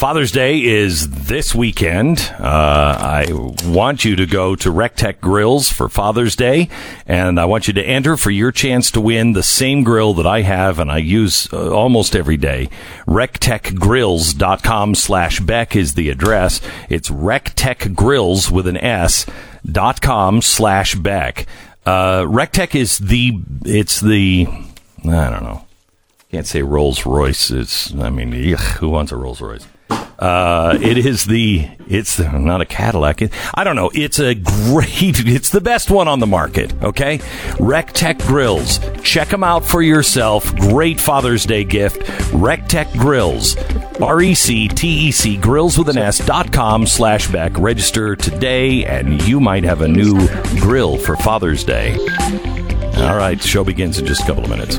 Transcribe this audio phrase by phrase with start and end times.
[0.00, 2.20] Father's Day is this weekend.
[2.38, 3.26] Uh, I
[3.66, 6.70] want you to go to Rec Tec Grills for Father's Day,
[7.06, 10.26] and I want you to enter for your chance to win the same grill that
[10.26, 12.70] I have and I use uh, almost every day.
[13.06, 16.62] RecTecGrills.com slash Beck is the address.
[16.88, 19.26] It's RecTecGrills with an S
[19.70, 21.44] dot com slash Beck.
[21.84, 24.46] Uh, Rec Tec is the, it's the,
[25.04, 25.66] I don't know.
[26.30, 27.50] Can't say Rolls Royce.
[27.50, 29.66] It's, I mean, ugh, who wants a Rolls Royce?
[29.90, 33.22] Uh, it is the it's the, not a Cadillac.
[33.22, 33.90] It, I don't know.
[33.94, 35.20] It's a great.
[35.30, 36.72] It's the best one on the market.
[36.82, 37.20] Okay,
[37.58, 38.80] Rec Tec Grills.
[39.02, 40.54] Check them out for yourself.
[40.56, 42.02] Great Father's Day gift.
[42.32, 43.56] Rec Tec Grills.
[44.00, 47.56] R E C T E C Grills with an S dot com slash back.
[47.58, 50.28] Register today, and you might have a new
[50.60, 51.96] grill for Father's Day.
[52.96, 54.78] All right, show begins in just a couple of minutes.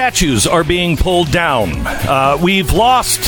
[0.00, 1.72] Statues are being pulled down.
[1.84, 3.20] Uh, we've lost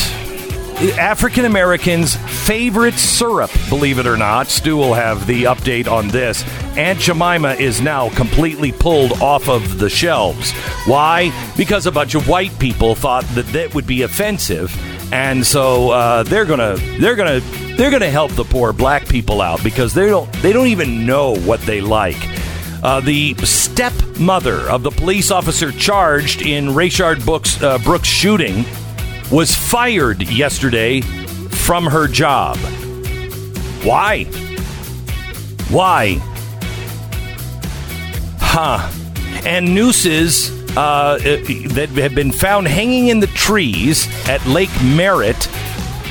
[0.97, 4.47] African Americans' favorite syrup, believe it or not.
[4.47, 6.43] Stu will have the update on this.
[6.75, 10.51] Aunt Jemima is now completely pulled off of the shelves.
[10.87, 11.31] Why?
[11.55, 14.75] Because a bunch of white people thought that that would be offensive,
[15.13, 17.41] and so uh, they're gonna they're gonna
[17.77, 21.35] they're gonna help the poor black people out because they don't they don't even know
[21.35, 22.32] what they like.
[22.83, 28.65] Uh, the stepmother of the police officer charged in Rayshard Brooks, uh, Brooks shooting
[29.31, 32.57] was fired yesterday from her job.
[33.83, 34.25] Why?
[35.69, 36.17] Why?
[38.39, 38.91] Huh.
[39.45, 45.49] And nooses uh, that have been found hanging in the trees at Lake Merritt.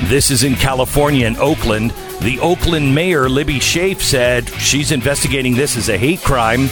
[0.05, 1.93] This is in California, in Oakland.
[2.22, 6.69] The Oakland mayor, Libby Schaaf, said she's investigating this as a hate crime,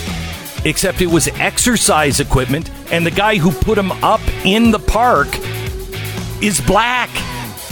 [0.64, 5.26] except it was exercise equipment, and the guy who put them up in the park
[6.40, 7.10] is black.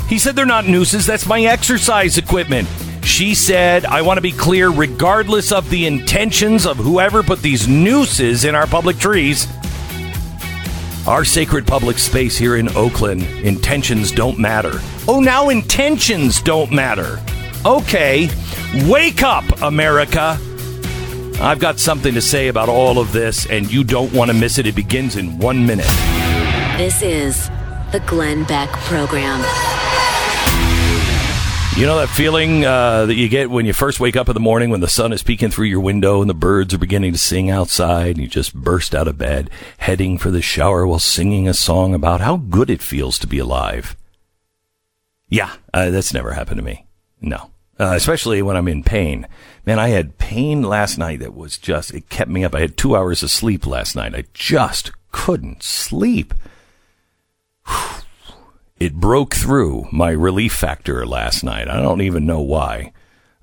[0.08, 2.66] He said they're not nooses, that's my exercise equipment.
[3.04, 7.68] She said, I want to be clear, regardless of the intentions of whoever put these
[7.68, 9.46] nooses in our public trees,
[11.06, 14.80] our sacred public space here in Oakland, intentions don't matter.
[15.06, 17.20] Oh, now intentions don't matter.
[17.66, 18.30] Okay,
[18.86, 20.38] wake up, America.
[21.40, 24.58] I've got something to say about all of this, and you don't want to miss
[24.58, 24.66] it.
[24.66, 25.86] It begins in one minute.
[26.76, 27.48] This is
[27.90, 29.40] the Glenn Beck Program.
[31.76, 34.40] You know that feeling uh, that you get when you first wake up in the
[34.40, 37.18] morning when the sun is peeking through your window and the birds are beginning to
[37.18, 39.48] sing outside and you just burst out of bed,
[39.78, 43.38] heading for the shower while singing a song about how good it feels to be
[43.38, 43.96] alive.
[45.28, 46.87] Yeah, uh, that's never happened to me.
[47.20, 47.50] No.
[47.80, 49.26] Uh, especially when I'm in pain.
[49.64, 52.54] Man, I had pain last night that was just, it kept me up.
[52.54, 54.14] I had two hours of sleep last night.
[54.14, 56.34] I just couldn't sleep.
[58.80, 61.66] It broke through my relief factor last night.
[61.66, 62.92] I don't even know why.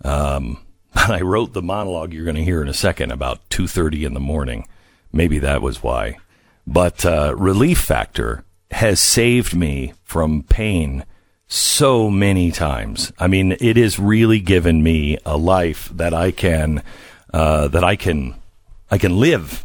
[0.01, 0.65] Um,
[0.95, 4.21] I wrote the monologue you're going to hear in a second about 2.30 in the
[4.21, 4.65] morning.
[5.11, 6.19] Maybe that was why.
[6.65, 11.03] But uh, relief factor has saved me from pain
[11.55, 13.13] so many times.
[13.17, 16.83] I mean, it has really given me a life that I can
[17.33, 18.35] uh, that I can
[18.91, 19.63] I can live.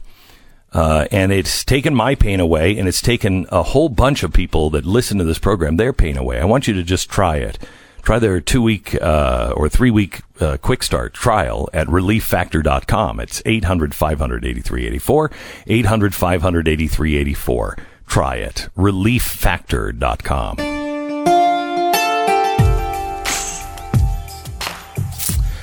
[0.72, 4.70] Uh, and it's taken my pain away, and it's taken a whole bunch of people
[4.70, 6.38] that listen to this program their pain away.
[6.38, 7.58] I want you to just try it.
[8.02, 13.20] Try their two week uh, or three week uh, quick start trial at relieffactor.com.
[13.20, 15.30] It's 800 500 8384.
[15.66, 17.76] 800 500 8384.
[18.06, 18.68] Try it.
[18.76, 20.79] Relieffactor.com.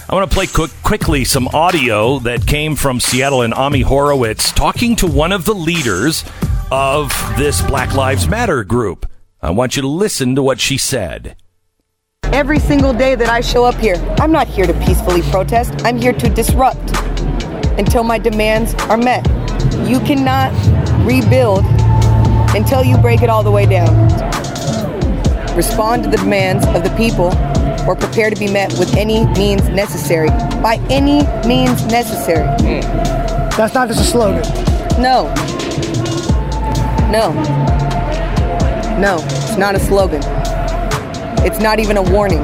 [0.09, 4.53] I want to play quick, quickly some audio that came from Seattle and Ami Horowitz
[4.53, 6.23] talking to one of the leaders
[6.71, 9.05] of this Black Lives Matter group.
[9.41, 11.35] I want you to listen to what she said.
[12.23, 15.73] Every single day that I show up here, I'm not here to peacefully protest.
[15.83, 16.97] I'm here to disrupt
[17.77, 19.27] until my demands are met.
[19.89, 20.53] You cannot
[21.05, 21.65] rebuild
[22.55, 23.93] until you break it all the way down.
[25.53, 27.31] Respond to the demands of the people
[27.87, 30.29] or prepare to be met with any means necessary.
[30.61, 32.45] By any means necessary.
[33.55, 34.41] That's not just a slogan.
[35.01, 35.33] No.
[37.09, 37.33] No.
[38.99, 40.21] No, it's not a slogan.
[41.45, 42.41] It's not even a warning.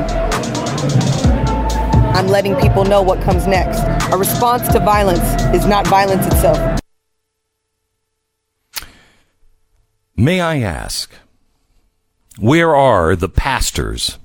[2.16, 3.80] I'm letting people know what comes next.
[4.14, 5.20] A response to violence
[5.54, 6.80] is not violence itself.
[10.16, 11.12] May I ask,
[12.38, 14.20] where are the pastors?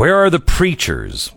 [0.00, 1.30] Where are the preachers?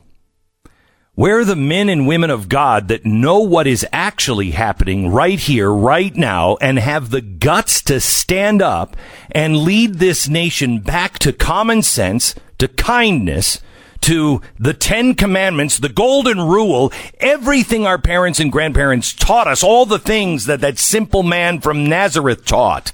[1.16, 5.38] Where are the men and women of God that know what is actually happening right
[5.38, 8.96] here, right now, and have the guts to stand up
[9.32, 13.60] and lead this nation back to common sense, to kindness,
[14.00, 19.86] to the Ten Commandments, the Golden Rule, everything our parents and grandparents taught us, all
[19.86, 22.94] the things that that simple man from Nazareth taught.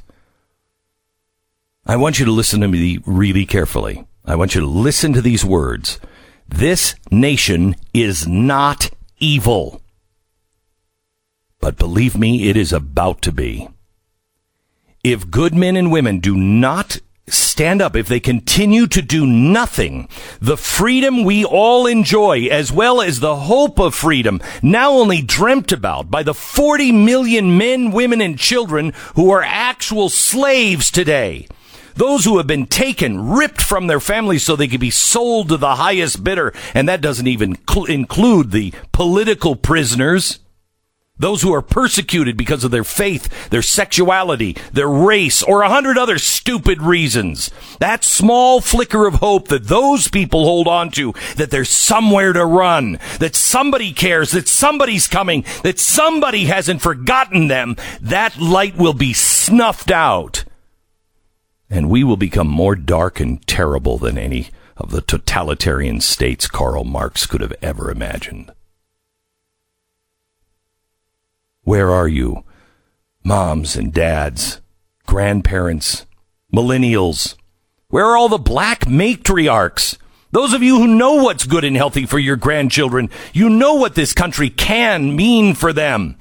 [1.85, 4.07] I want you to listen to me really carefully.
[4.29, 5.99] I want you to listen to these words.
[6.47, 9.81] This nation is not evil.
[11.59, 13.69] But believe me, it is about to be.
[15.03, 20.07] If good men and women do not stand up, if they continue to do nothing,
[20.39, 25.71] the freedom we all enjoy, as well as the hope of freedom, now only dreamt
[25.71, 31.47] about by the 40 million men, women, and children who are actual slaves today.
[31.99, 35.57] Those who have been taken, ripped from their families so they could be sold to
[35.57, 36.53] the highest bidder.
[36.73, 40.39] And that doesn't even cl- include the political prisoners.
[41.17, 45.97] Those who are persecuted because of their faith, their sexuality, their race, or a hundred
[45.97, 47.51] other stupid reasons.
[47.81, 52.45] That small flicker of hope that those people hold on to, that there's somewhere to
[52.45, 58.93] run, that somebody cares, that somebody's coming, that somebody hasn't forgotten them, that light will
[58.93, 60.45] be snuffed out.
[61.69, 66.83] And we will become more dark and terrible than any of the totalitarian states Karl
[66.83, 68.51] Marx could have ever imagined.
[71.63, 72.43] Where are you,
[73.23, 74.61] moms and dads,
[75.05, 76.05] grandparents,
[76.51, 77.35] millennials?
[77.89, 79.97] Where are all the black matriarchs?
[80.31, 83.95] Those of you who know what's good and healthy for your grandchildren, you know what
[83.95, 86.17] this country can mean for them.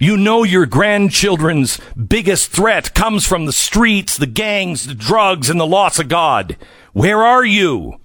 [0.00, 5.58] You know your grandchildren's biggest threat comes from the streets, the gangs, the drugs, and
[5.58, 6.56] the loss of God.
[6.92, 7.98] Where are you?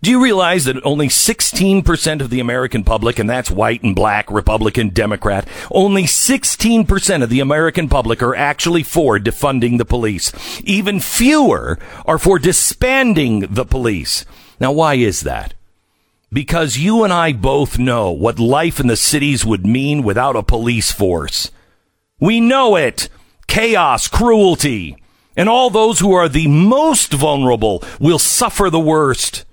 [0.00, 4.28] Do you realize that only 16% of the American public, and that's white and black,
[4.28, 10.32] Republican, Democrat, only 16% of the American public are actually for defunding the police.
[10.64, 14.24] Even fewer are for disbanding the police.
[14.58, 15.54] Now, why is that?
[16.32, 20.42] Because you and I both know what life in the cities would mean without a
[20.42, 21.50] police force.
[22.18, 23.10] We know it.
[23.48, 24.96] Chaos, cruelty,
[25.36, 29.44] and all those who are the most vulnerable will suffer the worst.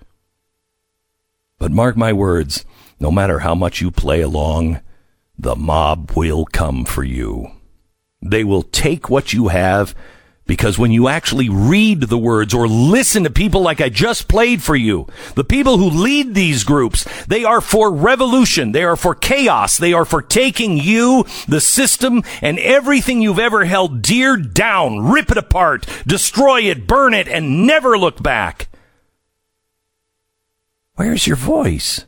[1.57, 2.63] But mark my words,
[2.97, 4.79] no matter how much you play along,
[5.37, 7.51] the mob will come for you.
[8.21, 9.93] They will take what you have
[10.49, 14.63] because when you actually read the words or listen to people like I just played
[14.63, 15.05] for you,
[15.35, 18.71] the people who lead these groups, they are for revolution.
[18.71, 19.77] They are for chaos.
[19.77, 25.29] They are for taking you, the system, and everything you've ever held dear down, rip
[25.29, 28.69] it apart, destroy it, burn it, and never look back.
[30.95, 32.07] Where's your voice?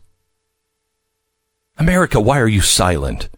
[1.77, 3.29] America, why are you silent?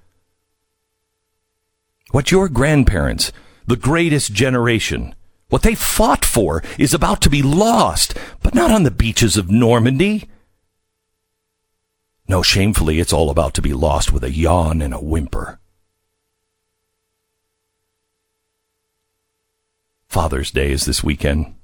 [2.12, 3.34] What your grandparents,
[3.68, 5.16] the greatest generation.
[5.50, 9.52] What they fought for is about to be lost, but not on the beaches of
[9.52, 10.30] Normandy.
[12.28, 15.60] No, shamefully, it's all about to be lost with a yawn and a whimper.
[20.08, 21.56] Father's Day is this weekend.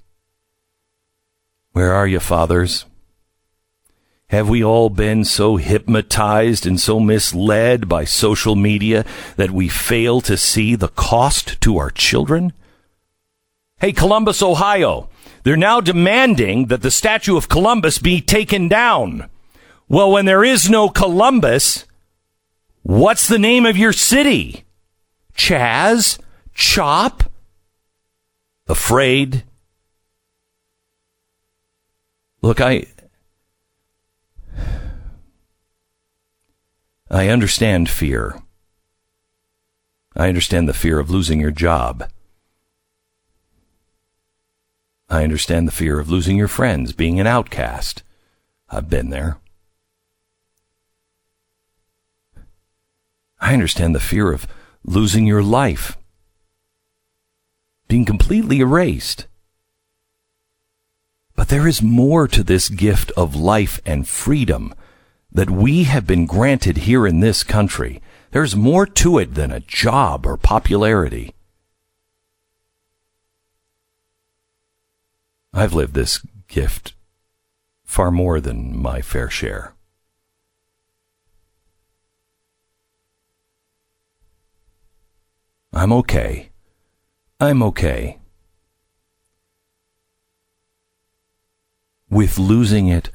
[1.72, 2.86] Where are you, fathers?
[4.30, 9.04] Have we all been so hypnotized and so misled by social media
[9.38, 12.54] that we fail to see the cost to our children?
[13.80, 15.10] Hey, Columbus, Ohio,
[15.44, 19.28] they're now demanding that the statue of Columbus be taken down.
[19.88, 21.86] Well, when there is no Columbus,
[22.84, 24.64] what's the name of your city?
[25.36, 26.20] Chaz?
[26.54, 27.24] Chop?
[28.68, 29.44] Afraid?
[32.44, 32.86] Look, I,
[37.12, 38.40] I understand fear.
[40.16, 42.08] I understand the fear of losing your job.
[45.10, 48.04] I understand the fear of losing your friends, being an outcast.
[48.70, 49.38] I've been there.
[53.42, 54.46] I understand the fear of
[54.84, 55.98] losing your life,
[57.88, 59.26] being completely erased.
[61.36, 64.76] But there is more to this gift of life and freedom
[65.32, 68.02] that we have been granted here in this country.
[68.32, 71.34] There's more to it than a job or popularity.
[75.54, 76.94] I've lived this gift
[77.84, 79.74] far more than my fair share.
[85.74, 86.50] I'm okay.
[87.40, 88.20] I'm okay.
[92.10, 93.12] With losing it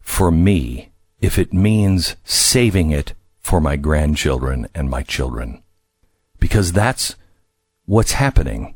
[0.00, 0.89] for me
[1.20, 5.62] if it means saving it for my grandchildren and my children.
[6.38, 7.16] Because that's
[7.86, 8.74] what's happening.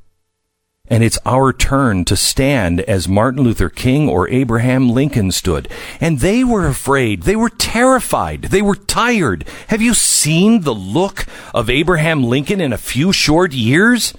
[0.89, 5.67] And it's our turn to stand as Martin Luther King or Abraham Lincoln stood.
[5.99, 7.23] And they were afraid.
[7.23, 8.43] They were terrified.
[8.43, 9.47] They were tired.
[9.69, 11.25] Have you seen the look
[11.55, 14.13] of Abraham Lincoln in a few short years?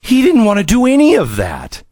[0.00, 1.82] He didn't want to do any of that.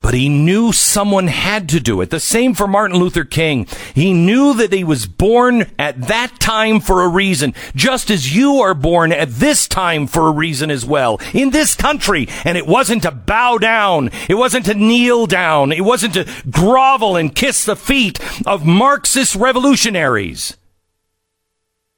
[0.00, 2.10] But he knew someone had to do it.
[2.10, 3.66] The same for Martin Luther King.
[3.94, 8.60] He knew that he was born at that time for a reason, just as you
[8.60, 12.28] are born at this time for a reason as well, in this country.
[12.44, 14.10] And it wasn't to bow down.
[14.28, 15.72] It wasn't to kneel down.
[15.72, 20.56] It wasn't to grovel and kiss the feet of Marxist revolutionaries.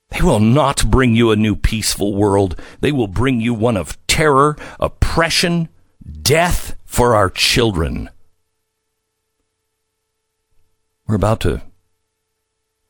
[0.09, 2.57] They will not bring you a new peaceful world.
[2.81, 5.69] They will bring you one of terror, oppression,
[6.23, 8.11] death, for our children.
[11.07, 11.63] We're about to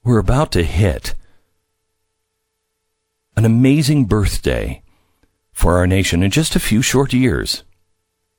[0.02, 1.14] we're about to hit
[3.37, 4.83] an amazing birthday
[5.52, 7.62] for our nation in just a few short years.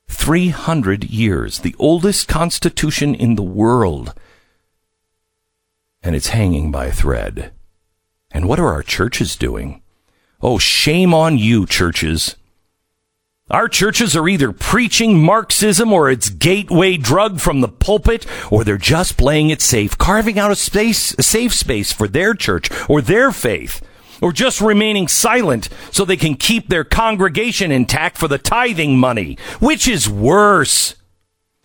[0.08, 4.14] 300 years, the oldest constitution in the world.
[6.02, 7.52] And it's hanging by a thread.
[8.32, 9.80] And what are our churches doing?
[10.40, 12.34] Oh, shame on you, churches.
[13.52, 18.78] Our churches are either preaching Marxism or its gateway drug from the pulpit, or they're
[18.78, 23.02] just playing it safe, carving out a space, a safe space for their church or
[23.02, 23.82] their faith,
[24.22, 29.36] or just remaining silent so they can keep their congregation intact for the tithing money.
[29.60, 30.94] Which is worse?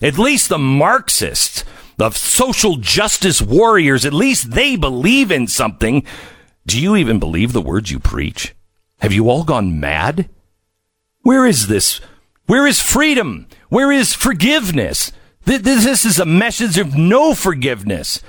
[0.02, 1.64] At least the Marxists,
[1.96, 6.04] the social justice warriors, at least they believe in something.
[6.66, 8.54] Do you even believe the words you preach?
[9.00, 10.30] Have you all gone mad?
[11.22, 12.00] Where is this?
[12.46, 13.48] Where is freedom?
[13.70, 15.12] Where is forgiveness?
[15.44, 18.22] This is a message of no forgiveness.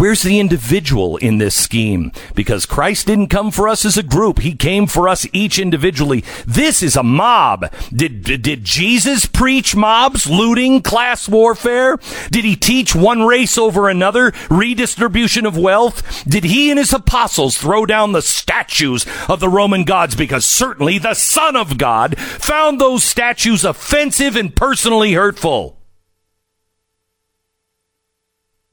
[0.00, 2.12] Where's the individual in this scheme?
[2.34, 4.38] Because Christ didn't come for us as a group.
[4.38, 6.24] He came for us each individually.
[6.46, 7.70] This is a mob.
[7.92, 11.98] Did, did, did, Jesus preach mobs, looting, class warfare?
[12.30, 16.24] Did he teach one race over another, redistribution of wealth?
[16.24, 20.16] Did he and his apostles throw down the statues of the Roman gods?
[20.16, 25.79] Because certainly the Son of God found those statues offensive and personally hurtful.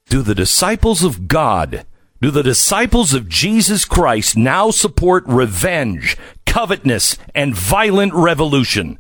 [0.10, 1.86] Do the disciples of God,
[2.22, 9.00] do the disciples of Jesus Christ now support revenge, covetousness, and violent revolution?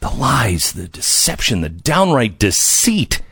[0.00, 3.22] The lies, the deception, the downright deceit.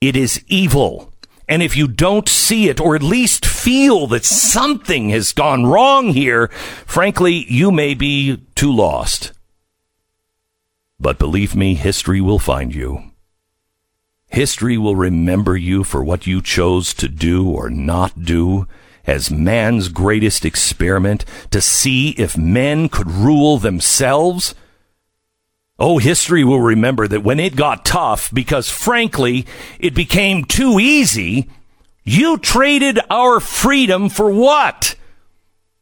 [0.00, 1.12] It is evil.
[1.48, 6.08] And if you don't see it, or at least feel that something has gone wrong
[6.08, 6.48] here,
[6.86, 9.32] frankly, you may be too lost.
[11.00, 13.10] But believe me, history will find you.
[14.28, 18.66] History will remember you for what you chose to do or not do
[19.06, 24.54] as man's greatest experiment to see if men could rule themselves.
[25.78, 29.46] Oh, history will remember that when it got tough, because frankly,
[29.78, 31.48] it became too easy,
[32.02, 34.96] you traded our freedom for what?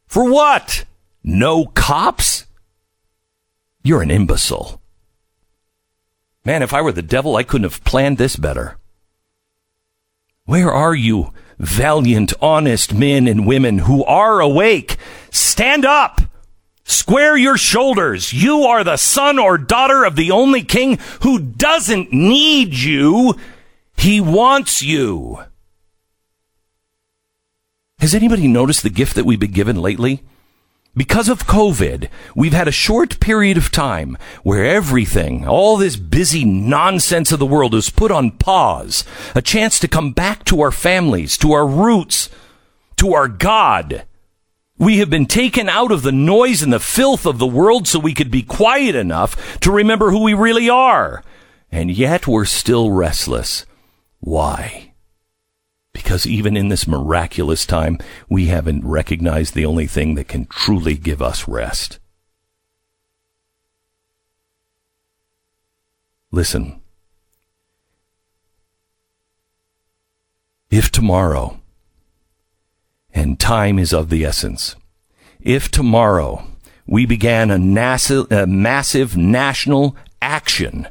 [0.07, 0.85] For what?
[1.23, 2.45] No cops?
[3.83, 4.81] You're an imbecile.
[6.45, 8.77] Man, if I were the devil, I couldn't have planned this better.
[10.45, 14.97] Where are you, valiant, honest men and women who are awake?
[15.31, 16.21] Stand up!
[16.83, 18.31] Square your shoulders.
[18.31, 23.33] You are the son or daughter of the only king who doesn't need you.
[23.97, 25.39] He wants you.
[27.97, 30.21] Has anybody noticed the gift that we've been given lately?
[30.97, 36.45] Because of COVID, we've had a short period of time where everything, all this busy
[36.45, 39.03] nonsense of the world is put on pause.
[39.35, 42.29] A chance to come back to our families, to our roots,
[42.95, 44.05] to our God.
[44.77, 47.99] We have been taken out of the noise and the filth of the world so
[47.99, 51.23] we could be quiet enough to remember who we really are.
[51.73, 53.65] And yet we're still restless.
[54.21, 54.93] Why?
[55.95, 60.97] Because even in this miraculous time, we haven't recognized the only thing that can truly
[60.97, 61.99] give us rest.
[66.33, 66.81] Listen.
[70.69, 71.61] If tomorrow,
[73.13, 74.75] and time is of the essence,
[75.39, 76.45] if tomorrow
[76.85, 80.89] we began a, NASA, a massive national action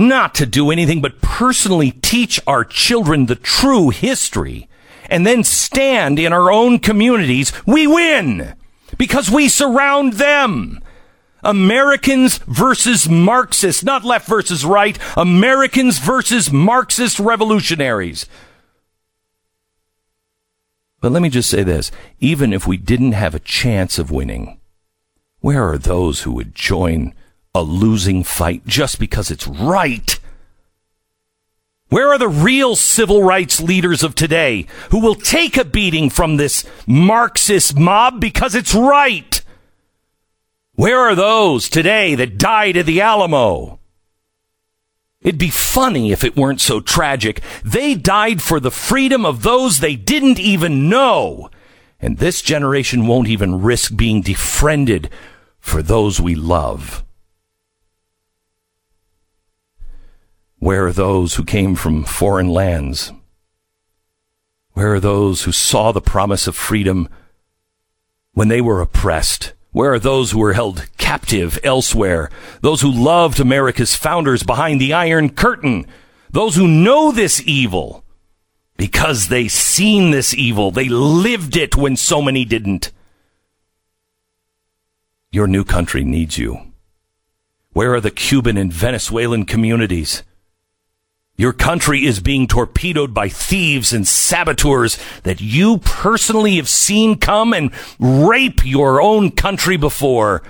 [0.00, 4.68] not to do anything but personally teach our children the true history
[5.08, 8.54] and then stand in our own communities, we win
[8.96, 10.80] because we surround them.
[11.42, 18.26] Americans versus Marxists, not left versus right, Americans versus Marxist revolutionaries.
[21.00, 24.60] But let me just say this even if we didn't have a chance of winning,
[25.40, 27.14] where are those who would join
[27.54, 30.18] a losing fight just because it's right?
[31.88, 36.36] Where are the real civil rights leaders of today who will take a beating from
[36.36, 39.42] this Marxist mob because it's right?
[40.74, 43.80] Where are those today that died at the Alamo?
[45.20, 47.42] It'd be funny if it weren't so tragic.
[47.64, 51.50] They died for the freedom of those they didn't even know.
[52.00, 55.10] And this generation won't even risk being defriended
[55.58, 57.04] for those we love.
[60.60, 63.12] Where are those who came from foreign lands?
[64.74, 67.08] Where are those who saw the promise of freedom
[68.34, 69.54] when they were oppressed?
[69.72, 72.30] Where are those who were held captive elsewhere?
[72.60, 75.86] Those who loved America's founders behind the Iron Curtain?
[76.30, 78.04] Those who know this evil
[78.76, 80.70] because they seen this evil.
[80.70, 82.92] They lived it when so many didn't.
[85.32, 86.72] Your new country needs you.
[87.72, 90.22] Where are the Cuban and Venezuelan communities?
[91.40, 97.54] Your country is being torpedoed by thieves and saboteurs that you personally have seen come
[97.54, 100.42] and rape your own country before.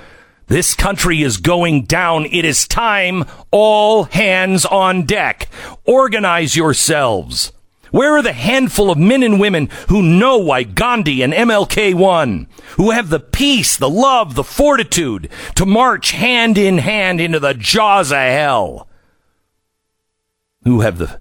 [0.49, 2.27] This country is going down.
[2.27, 3.25] It is time.
[3.53, 5.49] All hands on deck.
[5.85, 7.53] Organize yourselves.
[7.93, 12.49] Where are the handful of men and women who know why Gandhi and MLK won?
[12.79, 17.55] Who have the peace, the love, the fortitude to march hand in hand into the
[17.55, 18.90] jaws of hell?
[20.65, 21.21] Who have the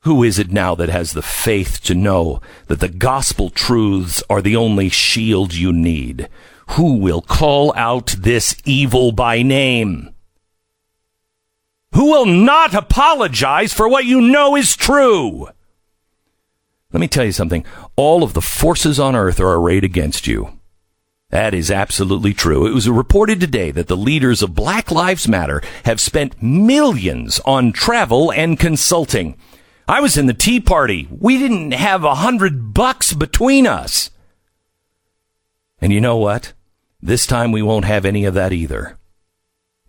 [0.00, 4.42] who is it now that has the faith to know that the gospel truths are
[4.42, 6.28] the only shield you need?
[6.72, 10.14] Who will call out this evil by name?
[11.94, 15.48] Who will not apologize for what you know is true?
[16.92, 17.64] Let me tell you something.
[17.96, 20.58] All of the forces on earth are arrayed against you.
[21.30, 22.66] That is absolutely true.
[22.66, 27.72] It was reported today that the leaders of Black Lives Matter have spent millions on
[27.72, 29.36] travel and consulting.
[29.88, 31.08] I was in the Tea Party.
[31.10, 34.10] We didn't have a hundred bucks between us.
[35.80, 36.52] And you know what?
[37.02, 38.96] This time we won't have any of that either.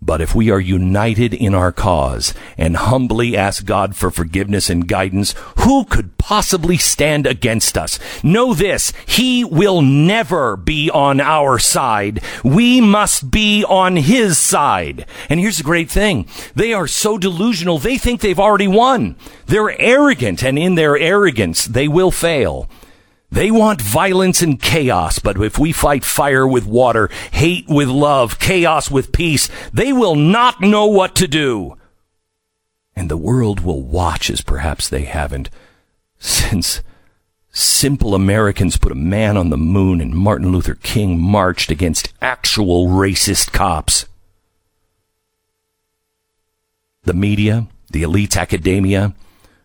[0.01, 4.87] But if we are united in our cause and humbly ask God for forgiveness and
[4.87, 7.97] guidance, who could possibly stand against us?
[8.23, 12.21] Know this, He will never be on our side.
[12.43, 15.07] We must be on His side.
[15.27, 16.27] And here's the great thing.
[16.53, 19.15] They are so delusional, they think they've already won.
[19.47, 22.69] They're arrogant, and in their arrogance, they will fail.
[23.35, 28.39] They want violence and chaos, but if we fight fire with water, hate with love,
[28.39, 31.75] chaos with peace, they will not know what to do.
[32.95, 35.49] And the world will watch as perhaps they haven't
[36.17, 36.81] since
[37.51, 42.87] simple Americans put a man on the moon and Martin Luther King marched against actual
[42.87, 44.05] racist cops.
[47.03, 49.13] The media, the elite academia,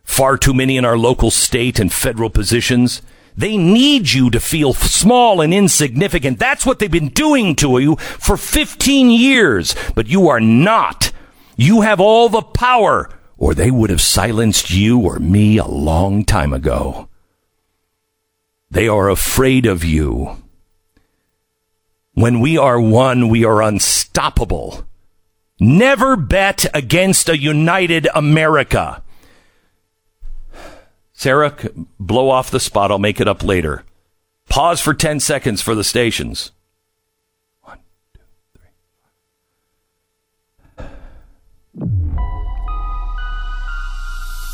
[0.02, 3.00] far too many in our local state and federal positions,
[3.40, 6.38] they need you to feel small and insignificant.
[6.38, 9.74] That's what they've been doing to you for 15 years.
[9.94, 11.12] But you are not.
[11.56, 16.24] You have all the power, or they would have silenced you or me a long
[16.24, 17.08] time ago.
[18.70, 20.36] They are afraid of you.
[22.14, 24.84] When we are one, we are unstoppable.
[25.58, 29.02] Never bet against a united America.
[31.20, 31.54] Sarah,
[31.98, 32.90] blow off the spot.
[32.90, 33.84] I'll make it up later.
[34.48, 36.50] Pause for 10 seconds for the stations.
[37.60, 37.76] One,
[38.14, 38.20] two,
[40.78, 40.86] three.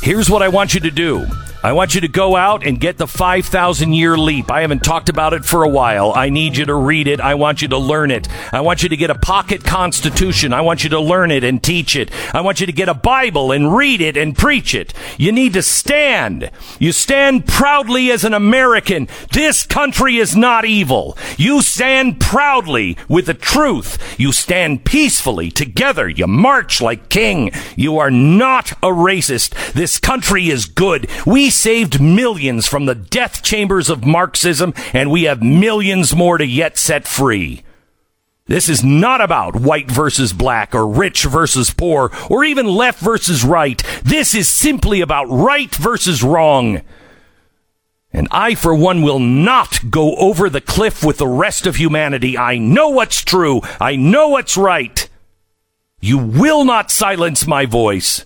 [0.01, 1.25] Here's what I want you to do.
[1.63, 4.51] I want you to go out and get the 5,000 year leap.
[4.51, 6.13] I haven't talked about it for a while.
[6.15, 7.19] I need you to read it.
[7.19, 8.27] I want you to learn it.
[8.53, 10.53] I want you to get a pocket constitution.
[10.53, 12.11] I want you to learn it and teach it.
[12.33, 14.93] I want you to get a Bible and read it and preach it.
[15.17, 16.51] You need to stand.
[16.77, 19.07] You stand proudly as an American.
[19.31, 21.17] This country is not evil.
[21.37, 23.97] You stand proudly with the truth.
[24.19, 26.07] You stand peacefully together.
[26.07, 27.49] You march like king.
[27.75, 29.73] You are not a racist.
[29.73, 31.09] This country is good.
[31.25, 36.45] We saved millions from the death chambers of Marxism, and we have millions more to
[36.45, 37.63] yet set free.
[38.47, 43.43] This is not about white versus black or rich versus poor or even left versus
[43.43, 43.83] right.
[44.03, 46.81] This is simply about right versus wrong.
[48.13, 52.37] And I, for one, will not go over the cliff with the rest of humanity.
[52.37, 53.61] I know what's true.
[53.81, 55.07] I know what's right.
[55.99, 58.23] You will not silence my voice.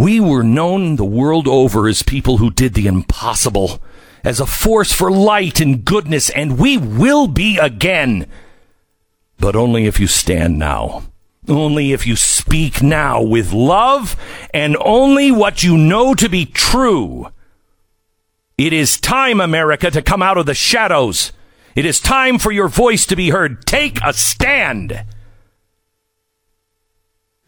[0.00, 3.82] We were known the world over as people who did the impossible,
[4.24, 8.26] as a force for light and goodness, and we will be again.
[9.36, 11.02] But only if you stand now.
[11.46, 14.16] Only if you speak now with love,
[14.54, 17.30] and only what you know to be true.
[18.56, 21.32] It is time, America, to come out of the shadows.
[21.74, 23.66] It is time for your voice to be heard.
[23.66, 25.04] Take a stand.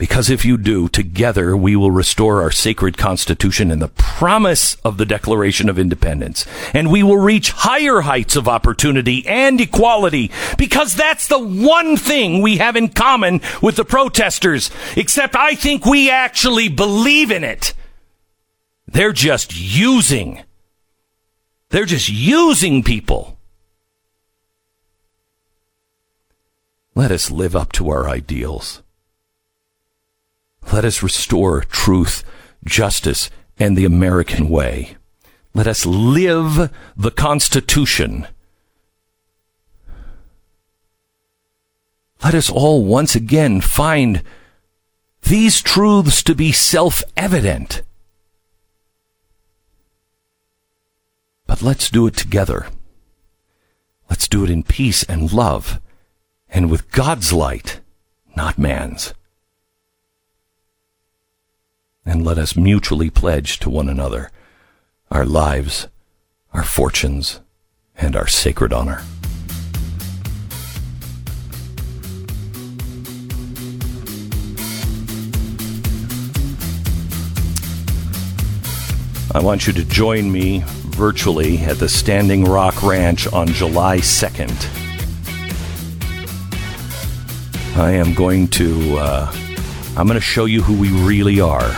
[0.03, 4.97] Because if you do, together we will restore our sacred Constitution and the promise of
[4.97, 6.45] the Declaration of Independence.
[6.75, 12.43] And we will reach higher heights of opportunity and equality because that's the one thing
[12.43, 14.73] we have in common with the protesters.
[14.97, 17.73] Except I think we actually believe in it.
[18.89, 20.43] They're just using.
[21.69, 23.39] They're just using people.
[26.97, 28.83] Let us live up to our ideals.
[30.71, 32.23] Let us restore truth,
[32.65, 34.97] justice, and the American way.
[35.55, 38.27] Let us live the Constitution.
[42.23, 44.23] Let us all once again find
[45.23, 47.83] these truths to be self evident.
[51.47, 52.69] But let's do it together.
[54.09, 55.81] Let's do it in peace and love
[56.49, 57.81] and with God's light,
[58.37, 59.15] not man's
[62.05, 64.31] and let us mutually pledge to one another
[65.11, 65.89] our lives,
[66.55, 67.41] our fortunes,
[67.97, 69.03] and our sacred honor.
[79.35, 84.53] I want you to join me virtually at the Standing Rock Ranch on July 2nd.
[87.77, 89.33] I am going to uh,
[89.97, 91.75] I'm going to show you who we really are.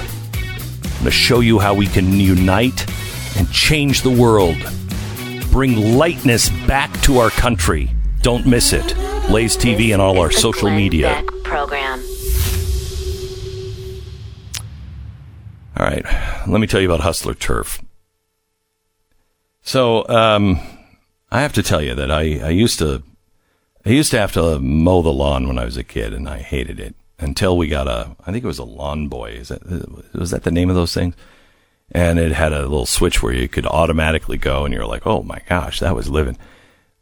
[1.04, 2.90] Going to show you how we can unite
[3.36, 4.56] and change the world.
[5.50, 7.94] Bring lightness back to our country.
[8.22, 8.94] Don't miss it.
[9.28, 11.22] Blaze TV and all our social media.
[11.42, 12.02] program.
[15.76, 16.06] All right,
[16.48, 17.82] let me tell you about Hustler Turf.
[19.60, 20.58] So, um,
[21.30, 23.02] I have to tell you that I, I used to
[23.84, 26.38] I used to have to mow the lawn when I was a kid, and I
[26.38, 29.30] hated it until we got a, I think it was a lawn boy.
[29.30, 31.14] Is that, was that the name of those things?
[31.92, 35.22] And it had a little switch where you could automatically go and you're like, oh
[35.22, 36.38] my gosh, that was living.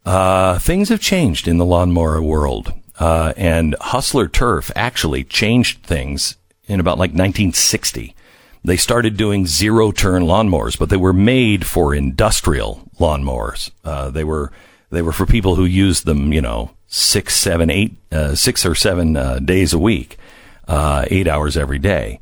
[0.05, 2.73] Uh, things have changed in the lawnmower world.
[2.99, 8.15] Uh, and Hustler Turf actually changed things in about like 1960.
[8.65, 13.71] They started doing zero turn lawnmowers, but they were made for industrial lawnmowers.
[13.83, 14.51] Uh, they were,
[14.93, 18.75] they were for people who used them, you know, six, seven, eight, uh, six or
[18.75, 20.17] seven uh, days a week,
[20.67, 22.19] uh, eight hours every day.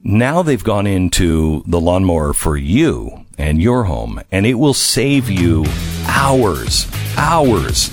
[0.00, 5.30] Now they've gone into the lawnmower for you and your home, and it will save
[5.30, 5.64] you
[6.06, 6.86] hours,
[7.16, 7.90] hours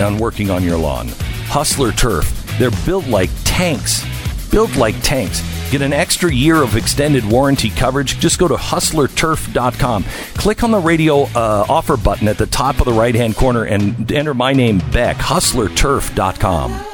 [0.00, 1.08] on working on your lawn.
[1.48, 4.04] Hustler Turf, they're built like tanks,
[4.50, 5.42] built like tanks.
[5.70, 8.18] Get an extra year of extended warranty coverage.
[8.18, 10.04] Just go to hustlerturf.com.
[10.34, 13.64] Click on the radio uh, offer button at the top of the right hand corner
[13.64, 15.16] and enter my name, Beck.
[15.16, 16.86] Hustlerturf.com.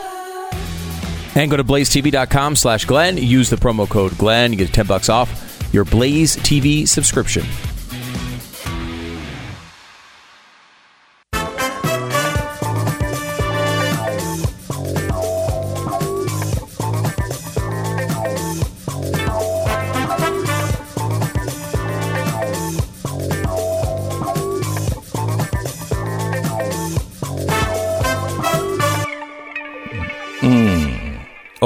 [1.35, 3.19] And go to blazetv.com slash Glenn.
[3.19, 4.53] Use the promo code Glenn.
[4.53, 7.45] You get 10 bucks off your Blaze TV subscription.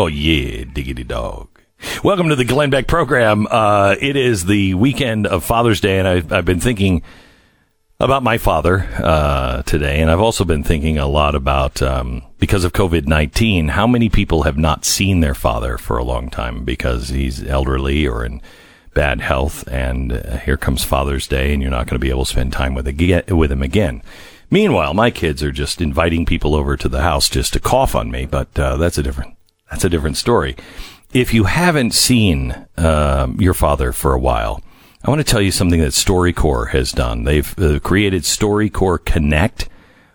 [0.01, 1.61] Oh, yeah, diggity dog.
[2.03, 3.47] Welcome to the Glenn Beck program.
[3.51, 7.03] Uh, it is the weekend of Father's Day, and I've, I've been thinking
[8.01, 12.65] about my father uh, today, and I've also been thinking a lot about um, because
[12.65, 16.65] of COVID nineteen, how many people have not seen their father for a long time
[16.65, 18.41] because he's elderly or in
[18.95, 22.25] bad health, and uh, here comes Father's Day, and you're not going to be able
[22.25, 24.03] to spend time with again, with him again.
[24.51, 28.11] Meanwhile, my kids are just inviting people over to the house just to cough on
[28.11, 29.35] me, but uh, that's a different
[29.71, 30.57] that's a different story.
[31.13, 34.63] If you haven't seen um, your father for a while,
[35.03, 37.25] I want to tell you something that StoryCorps has done.
[37.25, 39.69] They've uh, created StoryCorps Connect,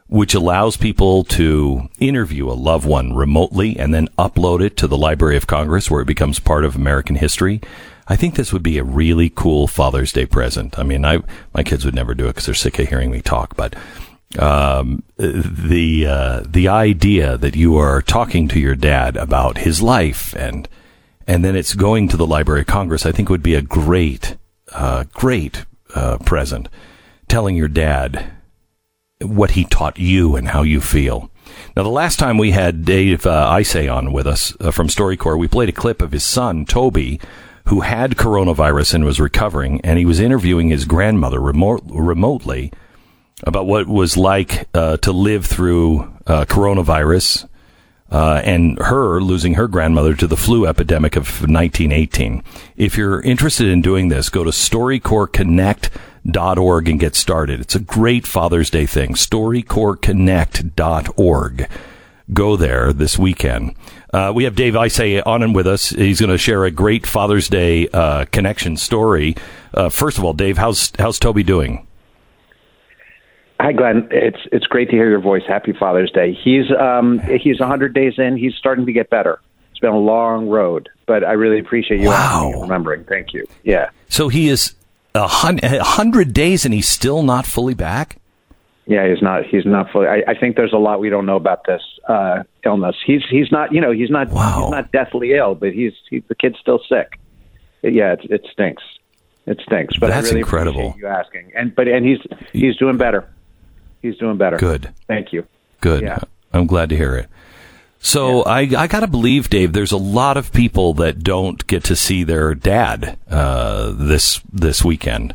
[0.07, 4.97] which allows people to interview a loved one remotely and then upload it to the
[4.97, 7.61] Library of Congress where it becomes part of American history.
[8.07, 10.77] I think this would be a really cool Father's Day present.
[10.77, 11.21] I mean, I
[11.55, 13.75] my kids would never do it because they're sick of hearing me talk, but
[14.39, 20.36] um, the uh, the idea that you are talking to your dad about his life
[20.36, 20.67] and
[21.28, 24.38] and then it's going to the Library of Congress, I think would be a great
[24.71, 26.69] uh, great uh, present,
[27.28, 28.32] telling your dad
[29.21, 31.32] what he taught you and how you feel.
[31.76, 35.38] Now, the last time we had Dave uh, Isay on with us uh, from StoryCorps,
[35.38, 37.19] we played a clip of his son Toby,
[37.65, 42.71] who had coronavirus and was recovering, and he was interviewing his grandmother remote, remotely
[43.43, 47.48] about what it was like uh, to live through uh, coronavirus
[48.12, 52.43] uh, and her losing her grandmother to the flu epidemic of 1918.
[52.78, 57.60] If you're interested in doing this, go to StoryCorpsConnect.org and get started.
[57.60, 59.15] It's a great Father's Day thing.
[59.15, 61.69] StoryCorpsConnect.org.
[62.34, 63.76] Go there this weekend.
[64.12, 65.89] Uh, we have Dave Isay on and with us.
[65.89, 69.36] He's going to share a great Father's Day uh, connection story.
[69.74, 71.86] Uh, first of all, Dave, how's how's Toby doing?
[73.65, 74.08] Hi, Glenn.
[74.12, 75.41] It's it's great to hear your voice.
[75.47, 76.34] Happy Father's Day.
[76.43, 78.38] He's um he's 100 days in.
[78.38, 79.39] He's starting to get better.
[79.71, 82.51] It's been a long road, but I really appreciate you Wow.
[82.62, 83.06] remembering.
[83.06, 83.47] Thank you.
[83.63, 84.75] Yeah, So he is
[85.15, 88.17] a hundred days and he's still not fully back.
[88.86, 89.08] yeah.
[89.10, 90.10] He's not he's not fully.
[90.10, 92.95] I, I think there's a lot we don't know about this uh, illness.
[93.04, 94.62] He's he's not you know he's not Wow.
[94.65, 97.19] he's not deathly ill, but he's he, the kid's still sick.
[97.82, 98.84] Yeah, it, it stinks.
[99.47, 99.97] It stinks.
[99.97, 100.95] But That's I really incredible.
[100.99, 101.51] you asking.
[101.56, 102.19] And but and he's
[102.54, 103.28] he's doing better.
[104.05, 104.57] He's doing better.
[104.57, 104.93] Good.
[105.07, 105.47] Thank you.
[105.81, 106.03] Good.
[106.03, 106.19] Yeah.
[106.53, 107.27] I'm glad to hear it.
[107.99, 109.73] So I, I got to believe, Dave.
[109.73, 114.85] There's a lot of people that don't get to see their dad uh, this this
[114.85, 115.33] weekend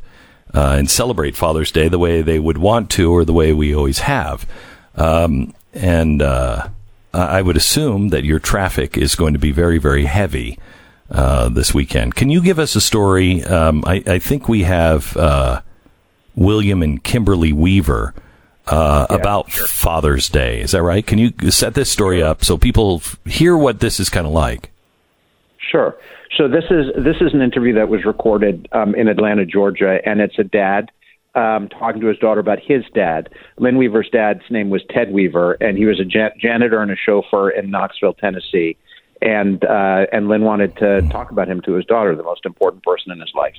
[0.55, 3.75] uh, and celebrate Father's Day the way they would want to, or the way we
[3.75, 4.47] always have.
[4.95, 6.69] Um, and uh,
[7.13, 10.57] I I would assume that your traffic is going to be very, very heavy
[11.11, 12.15] uh, this weekend.
[12.15, 13.43] Can you give us a story?
[13.43, 15.61] Um, I, I think we have uh,
[16.37, 18.15] William and Kimberly Weaver
[18.71, 20.61] uh, about Father's Day.
[20.61, 21.07] Is that right?
[21.07, 24.71] Can you set this story up so people hear what this is kind of like?
[25.59, 25.97] Sure.
[26.37, 30.21] So this is this is an interview that was recorded um, in Atlanta, Georgia, and
[30.21, 30.91] it's a dad
[31.35, 33.29] um, talking to his daughter about his dad.
[33.59, 36.97] Lynn Weaver's dad's name was Ted Weaver, and he was a jan- janitor and a
[36.97, 38.77] chauffeur in Knoxville, Tennessee.
[39.21, 42.85] And uh, and Lynn wanted to talk about him to his daughter, the most important
[42.85, 43.57] person in his life.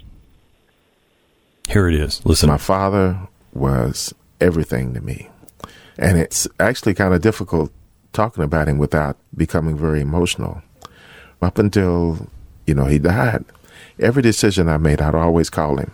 [1.68, 2.26] Here it is.
[2.26, 2.50] Listen.
[2.50, 3.20] My father
[3.54, 5.30] was everything to me.
[5.98, 7.72] And it's actually kind of difficult
[8.14, 10.62] talking about him without becoming very emotional.
[11.42, 12.28] Up until,
[12.66, 13.46] you know, he died,
[14.00, 15.92] every decision I made, I'd always call him.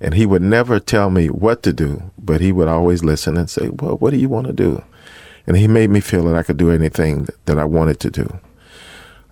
[0.00, 3.48] And he would never tell me what to do, but he would always listen and
[3.48, 4.82] say, Well, what do you want to do?
[5.46, 8.40] And he made me feel that I could do anything that I wanted to do.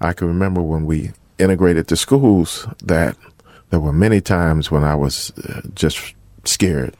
[0.00, 3.16] I can remember when we integrated the schools that
[3.70, 6.94] there were many times when I was uh, just scared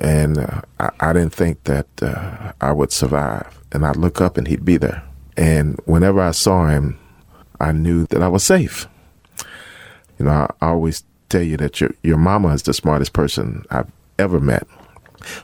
[0.00, 3.52] and uh, I, I didn't think that uh, I would survive.
[3.72, 5.02] And I'd look up and he'd be there.
[5.36, 6.98] And whenever I saw him,
[7.60, 8.86] I knew that I was safe.
[10.18, 13.64] You know, I, I always tell you that your your mama is the smartest person
[13.70, 14.66] I've ever met.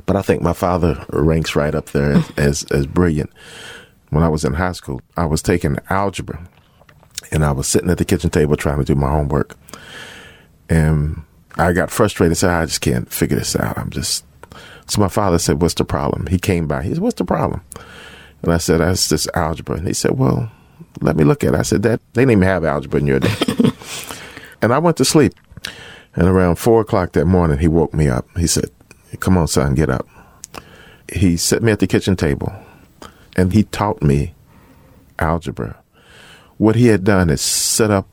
[0.06, 3.30] But I think my father ranks right up there as, as, as brilliant.
[4.10, 6.46] When I was in high school, I was taking algebra
[7.30, 9.56] and I was sitting at the kitchen table trying to do my homework.
[10.68, 11.22] And
[11.56, 13.76] I got frustrated and said, I just can't figure this out.
[13.78, 14.24] I'm just.
[14.92, 16.26] So my father said, What's the problem?
[16.26, 16.82] He came by.
[16.82, 17.62] He said, What's the problem?
[18.42, 19.78] And I said, That's just algebra.
[19.78, 20.52] And he said, Well,
[21.00, 21.58] let me look at it.
[21.58, 23.34] I said, That they didn't even have algebra in your day.
[24.60, 25.32] and I went to sleep.
[26.14, 28.26] And around four o'clock that morning, he woke me up.
[28.36, 28.66] He said,
[29.18, 30.06] Come on, son, get up.
[31.10, 32.52] He set me at the kitchen table
[33.34, 34.34] and he taught me
[35.18, 35.82] algebra.
[36.58, 38.06] What he had done is sit up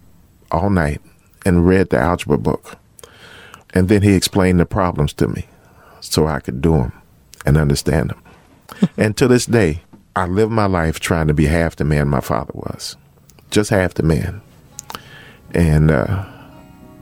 [0.49, 1.01] all night
[1.45, 2.77] and read the algebra book.
[3.73, 5.45] And then he explained the problems to me
[6.01, 6.93] so I could do them
[7.45, 8.89] and understand them.
[8.97, 9.81] and to this day,
[10.15, 12.97] I live my life trying to be half the man my father was,
[13.51, 14.41] just half the man.
[15.53, 16.25] And uh,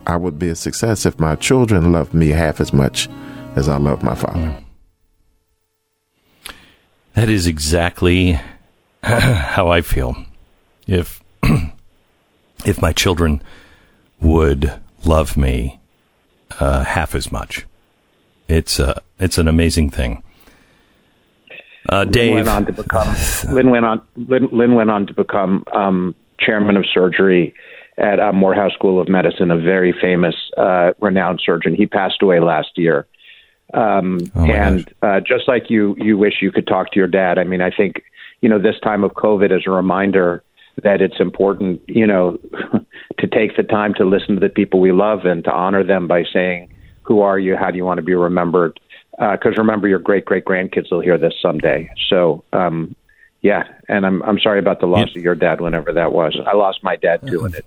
[0.05, 3.09] I would be a success if my children loved me half as much
[3.55, 4.57] as I love my father.
[7.15, 8.39] That is exactly
[9.03, 10.15] how I feel.
[10.85, 11.21] If
[12.65, 13.41] if my children
[14.21, 14.71] would
[15.03, 15.79] love me
[16.59, 17.65] uh, half as much,
[18.47, 20.23] it's uh, it's an amazing thing.
[21.89, 23.15] Uh, Dave Lynn went on to become
[23.53, 27.53] Lynn went on Lynn, Lynn went on to become um, chairman of surgery
[27.97, 31.73] at uh, Morehouse School of Medicine, a very famous, uh, renowned surgeon.
[31.73, 33.07] He passed away last year.
[33.73, 37.37] Um, Oh, and uh, just like you, you wish you could talk to your dad.
[37.37, 38.03] I mean, I think
[38.41, 40.43] you know this time of COVID is a reminder
[40.83, 42.37] that it's important, you know,
[43.19, 46.07] to take the time to listen to the people we love and to honor them
[46.07, 46.69] by saying,
[47.07, 47.55] "Who are you?
[47.55, 48.79] How do you want to be remembered?"
[49.17, 51.89] Because remember, your great great grandkids will hear this someday.
[52.09, 52.95] So, um,
[53.41, 56.37] yeah, and I'm I'm sorry about the loss of your dad, whenever that was.
[56.45, 57.65] I lost my dad too, and it,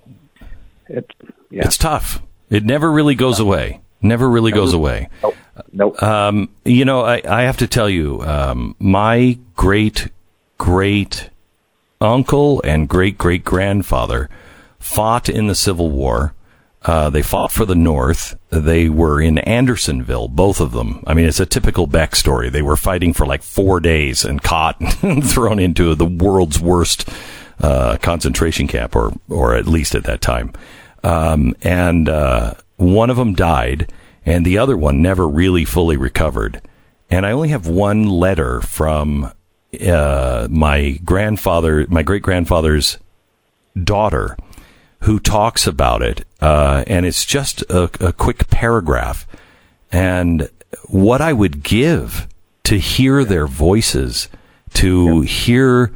[0.87, 1.11] it
[1.49, 2.21] yeah, It's tough.
[2.49, 3.81] It never really goes away.
[4.01, 5.09] Never really goes away.
[5.21, 5.35] nope,
[5.71, 6.01] nope.
[6.01, 10.09] Um, you know, I, I have to tell you, um, my great
[10.57, 11.29] great
[11.99, 14.29] uncle and great great grandfather
[14.79, 16.33] fought in the Civil War.
[16.83, 18.35] Uh, they fought for the North.
[18.49, 21.03] They were in Andersonville, both of them.
[21.05, 22.49] I mean, it's a typical Beck story.
[22.49, 27.07] They were fighting for like four days and caught and thrown into the world's worst
[27.59, 30.53] uh, concentration camp, or or at least at that time.
[31.03, 33.91] Um, and uh, one of them died,
[34.25, 36.61] and the other one never really fully recovered.
[37.11, 39.31] And I only have one letter from
[39.85, 42.97] uh, my grandfather, my great grandfather's
[43.83, 44.35] daughter,
[45.01, 49.27] who talks about it, uh, and it's just a, a quick paragraph.
[49.91, 50.49] And
[50.87, 52.29] what I would give
[52.63, 54.29] to hear their voices,
[54.75, 55.91] to hear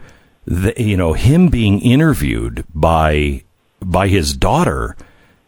[0.45, 3.43] the, you know him being interviewed by
[3.81, 4.95] by his daughter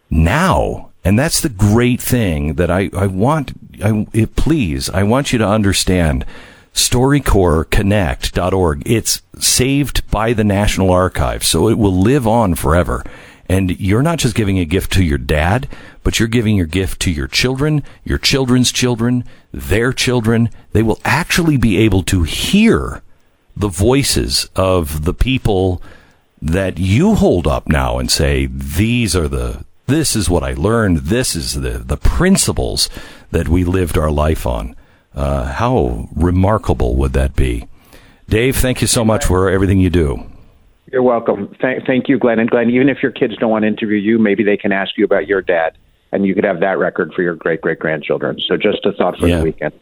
[0.10, 3.54] now, and that's the great thing that I I want.
[3.84, 6.26] I it, please I want you to understand
[6.74, 8.84] StoryCorpsConnect.org.
[8.86, 13.04] It's saved by the National Archives, so it will live on forever.
[13.50, 15.68] And you're not just giving a gift to your dad,
[16.04, 20.50] but you're giving your gift to your children, your children's children, their children.
[20.74, 23.02] They will actually be able to hear
[23.56, 25.82] the voices of the people
[26.42, 30.98] that you hold up now and say, these are the, this is what I learned.
[30.98, 32.90] This is the, the principles
[33.32, 34.76] that we lived our life on.
[35.16, 37.68] Uh, how remarkable would that be?
[38.30, 40.30] Dave, thank you so much for everything you do.
[40.92, 41.56] You're welcome.
[41.62, 42.40] Thank, thank you, Glenn.
[42.40, 44.98] And Glenn, even if your kids don't want to interview you, maybe they can ask
[44.98, 45.78] you about your dad,
[46.12, 48.40] and you could have that record for your great great grandchildren.
[48.48, 49.40] So just a thought for Yeah.
[49.40, 49.74] the weekend.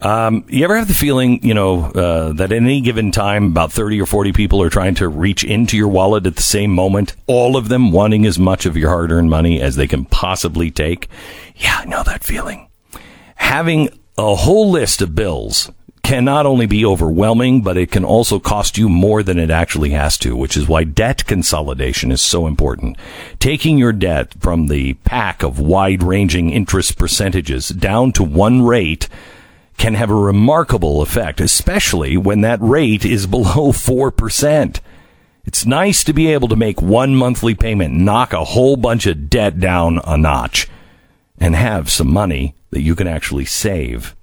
[0.01, 3.73] Um, you ever have the feeling, you know, uh, that at any given time, about
[3.73, 7.17] thirty or forty people are trying to reach into your wallet at the same moment,
[7.27, 11.09] all of them wanting as much of your hard-earned money as they can possibly take?
[11.57, 12.69] Yeah, I know that feeling.
[13.35, 15.69] Having a whole list of bills
[16.09, 19.91] can not only be overwhelming, but it can also cost you more than it actually
[19.91, 22.97] has to, which is why debt consolidation is so important.
[23.39, 29.07] Taking your debt from the pack of wide ranging interest percentages down to one rate
[29.77, 34.81] can have a remarkable effect, especially when that rate is below 4%.
[35.45, 39.29] It's nice to be able to make one monthly payment, knock a whole bunch of
[39.29, 40.69] debt down a notch,
[41.39, 44.15] and have some money that you can actually save.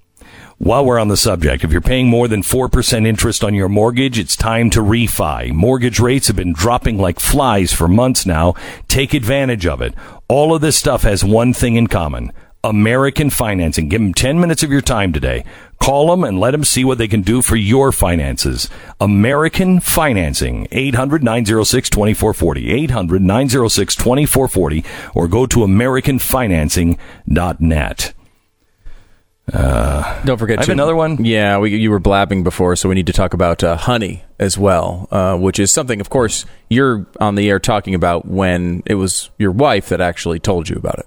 [0.58, 4.18] While we're on the subject, if you're paying more than 4% interest on your mortgage,
[4.18, 5.52] it's time to refi.
[5.52, 8.54] Mortgage rates have been dropping like flies for months now.
[8.88, 9.92] Take advantage of it.
[10.28, 12.32] All of this stuff has one thing in common.
[12.64, 13.90] American Financing.
[13.90, 15.44] Give them 10 minutes of your time today.
[15.78, 18.70] Call them and let them see what they can do for your finances.
[18.98, 20.68] American Financing.
[20.72, 22.72] 800 906 2440.
[22.72, 24.82] 800 906 2440.
[25.14, 28.14] Or go to AmericanFinancing.net.
[29.52, 31.24] Don't forget I have to- another one.
[31.24, 34.58] Yeah, we, you were blabbing before, so we need to talk about uh, honey as
[34.58, 38.94] well, uh, which is something, of course, you're on the air talking about when it
[38.96, 41.06] was your wife that actually told you about it.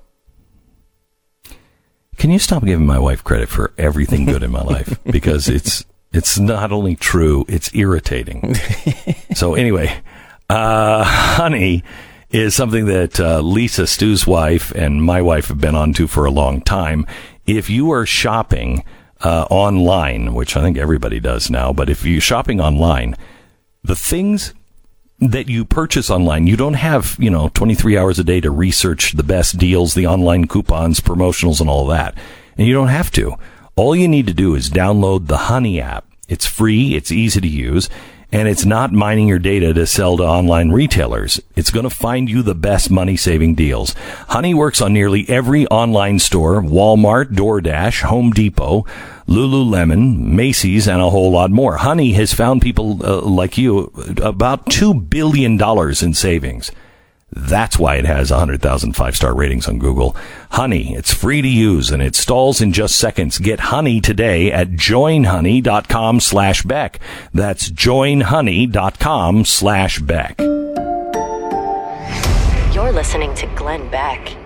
[2.18, 5.00] Can you stop giving my wife credit for everything good in my life?
[5.06, 8.56] Because it's it's not only true, it's irritating.
[9.36, 9.96] so anyway,
[10.50, 11.84] uh, honey
[12.30, 16.26] is something that uh, Lisa Stu's wife and my wife have been on to for
[16.26, 17.06] a long time.
[17.58, 18.84] If you are shopping
[19.22, 23.16] uh, online, which I think everybody does now, but if you're shopping online,
[23.84, 24.54] the things
[25.20, 29.14] that you purchase online, you don't have, you know, 23 hours a day to research
[29.14, 32.16] the best deals, the online coupons, promotionals, and all that.
[32.56, 33.34] And you don't have to.
[33.76, 36.06] All you need to do is download the Honey app.
[36.28, 37.90] It's free, it's easy to use,
[38.32, 41.42] and it's not mining your data to sell to online retailers.
[41.56, 43.94] It's going to find you the best money saving deals.
[44.28, 48.86] Honey works on nearly every online store, Walmart, DoorDash, Home Depot,
[49.28, 51.78] Lululemon, Macy's, and a whole lot more.
[51.78, 55.60] Honey has found people uh, like you about $2 billion
[56.04, 56.72] in savings.
[57.40, 60.16] That's why it has 100,000 five star ratings on Google.
[60.52, 63.40] Honey, it's free to use and it stalls in just seconds.
[63.40, 67.00] Get Honey today at joinhoney.com slash Beck.
[67.34, 70.40] That's joinhoney.com slash Beck.
[72.74, 74.39] You're listening to Glenn Beck.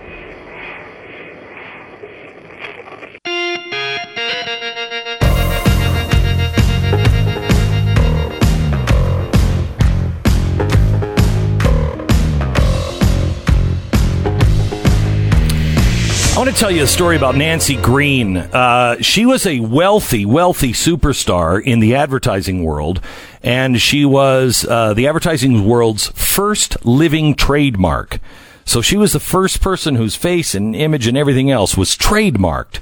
[16.34, 18.38] I want to tell you a story about Nancy Green.
[18.38, 23.01] Uh, she was a wealthy, wealthy superstar in the advertising world,
[23.43, 28.19] and she was uh, the advertising world's first living trademark.
[28.65, 32.79] So she was the first person whose face and image and everything else was trademarked.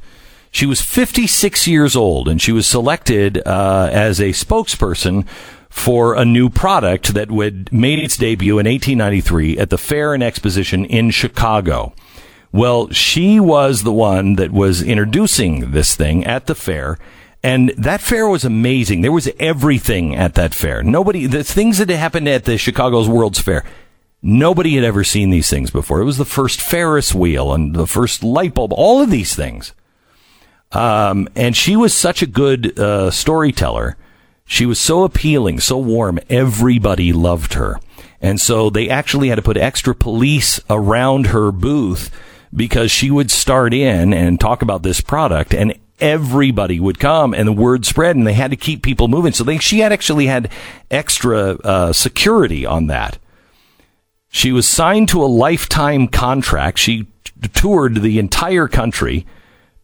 [0.52, 5.28] She was 56 years old, and she was selected uh, as a spokesperson
[5.70, 10.24] for a new product that would made its debut in 1893 at the Fair and
[10.24, 11.93] Exposition in Chicago.
[12.52, 16.97] Well, she was the one that was introducing this thing at the fair.
[17.43, 19.02] And that fair was amazing.
[19.02, 20.84] There was everything at that fair.
[20.84, 23.64] Nobody, the things that happened at the Chicago's World's Fair,
[24.22, 26.02] nobody had ever seen these things before.
[26.02, 29.74] It was the first Ferris wheel and the first light bulb, all of these things.
[30.72, 33.97] Um, and she was such a good uh, storyteller.
[34.45, 36.20] She was so appealing, so warm.
[36.30, 37.80] Everybody loved her.
[38.22, 42.12] And so they actually had to put extra police around her booth
[42.54, 47.47] because she would start in and talk about this product and everybody would come and
[47.47, 49.32] the word spread and they had to keep people moving.
[49.32, 50.52] So they, she had actually had
[50.89, 53.18] extra uh, security on that.
[54.30, 56.80] She was signed to a lifetime contract.
[56.80, 59.26] She t- toured the entire country,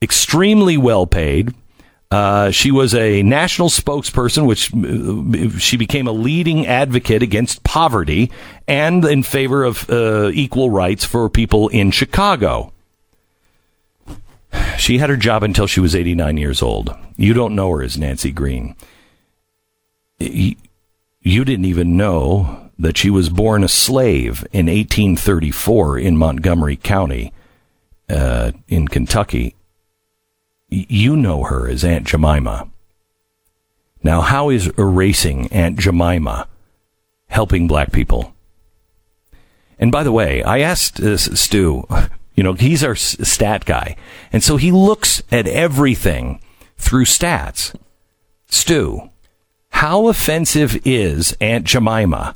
[0.01, 1.53] extremely well paid.
[2.10, 8.32] Uh, she was a national spokesperson, which uh, she became a leading advocate against poverty
[8.68, 12.72] and in favor of uh, equal rights for people in Chicago.
[14.78, 16.95] She had her job until she was 89 years old.
[17.18, 18.76] You don't know her as Nancy Green.
[20.20, 20.55] You
[21.22, 27.34] didn't even know that she was born a slave in 1834 in Montgomery County
[28.10, 29.57] uh, in Kentucky
[30.70, 32.70] you know her as Aunt Jemima.
[34.03, 36.47] Now, how is erasing Aunt Jemima
[37.28, 38.34] helping black people?
[39.80, 41.88] And by the way, I asked uh, Stu,
[42.36, 43.95] you know, he's our stat guy.
[44.32, 46.39] And so he looks at everything
[46.78, 47.76] through stats.
[48.49, 49.09] Stu,
[49.70, 52.36] how offensive is Aunt Jemima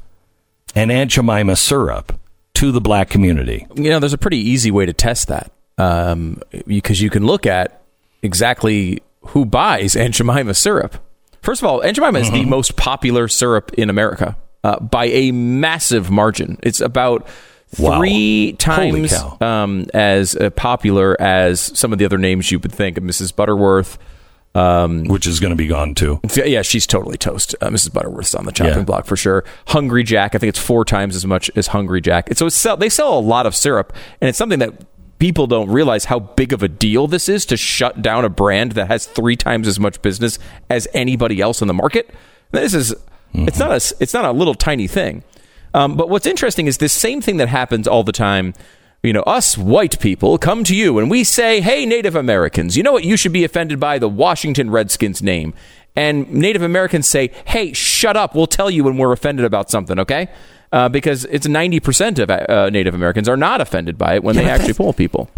[0.76, 2.20] and Aunt Jemima syrup
[2.56, 3.66] to the black community?
[3.76, 7.46] You know, there's a pretty easy way to test that um, because you can look
[7.46, 7.81] at
[8.22, 10.96] exactly who buys Aunt Jemima syrup.
[11.42, 15.32] First of all, Aunt Jemima is the most popular syrup in America uh, by a
[15.32, 16.60] massive margin.
[16.62, 17.28] It's about
[17.74, 22.72] three Holy times um, as uh, popular as some of the other names you would
[22.72, 22.98] think.
[22.98, 23.36] Of Mrs.
[23.36, 23.98] Butterworth.
[24.54, 26.20] Um, Which is going to be gone too.
[26.36, 27.56] yeah, she's totally toast.
[27.62, 27.94] Uh, Mrs.
[27.94, 28.84] Butterworth's on the chopping Yeah.
[28.84, 29.46] block for sure.
[29.68, 32.28] Hungry Jack, I think it's four times as much as Hungry Jack.
[32.28, 34.74] And so sell, they sell a lot of syrup, and it's something that
[35.22, 38.72] people don't realize how big of a deal this is to shut down a brand
[38.72, 42.10] that has three times as much business as anybody else in the market.
[42.50, 42.96] This is
[43.36, 45.24] it's not a it's not a little tiny thing.
[45.76, 48.56] Um, but what's interesting is this same thing that happens all the time.
[49.04, 52.82] You know, us white people come to you and we say, "Hey, Native Americans, you
[52.82, 53.04] know what?
[53.04, 55.54] You should be offended by the Washington Redskins name."
[55.96, 58.34] And Native Americans say, "Hey, shut up.
[58.34, 60.30] We'll tell you when we're offended about something." Okay.
[60.72, 64.44] Uh, because it's 90% of uh, Native Americans are not offended by it when Yeah,
[64.44, 65.30] they actually poll people.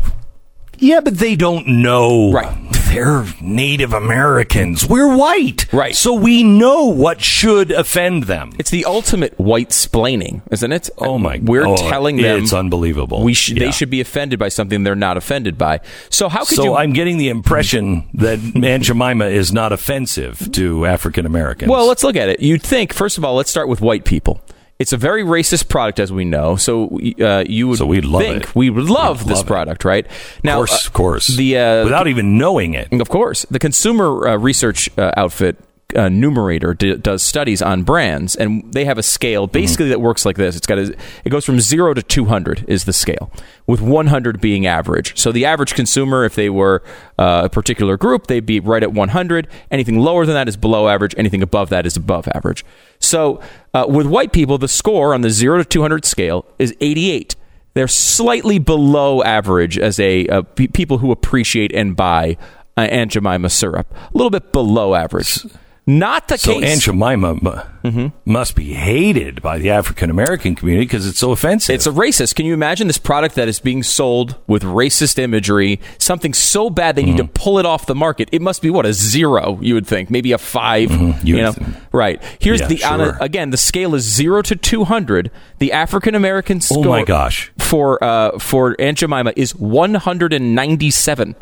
[0.77, 2.31] Yeah, but they don't know.
[2.31, 2.55] Right.
[2.93, 4.87] They're Native Americans.
[4.87, 5.71] We're white.
[5.73, 5.95] Right.
[5.95, 8.51] So we know what should offend them.
[8.59, 10.89] It's the ultimate white splaining, isn't it?
[10.99, 11.37] Oh my!
[11.37, 11.47] god.
[11.47, 13.23] We're oh, telling them it's unbelievable.
[13.23, 13.65] we should Yeah.
[13.65, 15.79] they should be offended by something they're not offended by.
[16.09, 20.51] So how could So you I'm getting the impression that Aunt Jemima is not offensive
[20.51, 21.71] to African Americans.
[21.71, 22.41] Well, let's look at it.
[22.41, 24.39] You'd think, first of all, let's start with white people.
[24.79, 26.55] It's a very racist product, as we know.
[26.55, 28.55] So uh, you would So we'd love think it.
[28.55, 29.47] we would love this it.
[29.47, 30.05] product, right?
[30.43, 31.27] Now, of course, uh, of course.
[31.27, 32.91] the uh, without even knowing it.
[32.91, 35.57] of course, the consumer uh, research uh, outfit
[35.95, 40.25] uh, Numerator d- does studies on brands, and they have a scale basically that works
[40.25, 40.55] like this.
[40.55, 43.31] It's got a, it goes from zero to two hundred is the scale,
[43.67, 45.17] with one hundred being average.
[45.17, 46.83] So the average consumer, if they were
[47.17, 49.47] uh, a particular group, they'd be right at one hundred.
[49.71, 51.15] Anything lower than that is below average.
[51.17, 52.65] Anything above that is above average.
[52.99, 53.41] So
[53.73, 57.11] uh, with white people, the score on the zero to two hundred scale is eighty
[57.11, 57.35] eight
[57.73, 62.37] they're slightly below average as a uh, pe- people who appreciate and buy
[62.77, 63.91] uh, Aunt Jemima syrup.
[63.91, 65.39] A little bit below average.
[65.85, 66.71] Not the So case.
[66.71, 68.07] Aunt Jemima Mm-hmm.
[68.23, 71.75] must be hated by the African American community because it's so offensive.
[71.75, 72.33] it's a racist.
[72.35, 75.81] Can you imagine this product that is being sold with racist imagery?
[75.97, 77.25] Something so bad they need Mm-hmm.
[77.33, 78.29] to pull it off the market.
[78.31, 79.59] It must be what a zero.
[79.61, 81.75] You would think maybe a 5 You You, know, think.
[81.91, 82.23] right?
[82.39, 83.49] Here's Yeah, the on a- again.
[83.49, 85.29] The scale is zero to two hundred.
[85.59, 87.51] The African American Oh my gosh.
[87.59, 91.35] For uh, for Aunt Jemima is one hundred and ninety seven.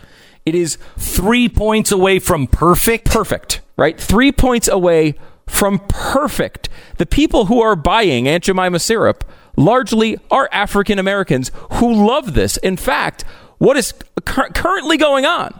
[0.46, 3.06] It is three points away from perfect.
[3.06, 4.00] perfect, right?
[4.00, 5.16] Three points away
[5.48, 6.70] from perfect.
[6.98, 9.24] The people who are buying Aunt Jemima syrup
[9.58, 12.58] largely are African Americans who love this.
[12.58, 13.24] In fact,
[13.58, 13.94] what is
[14.26, 15.60] cur- currently going on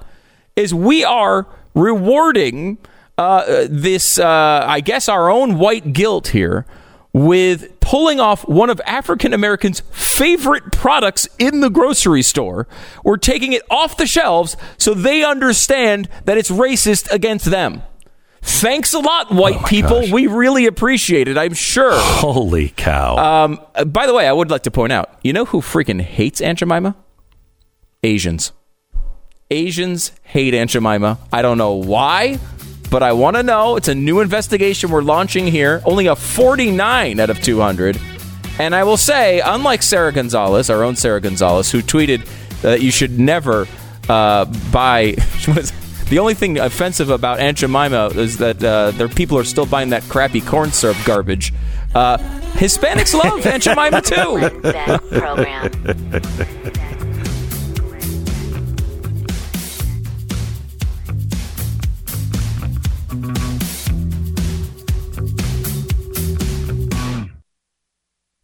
[0.56, 2.78] is we are rewarding
[3.18, 6.66] uh, this, uh, I guess, our own white guilt here
[7.14, 12.68] with pulling off one of African Americans' favorite products in the grocery store.
[13.04, 17.84] We're taking it off the shelves so they understand that it's racist against them.
[18.44, 20.02] Thanks a lot, white Oh people.
[20.02, 20.12] gosh.
[20.12, 21.92] We really appreciate it, I'm sure.
[21.96, 23.18] Holy cow!
[23.44, 26.02] Um, uh, by the way, I would like to point out you know who freaking
[26.02, 26.96] hates Aunt Jemima?
[28.04, 28.52] Asians.
[29.52, 31.20] Asians hate Aunt Jemima.
[31.32, 32.40] I don't know why,
[32.92, 33.78] but I want to know.
[33.78, 35.82] It's a new investigation we're launching here.
[35.86, 38.00] Only a 49 out of 200.
[38.60, 42.28] And I will say, unlike Sara Gonzales, our own Sara Gonzales, who tweeted
[42.62, 43.66] that you should never
[44.10, 45.16] uh, buy.
[46.10, 49.90] the only thing offensive about Aunt Jemima is that uh, their people are still buying
[49.90, 51.54] that crappy corn syrup garbage.
[51.96, 52.18] Uh,
[52.54, 54.38] Hispanics love Aunt Jemima too.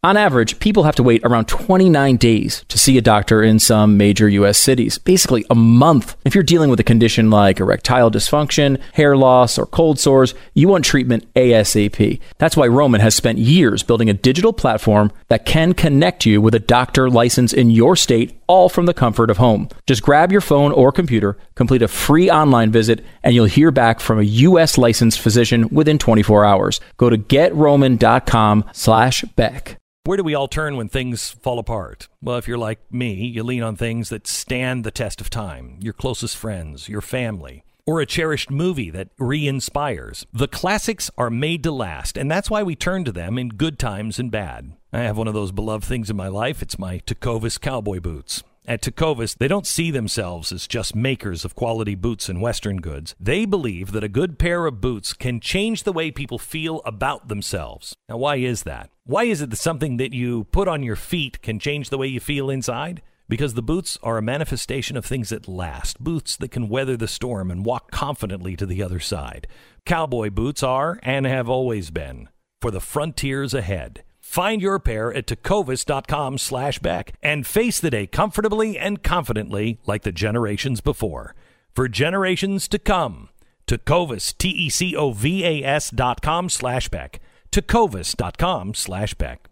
[0.04, 3.96] On average, people have to wait around 29 days to see a doctor in some
[3.96, 6.16] major US cities, basically a month.
[6.24, 10.68] If you're dealing with a condition like erectile dysfunction, hair loss, or cold sores, you
[10.68, 12.20] want treatment ASAP.
[12.38, 16.54] That's why Roman has spent years building a digital platform that can connect you with
[16.54, 19.68] a doctor license in your state, all from the comfort of home.
[19.88, 23.98] Just grab your phone or computer, complete a free online visit, and you'll hear back
[23.98, 26.80] from a US licensed physician within 24 hours.
[26.98, 29.76] Go to getroman.com slash Beck.
[30.08, 32.08] Where do we all turn when things fall apart?
[32.22, 35.76] Well, if you're like me, you lean on things that stand the test of time
[35.82, 40.24] your closest friends, your family, or a cherished movie that re inspires.
[40.32, 43.78] The classics are made to last, and that's why we turn to them in good
[43.78, 44.72] times and bad.
[44.94, 46.62] I have one of those beloved things in my life.
[46.62, 48.42] It's my Tecovas cowboy boots.
[48.68, 53.16] At Tecovas, they don't see themselves as just makers of quality boots and Western goods.
[53.18, 57.28] They believe that a good pair of boots can change the way people feel about
[57.28, 57.96] themselves.
[58.10, 58.90] Now, why is that?
[59.06, 62.08] Why is it that something that you put on your feet can change the way
[62.08, 63.00] you feel inside?
[63.26, 67.08] Because the boots are a manifestation of things that last, boots that can weather the
[67.08, 69.46] storm and walk confidently to the other side.
[69.86, 72.28] Cowboy boots are, and have always been,
[72.60, 74.04] for the frontiers ahead.
[74.28, 80.02] Find your pair at tecovas.com slash back and face the day comfortably and confidently like
[80.02, 81.34] the generations before.
[81.74, 83.30] For generations to come,
[83.66, 87.20] Tecovas, T-E-C-O-V-A-S dot com slash back,
[87.50, 89.48] Tecovas dot com slash back.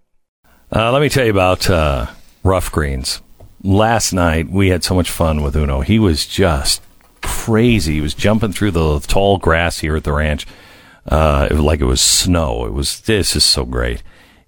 [0.71, 2.09] Uh, let me tell you about uh,
[2.45, 3.23] Rough Greens.
[3.65, 5.81] Last night, we had so much fun with Uno.
[5.81, 6.83] He was just
[7.23, 7.95] crazy.
[7.95, 10.47] He was jumping through the tall grass here at the ranch
[11.11, 12.67] uh, like it was snow.
[12.67, 14.03] It was, this is so great.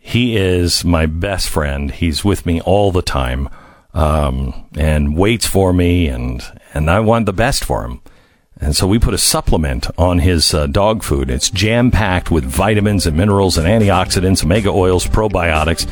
[0.08, 1.90] He is my best friend.
[1.90, 3.50] He's with me all the time
[3.92, 6.42] um, and waits for me, and,
[6.72, 8.00] and I want the best for him.
[8.58, 11.28] And so we put a supplement on his uh, dog food.
[11.28, 15.86] It's jam packed with vitamins and minerals and antioxidants, omega oils, probiotics.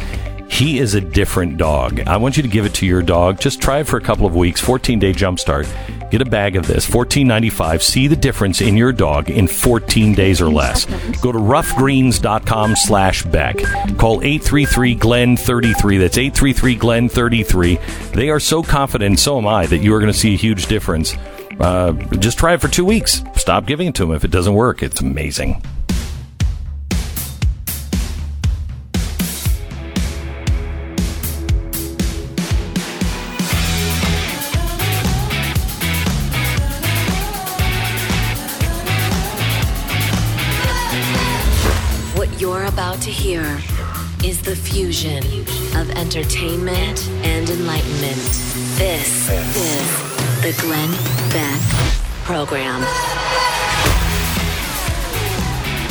[0.50, 2.00] He is a different dog.
[2.06, 3.38] I want you to give it to your dog.
[3.38, 4.62] Just try it for a couple of weeks.
[4.62, 5.66] 14 day jumpstart.
[6.10, 6.86] Get a bag of this.
[6.86, 7.82] 14.95.
[7.82, 10.84] See the difference in your dog in 14 days or less.
[11.20, 13.56] Go to roughgreens.com slash Beck.
[13.96, 15.98] Call 833 Glen 33.
[15.98, 17.78] That's 833 Glen 33.
[18.14, 20.66] They are so confident, so am I, that you are going to see a huge
[20.66, 21.14] difference.
[21.58, 23.22] Uh, just try it for two weeks.
[23.34, 24.82] Stop giving it to them if it doesn't work.
[24.82, 25.62] It's amazing.
[43.16, 43.58] Hear
[44.22, 45.24] is the fusion
[45.74, 48.16] of entertainment and enlightenment.
[48.76, 50.90] This is the Glenn
[51.30, 51.60] Beck
[52.24, 52.82] Program.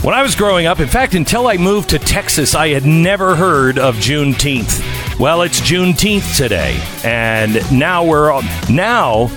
[0.03, 3.36] When I was growing up, in fact, until I moved to Texas, I had never
[3.36, 5.19] heard of Juneteenth.
[5.19, 8.43] Well, it's Juneteenth today, and now we're on.
[8.69, 9.32] Now,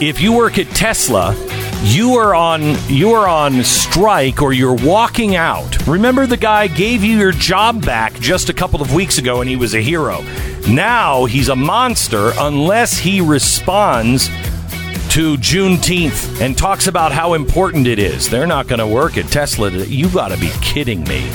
[0.00, 1.36] if you work at Tesla,
[1.82, 5.86] you are on you are on strike or you're walking out.
[5.86, 9.48] Remember the guy gave you your job back just a couple of weeks ago and
[9.48, 10.22] he was a hero.
[10.68, 17.98] Now he's a monster unless he responds to Juneteenth and talks about how important it
[17.98, 18.28] is.
[18.28, 19.70] They're not going to work at Tesla.
[19.70, 21.28] You got to be kidding me.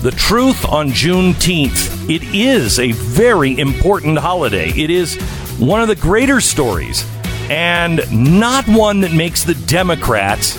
[0.00, 4.70] The truth on Juneteenth, it is a very important holiday.
[4.70, 5.16] It is
[5.58, 7.04] one of the greater stories
[7.50, 10.56] and not one that makes the Democrats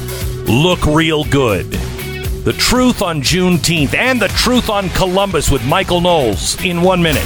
[0.48, 1.66] look real good.
[2.46, 7.26] The truth on Juneteenth and the truth on Columbus with Michael Knowles in one minute.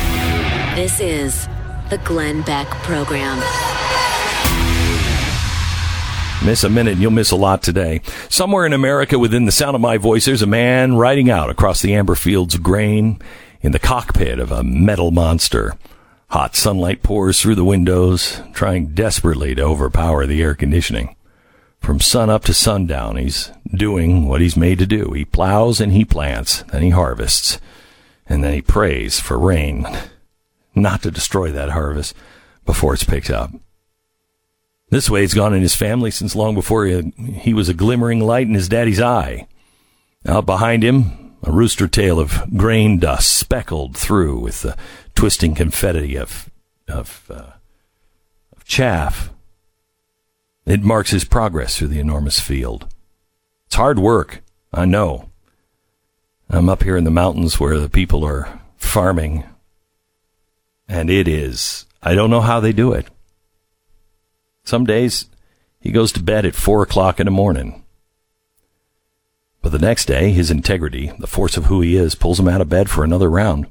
[0.76, 1.48] This is
[1.90, 3.38] the Glenn Beck Program.
[6.46, 8.00] Miss a minute, you'll miss a lot today.
[8.30, 11.82] Somewhere in America, within the sound of my voice, there's a man riding out across
[11.82, 13.20] the amber fields of grain
[13.60, 15.74] in the cockpit of a metal monster.
[16.30, 21.16] Hot sunlight pours through the windows, trying desperately to overpower the air conditioning.
[21.80, 25.14] From sun up to sundown, he's doing what he's made to do.
[25.14, 27.60] He plows and he plants, then he harvests,
[28.28, 29.88] and then he prays for rain
[30.76, 32.16] not to destroy that harvest
[32.64, 33.50] before it's picked up.
[34.92, 38.20] This way, he's gone in his family since long before he, he was a glimmering
[38.20, 39.48] light in his daddy's eye.
[40.28, 44.76] Out behind him, a rooster tail of grain dust speckled through with the
[45.20, 46.50] twisting confetti of
[46.88, 47.52] of, uh,
[48.56, 49.32] of chaff.
[50.66, 52.88] It marks his progress through the enormous field.
[53.66, 54.42] It's hard work,
[54.72, 55.30] I know.
[56.50, 59.44] I'm up here in the mountains where the people are farming,
[60.88, 61.86] and it is.
[62.02, 63.06] I don't know how they do it.
[64.64, 65.26] Some days
[65.82, 67.84] he goes to bed at four o'clock in the morning.
[69.62, 72.62] But the next day, his integrity, the force of who he is, pulls him out
[72.62, 73.68] of bed for another round.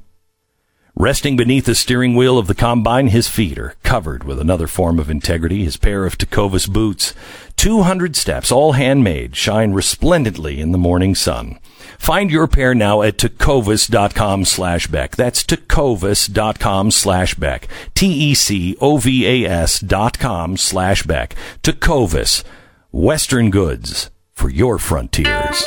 [1.01, 4.99] Resting beneath the steering wheel of the combine, his feet are covered with another form
[4.99, 7.13] of integrity, his pair of Tecovas boots.
[7.55, 11.57] 200 steps, all handmade, shine resplendently in the morning sun.
[11.97, 15.15] Find your pair now at tecovas.com slash Beck.
[15.15, 17.69] That's tecovas.com slash Beck.
[17.95, 21.33] T-E-C-O-V-A-S dot com slash Beck.
[21.63, 22.43] Tecovas.
[22.91, 25.63] Western goods for your frontiers.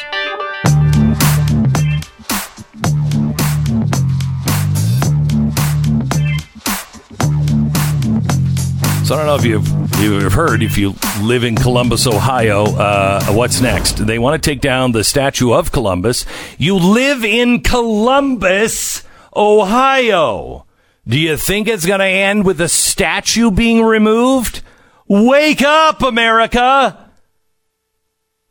[9.04, 13.32] So I don't know if you've you've heard if you live in Columbus, Ohio, uh,
[13.32, 14.06] what's next?
[14.06, 16.24] They want to take down the statue of Columbus.
[16.56, 19.02] You live in Columbus,
[19.34, 20.66] Ohio.
[21.06, 24.62] Do you think it's going to end with the statue being removed?
[25.08, 27.10] Wake up, America!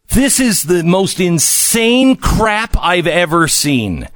[0.10, 4.10] This is the most insane crap I've ever seen.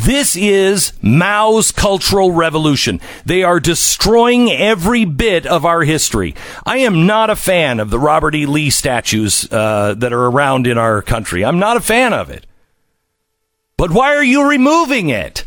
[0.00, 3.02] This is Mao's cultural revolution.
[3.26, 6.34] They are destroying every bit of our history.
[6.64, 8.46] I am not a fan of the Robert E.
[8.46, 11.44] Lee statues uh, that are around in our country.
[11.44, 12.46] I'm not a fan of it.
[13.76, 15.44] But why are you removing it?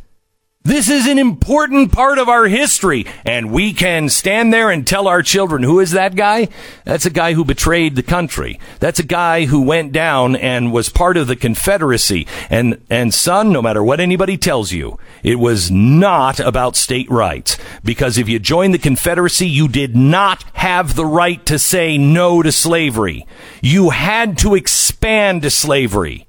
[0.65, 5.09] This is an important part of our history, and we can stand there and tell
[5.09, 6.47] our children who is that guy?
[6.85, 8.61] That's a guy who betrayed the country.
[8.79, 12.27] That's a guy who went down and was part of the Confederacy.
[12.49, 17.57] And, and son, no matter what anybody tells you, it was not about state rights.
[17.83, 22.41] Because if you joined the Confederacy, you did not have the right to say no
[22.41, 23.27] to slavery.
[23.61, 26.25] You had to expand to slavery.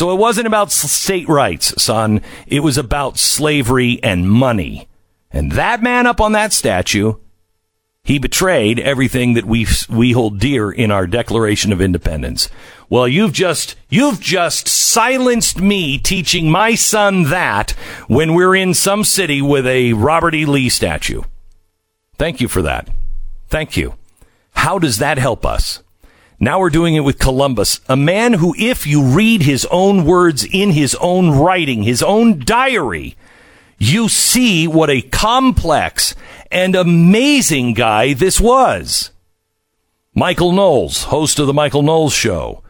[0.00, 2.22] So it wasn't about state rights, son.
[2.46, 4.88] It was about slavery and money.
[5.30, 7.16] And that man up on that statue,
[8.02, 12.48] he betrayed everything that we we hold dear in our Declaration of Independence.
[12.88, 17.72] Well, you've just you've just silenced me teaching my son that
[18.08, 20.46] when we're in some city with a Robert E.
[20.46, 21.20] Lee statue.
[22.16, 22.88] Thank you for that.
[23.48, 23.96] Thank you.
[24.52, 25.82] How does that help us?
[26.42, 30.42] Now we're doing it with Columbus, a man who, if you read his own words
[30.42, 33.14] in his own writing, his own diary,
[33.78, 36.14] you see what a complex
[36.50, 39.10] and amazing guy this was.
[40.14, 42.62] Michael Knowles, host of the Michael Knowles Show,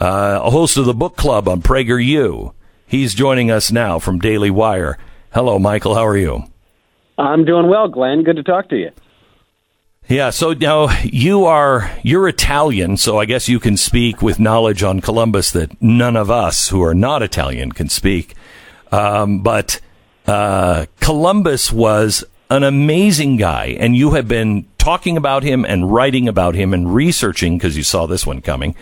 [0.00, 2.52] uh, a host of the book club on PragerU.
[2.88, 4.98] He's joining us now from Daily Wire.
[5.32, 5.94] Hello, Michael.
[5.94, 6.42] How are you?
[7.18, 8.24] I'm doing well, Glenn.
[8.24, 8.90] Good to talk to you.
[10.08, 14.82] Yeah, so now you are you're Italian, so I guess you can speak with knowledge
[14.82, 18.34] on Columbus that none of us who are not Italian can speak.
[18.90, 19.80] Um, but
[20.26, 26.28] uh, Columbus was an amazing guy, and you have been talking about him and writing
[26.28, 28.74] about him and researching because you saw this one coming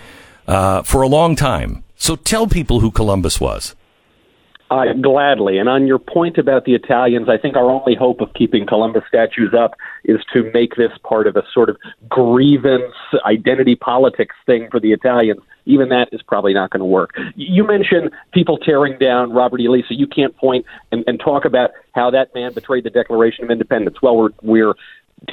[0.49, 1.85] uh, for a long time.
[1.97, 3.77] So tell people who Columbus was.
[4.71, 5.59] Uh, gladly.
[5.59, 9.03] And on your point about the Italians, I think our only hope of keeping Columbus
[9.09, 11.76] statues up is to make this part of a sort of
[12.09, 12.94] grievance,
[13.24, 15.40] identity politics thing for the Italians.
[15.66, 17.11] Even that is probably not going to work.
[17.36, 19.68] You mentioned people tearing down Robert E.
[19.68, 23.44] Lee, so you can't point and, and talk about how that man betrayed the Declaration
[23.44, 23.98] of Independence.
[24.03, 24.74] Well, we're, we're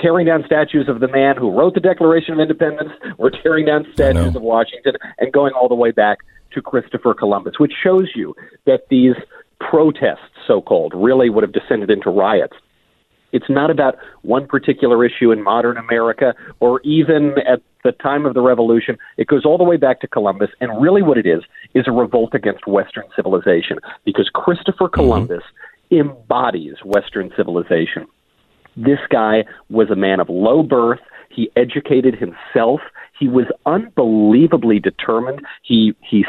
[0.01, 2.91] tearing down statues of the man who wrote the Declaration of Independence.
[3.17, 6.19] We're tearing down statues of Washington and going all the way back
[6.51, 9.15] to Christopher Columbus, which shows you that these
[9.59, 12.55] protests, so called, really would have descended into riots.
[13.31, 18.33] It's not about one particular issue in modern America or even at the time of
[18.33, 18.97] the Revolution.
[19.17, 21.41] It goes all the way back to Columbus, and really what it is
[21.73, 25.43] is a revolt against Western civilization because Christopher Columbus
[25.91, 26.09] mm-hmm.
[26.09, 28.07] embodies Western civilization.
[28.75, 30.99] This guy was a man of low birth.
[31.29, 32.81] He educated himself.
[33.19, 35.41] He was unbelievably determined.
[35.63, 36.25] He he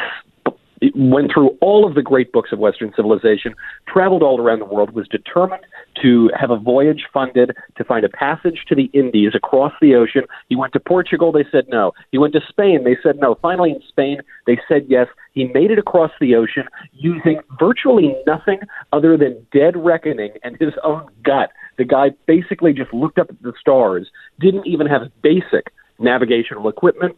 [0.95, 3.53] went through all of the great books of Western civilization,
[3.87, 5.63] traveled all around the world, was determined
[6.01, 10.23] to have a voyage funded to find a passage to the Indies across the ocean.
[10.47, 11.91] He went to Portugal, they said no.
[12.11, 13.35] He went to Spain, they said no.
[13.41, 15.07] Finally, in Spain, they said yes.
[15.33, 18.59] He made it across the ocean using virtually nothing
[18.93, 21.51] other than dead reckoning and his own gut.
[21.77, 27.17] The guy basically just looked up at the stars, didn't even have basic navigational equipment,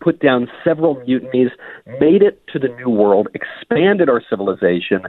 [0.00, 1.50] put down several mutinies,
[2.00, 5.02] made it to the New World, expanded our civilization,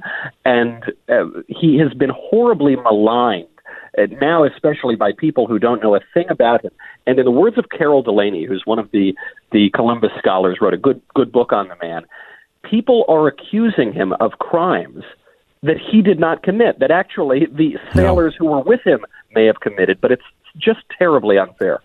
[0.46, 3.48] and uh, he has been horribly maligned.
[3.98, 6.72] Uh, now, especially by people who don't know a thing about him.
[7.06, 9.14] And in the words of Carol Delaney, who's one of the,
[9.52, 12.04] the Columbus scholars, wrote a good, good book on the man,
[12.64, 15.04] people are accusing him of crimes
[15.64, 18.48] that he did not commit, that actually the sailors no.
[18.48, 20.24] who were with him may have committed, but it's
[20.58, 21.82] just terribly unfair.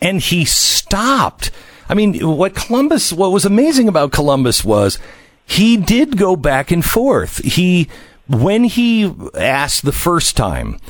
[0.00, 1.50] And he stopped
[1.88, 4.98] I mean, what Columbus, what was amazing about Columbus was
[5.44, 7.38] he did go back and forth.
[7.44, 7.88] He,
[8.26, 10.80] when he asked the first time,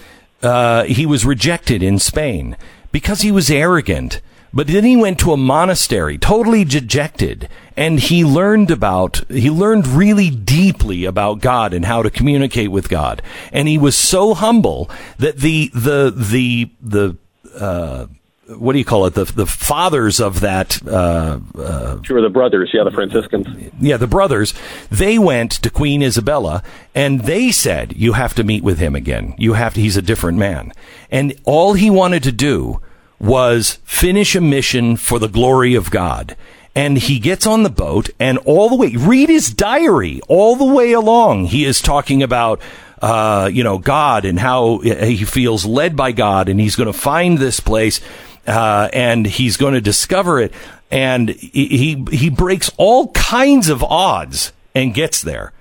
[0.43, 2.57] uh, he was rejected in Spain
[2.93, 4.21] because he was arrogant.
[4.55, 9.87] But then he went to a monastery, totally dejected, and he learned about, he learned
[9.87, 13.21] really deeply about God and how to communicate with God.
[13.53, 14.89] And he was so humble
[15.19, 17.17] that the, the, the, the,
[17.61, 18.07] uh,
[18.49, 19.15] what do you call it?
[19.15, 20.81] The the fathers of that.
[20.87, 22.71] Uh, uh, sure, the brothers.
[22.73, 23.73] Yeah, the Franciscans.
[23.81, 24.55] Yeah, the brothers.
[24.91, 26.63] They went to Queen Isabella
[26.95, 29.35] and they said, "You have to meet with him again.
[29.39, 29.81] You have to.
[29.81, 30.73] He's a different man."
[31.11, 32.81] And all he wanted to do
[33.19, 36.37] was finish a mission for the glory of God.
[36.75, 40.67] And he gets on the boat, and all the way, read his diary all the
[40.67, 41.47] way along.
[41.47, 42.61] He is talking about
[43.01, 46.99] uh, you know, God and how he feels led by God, and he's going to
[46.99, 48.01] find this place
[48.47, 50.53] uh, and he's going to discover it.
[50.91, 55.53] And he he breaks all kinds of odds and gets there.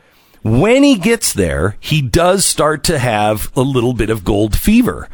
[0.44, 5.10] When he gets there, he does start to have a little bit of gold fever.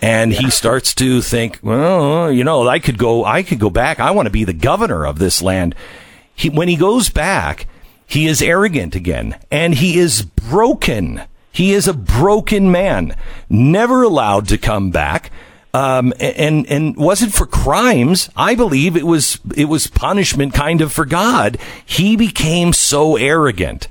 [0.00, 3.98] And he starts to think, well, you know, I could go, I could go back.
[3.98, 5.74] I want to be the governor of this land.
[6.34, 7.66] He, when he goes back,
[8.06, 11.22] he is arrogant again and he is broken.
[11.50, 13.16] He is a broken man,
[13.48, 15.32] never allowed to come back.
[15.76, 18.30] Um, and and wasn't for crimes.
[18.34, 21.58] I believe it was it was punishment kind of for God.
[21.84, 23.88] He became so arrogant.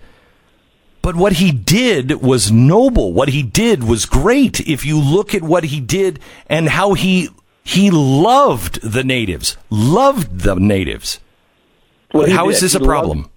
[1.04, 3.14] But what he did was noble.
[3.14, 4.60] What he did was great.
[4.62, 7.30] If you look at what he did and how he
[7.64, 11.20] he loved the natives, loved the natives.
[12.12, 13.30] Well, how is this a problem?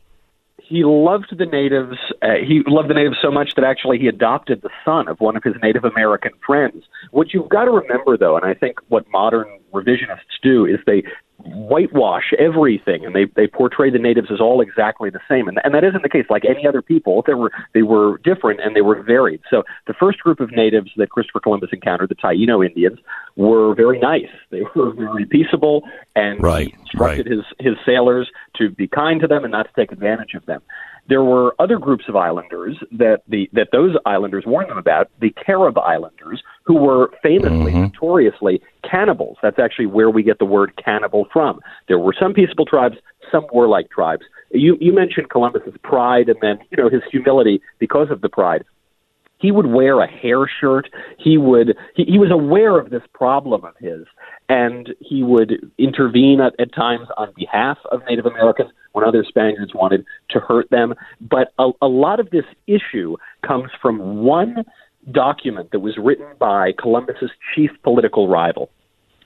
[0.68, 1.96] He loved the natives.
[2.20, 5.34] Uh, he loved the natives so much that actually he adopted the son of one
[5.34, 6.84] of his Native American friends.
[7.10, 11.04] What you've got to remember, though, and I think what modern revisionists do is they
[11.44, 15.46] whitewash everything and they they portray the natives as all exactly the same.
[15.46, 16.26] And and that isn't the case.
[16.28, 19.40] Like any other people they were they were different and they were varied.
[19.48, 22.98] So the first group of natives that Christopher Columbus encountered the Taino Indians
[23.36, 24.30] were very nice.
[24.50, 25.82] They were very peaceable
[26.16, 27.36] and right, he instructed right.
[27.36, 30.62] his his sailors to be kind to them and not to take advantage of them
[31.08, 35.30] there were other groups of islanders that the that those islanders warned them about, the
[35.30, 37.82] Carib Islanders, who were famously, mm-hmm.
[37.84, 39.38] notoriously cannibals.
[39.42, 41.60] That's actually where we get the word cannibal from.
[41.88, 42.96] There were some peaceable tribes,
[43.32, 44.22] some warlike tribes.
[44.50, 48.64] You you mentioned Columbus's pride and then you know his humility because of the pride.
[49.40, 50.90] He would wear a hair shirt.
[51.16, 54.04] He would he, he was aware of this problem of his,
[54.48, 59.72] and he would intervene at, at times on behalf of Native Americans when other Spaniards
[59.74, 60.94] wanted to hurt them.
[61.20, 64.64] But a, a lot of this issue comes from one
[65.12, 68.70] document that was written by Columbus's chief political rival.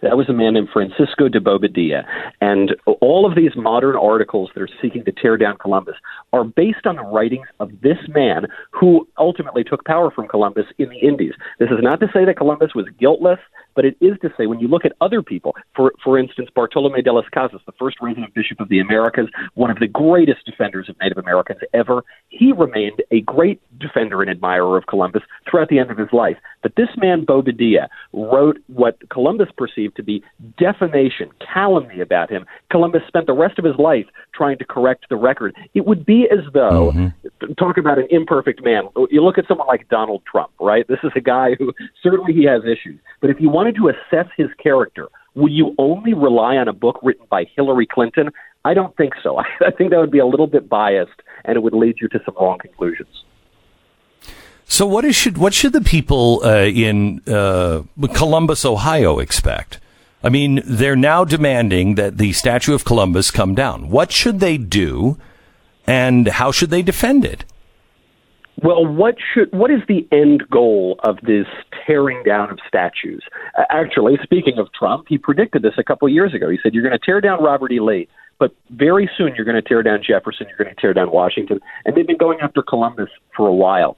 [0.02, 2.02] That was a man named Francisco de Bobadilla.
[2.40, 5.94] And all of these modern articles that are seeking to tear down Columbus
[6.32, 10.88] are based on the writings of this man who ultimately took power from Columbus in
[10.88, 11.34] the Indies.
[11.60, 13.38] This is not to say that Columbus was guiltless.
[13.74, 17.02] But it is to say, when you look at other people, for for instance, Bartolome
[17.02, 20.88] de las Casas, the first resident bishop of the Americas, one of the greatest defenders
[20.88, 25.78] of Native Americans ever, he remained a great defender and admirer of Columbus throughout the
[25.78, 26.36] end of his life.
[26.62, 30.22] But this man, Bobadilla, wrote what Columbus perceived to be
[30.58, 32.46] defamation, calumny about him.
[32.70, 35.54] Columbus spent the rest of his life trying to correct the record.
[35.74, 37.52] It would be as though, mm-hmm.
[37.54, 38.84] talk about an imperfect man.
[39.10, 40.86] You look at someone like Donald Trump, right?
[40.86, 43.00] This is a guy who certainly he has issues.
[43.20, 46.72] But if you want wanted to assess his character, would you only rely on a
[46.72, 48.30] book written by Hillary Clinton?
[48.64, 49.38] I don't think so.
[49.60, 52.20] I think that would be a little bit biased, and it would lead you to
[52.24, 53.24] some wrong conclusions.
[54.64, 57.82] So, what is should what should the people uh, in uh,
[58.14, 59.78] Columbus, Ohio, expect?
[60.24, 63.90] I mean, they're now demanding that the statue of Columbus come down.
[63.90, 65.18] What should they do,
[65.86, 67.44] and how should they defend it?
[68.60, 71.46] Well, what should what is the end goal of this
[71.86, 73.22] tearing down of statues?
[73.58, 76.50] Uh, actually, speaking of Trump, he predicted this a couple of years ago.
[76.50, 77.80] He said you're going to tear down Robert E.
[77.80, 81.10] Lee, but very soon you're going to tear down Jefferson, you're going to tear down
[81.10, 83.96] Washington, and they've been going after Columbus for a while.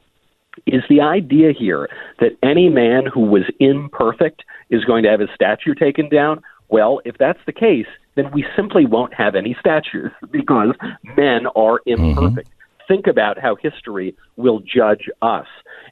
[0.67, 1.89] Is the idea here
[2.21, 6.41] that any man who was imperfect is going to have his statue taken down?
[6.69, 10.75] Well, if that's the case, then we simply won't have any statues because
[11.17, 12.05] men are mm-hmm.
[12.05, 12.49] imperfect.
[12.49, 15.47] Mm-hmm think about how history will judge us.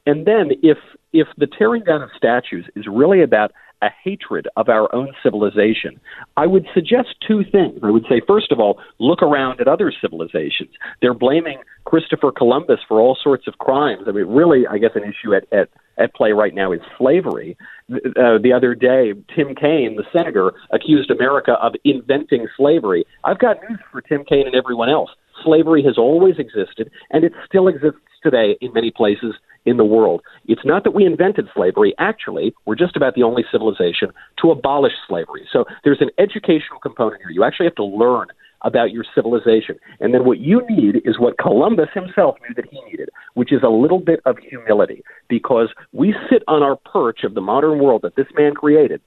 [0.06, 0.78] And then if
[1.12, 6.00] if the tearing down of statues is really about a hatred of our own civilization,
[6.36, 7.80] I would suggest two things.
[7.82, 10.70] I would say, first of all, look around at other civilizations.
[11.00, 14.04] They're blaming Christopher Columbus for all sorts of crimes.
[14.06, 15.68] I mean, really, I guess an issue at, at,
[15.98, 17.56] at play right now is slavery.
[17.90, 23.04] Uh, the other day, Tim Kaine, the senator, accused America of inventing slavery.
[23.24, 25.10] I've got news for Tim Kaine and everyone else
[25.44, 29.34] slavery has always existed, and it still exists today in many places
[29.64, 30.22] in the world.
[30.46, 31.94] It's not that we invented slavery.
[31.98, 35.46] Actually, we're just about the only civilization to abolish slavery.
[35.52, 37.30] So there's an educational component here.
[37.30, 38.28] You actually have to learn
[38.64, 39.76] about your civilization.
[40.00, 43.62] And then what you need is what Columbus himself knew that he needed, which is
[43.62, 48.02] a little bit of humility, because we sit on our perch of the modern world
[48.02, 49.00] that this man created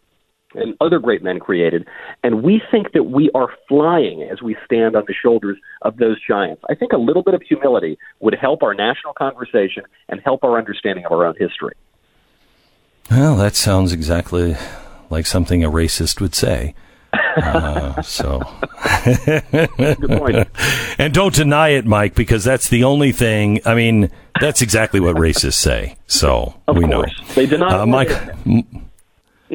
[0.58, 1.88] and other great men created.
[2.24, 6.18] And we think that we are flying as we stand on the shoulders of those
[6.28, 6.64] giants.
[6.70, 10.58] I think a little bit of humility would help our national conversation and help our
[10.58, 11.76] understanding of our own history.
[13.12, 14.56] Well, that sounds exactly
[15.10, 16.76] like something a racist would say.
[17.38, 18.39] Uh, so,
[19.03, 20.47] good point.
[20.97, 23.60] and don't deny it, Mike, because that's the only thing.
[23.66, 25.97] I mean, that's exactly what racists say.
[26.08, 27.12] So of we course.
[27.20, 27.34] know.
[27.34, 27.82] They deny.
[27.82, 28.10] Uh, Mike,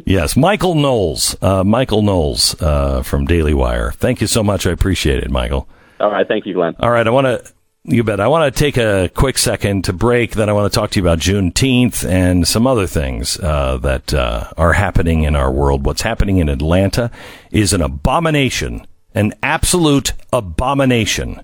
[0.04, 1.36] yes, Michael Knowles.
[1.42, 3.92] Uh, Michael Knowles uh, from Daily Wire.
[3.92, 4.66] Thank you so much.
[4.66, 5.68] I appreciate it, Michael.
[5.98, 6.26] All right.
[6.26, 6.76] Thank you, Glenn.
[6.80, 7.06] All right.
[7.06, 7.52] I want to.
[7.82, 8.20] You bet.
[8.20, 10.32] I want to take a quick second to break.
[10.32, 14.12] Then I want to talk to you about Juneteenth and some other things uh, that
[14.12, 15.86] uh, are happening in our world.
[15.86, 17.10] What's happening in Atlanta
[17.50, 21.42] is an abomination, an absolute abomination.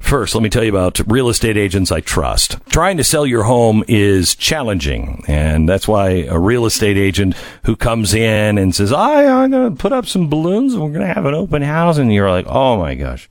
[0.00, 2.56] First, let me tell you about real estate agents I trust.
[2.70, 7.34] Trying to sell your home is challenging, and that's why a real estate agent
[7.64, 10.92] who comes in and says, I, I'm going to put up some balloons and we're
[10.92, 13.28] going to have an open house, and you're like, oh my gosh.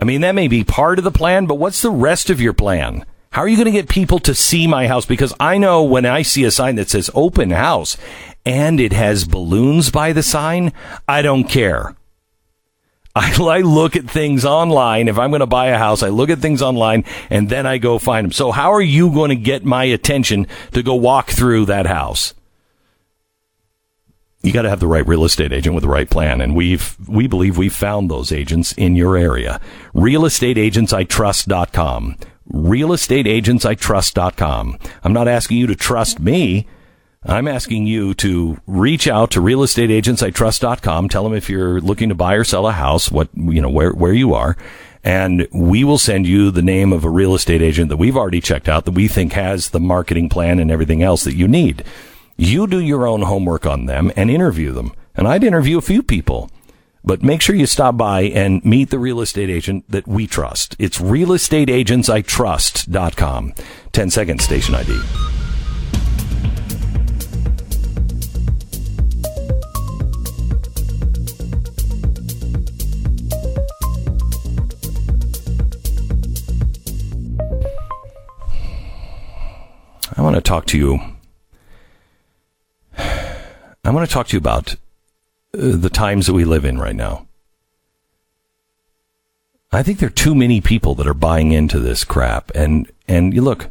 [0.00, 2.54] I mean, that may be part of the plan, but what's the rest of your
[2.54, 3.04] plan?
[3.30, 5.06] How are you going to get people to see my house?
[5.06, 7.96] Because I know when I see a sign that says open house
[8.44, 10.72] and it has balloons by the sign,
[11.06, 11.94] I don't care.
[13.14, 15.08] I, I look at things online.
[15.08, 17.78] If I'm going to buy a house, I look at things online and then I
[17.78, 18.32] go find them.
[18.32, 22.34] So how are you going to get my attention to go walk through that house?
[24.42, 26.40] You got to have the right real estate agent with the right plan.
[26.40, 29.60] And we've, we believe we've found those agents in your area.
[29.94, 32.16] Realestateagentsitrust.com.
[32.52, 34.78] Realestateagentsitrust.com.
[35.04, 36.66] I'm not asking you to trust me.
[37.24, 41.08] I'm asking you to reach out to realestateagentsitrust.com.
[41.08, 43.92] Tell them if you're looking to buy or sell a house, what, you know, where,
[43.92, 44.56] where you are.
[45.04, 48.40] And we will send you the name of a real estate agent that we've already
[48.40, 51.84] checked out that we think has the marketing plan and everything else that you need.
[52.36, 54.92] You do your own homework on them and interview them.
[55.14, 56.50] And I'd interview a few people.
[57.04, 60.76] But make sure you stop by and meet the real estate agent that we trust.
[60.78, 63.54] It's realestateagentsitrust.com.
[63.92, 65.41] 10 seconds station ID.
[80.16, 81.00] I want to talk to you.
[82.98, 84.76] I want to talk to you about uh,
[85.52, 87.26] the times that we live in right now.
[89.72, 93.32] I think there are too many people that are buying into this crap, and and
[93.32, 93.70] you look,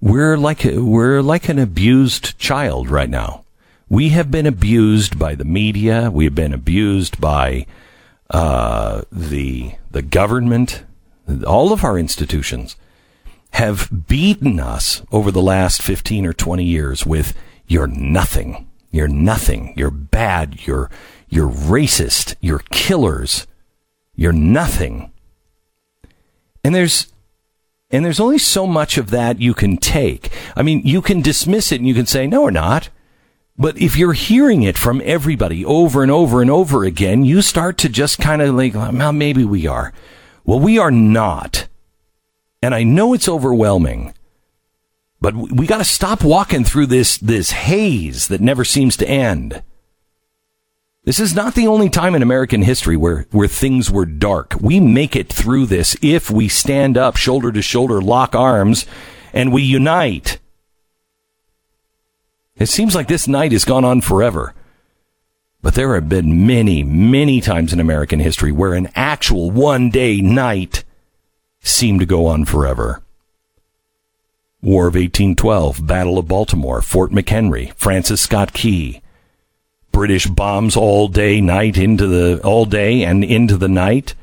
[0.00, 3.44] we're like we're like an abused child right now.
[3.88, 6.10] We have been abused by the media.
[6.10, 7.66] We have been abused by
[8.30, 10.84] uh, the the government.
[11.46, 12.76] All of our institutions
[13.56, 17.34] have beaten us over the last fifteen or twenty years with
[17.66, 20.90] "you're nothing, you're nothing, you're bad, you're
[21.28, 23.46] you're racist, you're killers,
[24.14, 25.10] you're nothing."
[26.62, 27.12] And there's
[27.90, 30.30] and there's only so much of that you can take.
[30.54, 32.88] I mean, you can dismiss it and you can say, no, we're not.
[33.56, 37.78] But if you're hearing it from everybody over and over and over again, you start
[37.78, 39.92] to just kind of like, well, maybe we are.
[40.44, 41.65] Well, we are not.
[42.66, 44.12] And I know it's overwhelming,
[45.20, 49.62] but we got to stop walking through this, this haze that never seems to end.
[51.04, 54.56] This is not the only time in American history where, where things were dark.
[54.60, 58.84] We make it through this if we stand up shoulder to shoulder, lock arms,
[59.32, 60.40] and we unite.
[62.56, 64.54] It seems like this night has gone on forever.
[65.62, 70.20] But there have been many, many times in American history where an actual one day
[70.20, 70.82] night
[71.66, 73.02] seemed to go on forever.
[74.62, 79.02] War of 1812, Battle of Baltimore, Fort McHenry, Francis Scott Key,
[79.92, 84.14] British bombs all day, night into the all day and into the night.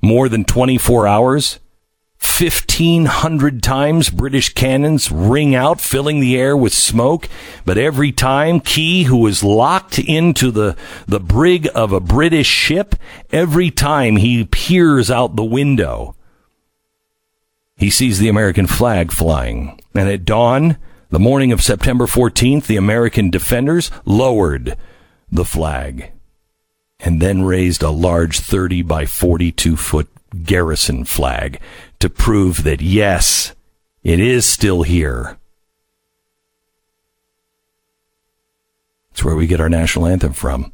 [0.00, 1.58] More than 24 hours.
[2.22, 7.28] 1500 times British cannons ring out, filling the air with smoke.
[7.64, 10.76] But every time Key, who was locked into the,
[11.08, 12.94] the brig of a British ship,
[13.32, 16.14] every time he peers out the window,
[17.82, 19.76] he sees the American flag flying.
[19.92, 20.76] And at dawn,
[21.10, 24.76] the morning of September 14th, the American defenders lowered
[25.32, 26.12] the flag
[27.00, 30.08] and then raised a large 30 by 42 foot
[30.44, 31.60] garrison flag
[31.98, 33.52] to prove that yes,
[34.04, 35.36] it is still here.
[39.10, 40.72] It's where we get our national anthem from.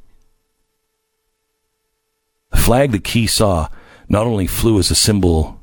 [2.50, 3.68] The flag that Key saw
[4.10, 5.57] not only flew as a symbol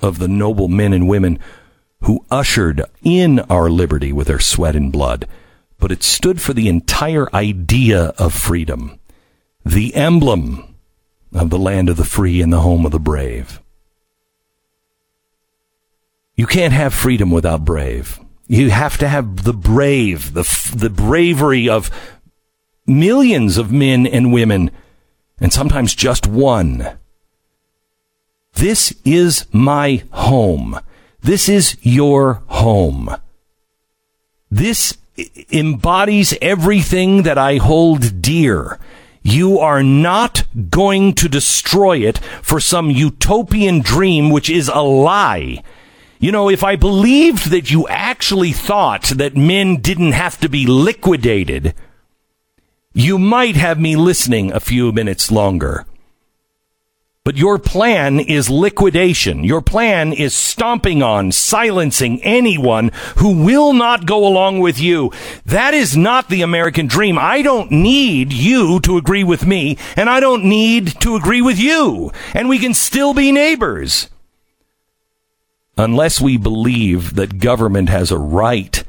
[0.00, 1.38] of the noble men and women
[2.02, 5.26] who ushered in our liberty with their sweat and blood,
[5.78, 8.98] but it stood for the entire idea of freedom,
[9.64, 10.74] the emblem
[11.32, 13.60] of the land of the free and the home of the brave.
[16.36, 18.20] You can't have freedom without brave.
[18.46, 20.42] You have to have the brave, the,
[20.74, 21.90] the bravery of
[22.86, 24.70] millions of men and women,
[25.40, 26.98] and sometimes just one.
[28.54, 30.80] This is my home.
[31.20, 33.16] This is your home.
[34.50, 34.96] This
[35.50, 38.78] embodies everything that I hold dear.
[39.22, 45.62] You are not going to destroy it for some utopian dream, which is a lie.
[46.20, 50.66] You know, if I believed that you actually thought that men didn't have to be
[50.66, 51.74] liquidated,
[52.92, 55.86] you might have me listening a few minutes longer.
[57.24, 59.44] But your plan is liquidation.
[59.44, 65.10] Your plan is stomping on, silencing anyone who will not go along with you.
[65.46, 67.18] That is not the American dream.
[67.18, 71.58] I don't need you to agree with me, and I don't need to agree with
[71.58, 72.12] you.
[72.34, 74.10] And we can still be neighbors.
[75.78, 78.84] Unless we believe that government has a right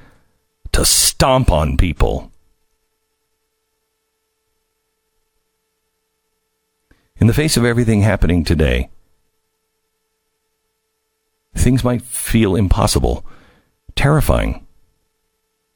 [0.73, 2.33] to stomp on people.
[7.25, 8.87] In the face of everything happening today,
[11.55, 13.25] things might feel impossible,
[13.95, 14.63] terrifying.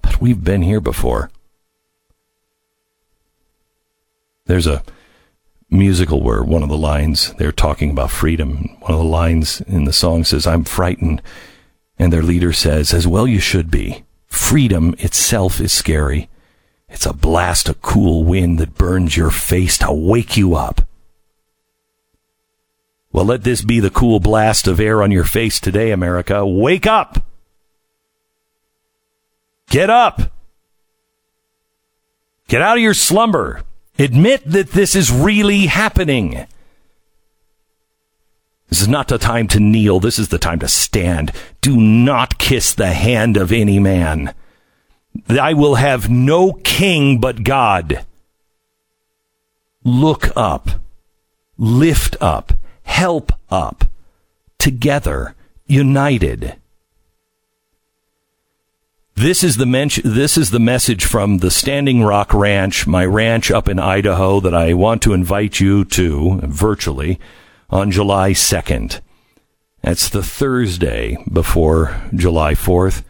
[0.04, 1.32] But we've been here before.
[4.46, 4.84] There's a
[5.72, 8.78] musical where one of the lines they're talking about freedom.
[8.82, 11.20] One of the lines in the song says, I'm frightened.
[11.98, 14.04] And their leader says, as well you should be.
[14.28, 16.30] Freedom itself is scary.
[16.90, 20.88] It's a blast of cool wind that burns your face to wake you up.
[23.12, 26.46] Well, let this be the cool blast of air on your face today, America.
[26.46, 27.24] Wake up!
[29.70, 30.32] Get up!
[32.48, 33.64] Get out of your slumber.
[33.98, 36.46] Admit that this is really happening.
[38.70, 40.00] This is not the time to kneel.
[40.00, 41.32] This is the time to stand.
[41.62, 44.34] Do not kiss the hand of any man.
[45.28, 48.06] I will have no king but God.
[49.84, 50.70] Look up.
[51.58, 52.54] Lift up
[53.00, 53.86] help up
[54.58, 55.34] together,
[55.66, 56.58] united.
[59.16, 63.52] This is the men- this is the message from the Standing Rock Ranch, my ranch
[63.52, 67.22] up in Idaho that I want to invite you to virtually
[67.70, 69.00] on July 2nd.
[69.82, 73.04] That's the Thursday before July 4th.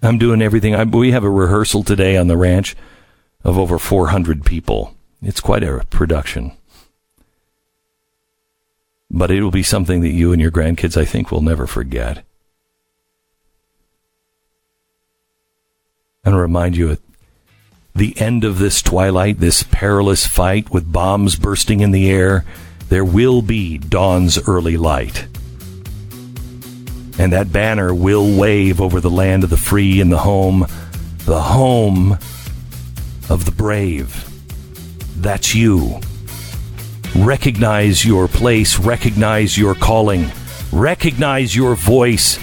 [0.00, 0.76] I'm doing everything.
[0.76, 2.76] I, we have a rehearsal today on the ranch
[3.42, 4.94] of over 400 people.
[5.22, 6.52] It's quite a production
[9.10, 12.24] but it will be something that you and your grandkids, I think, will never forget.
[16.24, 16.98] And remind you at
[17.94, 22.44] the end of this twilight, this perilous fight with bombs bursting in the air,
[22.90, 25.26] there will be dawn's early light.
[27.18, 30.66] And that banner will wave over the land of the free and the home,
[31.24, 32.12] the home
[33.30, 34.27] of the brave.
[35.20, 36.00] That's you.
[37.16, 40.30] Recognize your place, recognize your calling,
[40.72, 42.38] recognize your voice,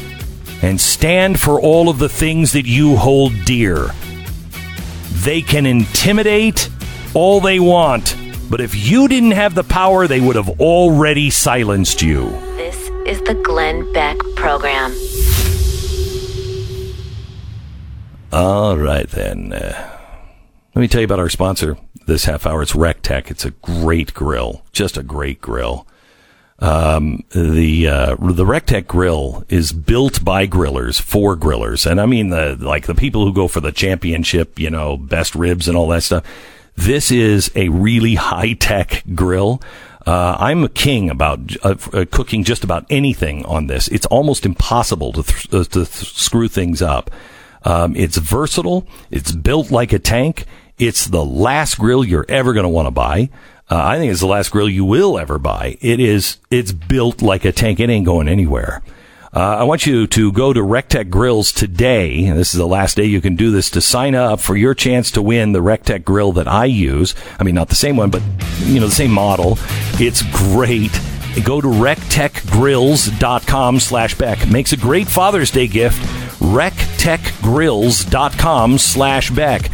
[0.61, 3.91] and stand for all of the things that you hold dear.
[5.23, 6.69] They can intimidate
[7.13, 8.17] all they want,
[8.49, 12.29] but if you didn't have the power, they would have already silenced you.
[12.57, 14.93] This is the Glenn Beck Program.
[18.33, 19.53] All right, then.
[19.53, 19.94] Uh,
[20.75, 22.61] let me tell you about our sponsor this half hour.
[22.61, 23.31] It's Rec Tec.
[23.31, 25.87] It's a great grill, just a great grill.
[26.59, 32.05] Um, the uh, the Rec Tec grill is built by grillers for grillers, and I
[32.05, 35.77] mean the like the people who go for the championship, you know, best ribs and
[35.77, 36.25] all that stuff.
[36.75, 39.61] This is a really high tech grill.
[40.05, 43.87] Uh, I'm a king about uh, uh, cooking just about anything on this.
[43.87, 47.11] It's almost impossible to th- uh, to th- screw things up.
[47.63, 48.87] Um, it's versatile.
[49.09, 50.45] It's built like a tank.
[50.77, 53.29] It's the last grill you're ever going to want to buy.
[53.69, 55.77] Uh, I think it's the last grill you will ever buy.
[55.81, 56.37] It is.
[56.51, 57.79] It's built like a tank.
[57.79, 58.81] It ain't going anywhere.
[59.33, 62.31] Uh, I want you to go to Rec Tec Grills today.
[62.31, 65.11] This is the last day you can do this to sign up for your chance
[65.11, 67.15] to win the Rec Tec grill that I use.
[67.37, 68.21] I mean, not the same one, but
[68.59, 69.57] you know, the same model.
[69.99, 70.97] It's great.
[71.43, 74.47] Go to RecTecGrills.com slash Beck.
[74.47, 76.01] Makes a great Father's Day gift.
[76.39, 79.69] RecTecGrills.com slash Beck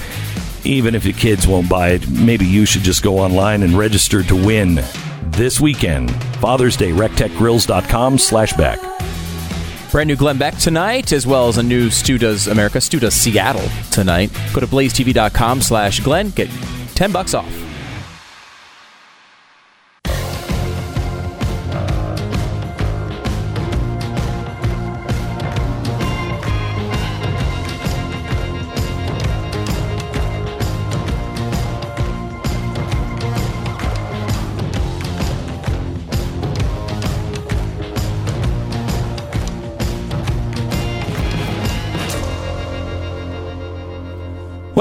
[0.65, 4.23] even if your kids won't buy it, maybe you should just go online and register
[4.23, 4.79] to win
[5.23, 6.11] this weekend.
[6.37, 8.79] Father's Day, RecTecGrills.com slash Beck.
[9.91, 13.13] Brand new Glenn Beck tonight, as well as a new Stu Does America, Stu Does
[13.13, 14.31] Seattle tonight.
[14.53, 16.49] Go to blazetv.com slash Glenn, get
[16.95, 17.70] 10 bucks off.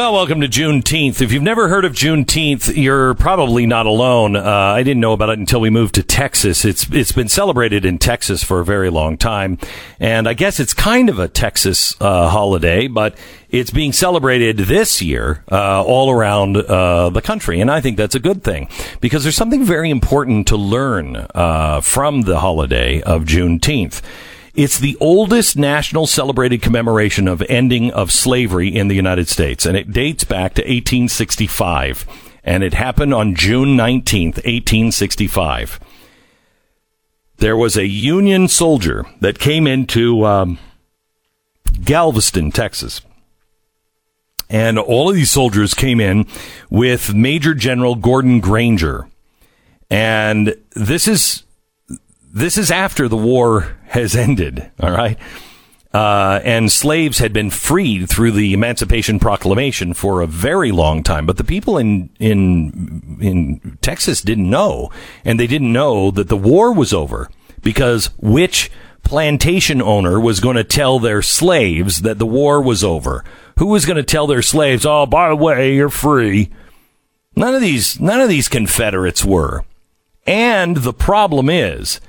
[0.01, 1.21] Well, welcome to Juneteenth.
[1.21, 4.35] If you've never heard of Juneteenth, you're probably not alone.
[4.35, 6.65] Uh, I didn't know about it until we moved to Texas.
[6.65, 9.59] It's it's been celebrated in Texas for a very long time,
[9.99, 13.15] and I guess it's kind of a Texas uh, holiday, but
[13.51, 18.15] it's being celebrated this year uh, all around uh, the country, and I think that's
[18.15, 18.71] a good thing
[19.03, 24.01] because there's something very important to learn uh, from the holiday of Juneteenth.
[24.55, 29.77] It's the oldest national celebrated commemoration of ending of slavery in the United States, and
[29.77, 32.07] it dates back to 1865.
[32.43, 35.79] And it happened on June 19th, 1865.
[37.37, 40.59] There was a Union soldier that came into um,
[41.85, 43.03] Galveston, Texas.
[44.49, 46.27] And all of these soldiers came in
[46.71, 49.09] with Major General Gordon Granger.
[49.89, 51.45] And this is
[52.33, 55.19] this is after the war has ended, all right?
[55.93, 61.27] Uh, and slaves had been freed through the Emancipation Proclamation for a very long time.
[61.27, 64.91] But the people in in in Texas didn't know,
[65.25, 67.29] and they didn't know that the war was over
[67.63, 68.71] because which
[69.03, 73.25] plantation owner was going to tell their slaves that the war was over?
[73.59, 76.51] Who was going to tell their slaves, "Oh, by the way, you're free"?
[77.35, 79.65] None of these none of these Confederates were.
[80.25, 82.01] And the problem is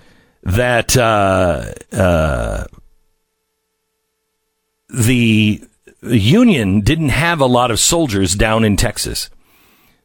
[0.44, 2.66] that uh, uh,
[4.90, 5.64] the
[6.02, 9.30] Union didn't have a lot of soldiers down in Texas.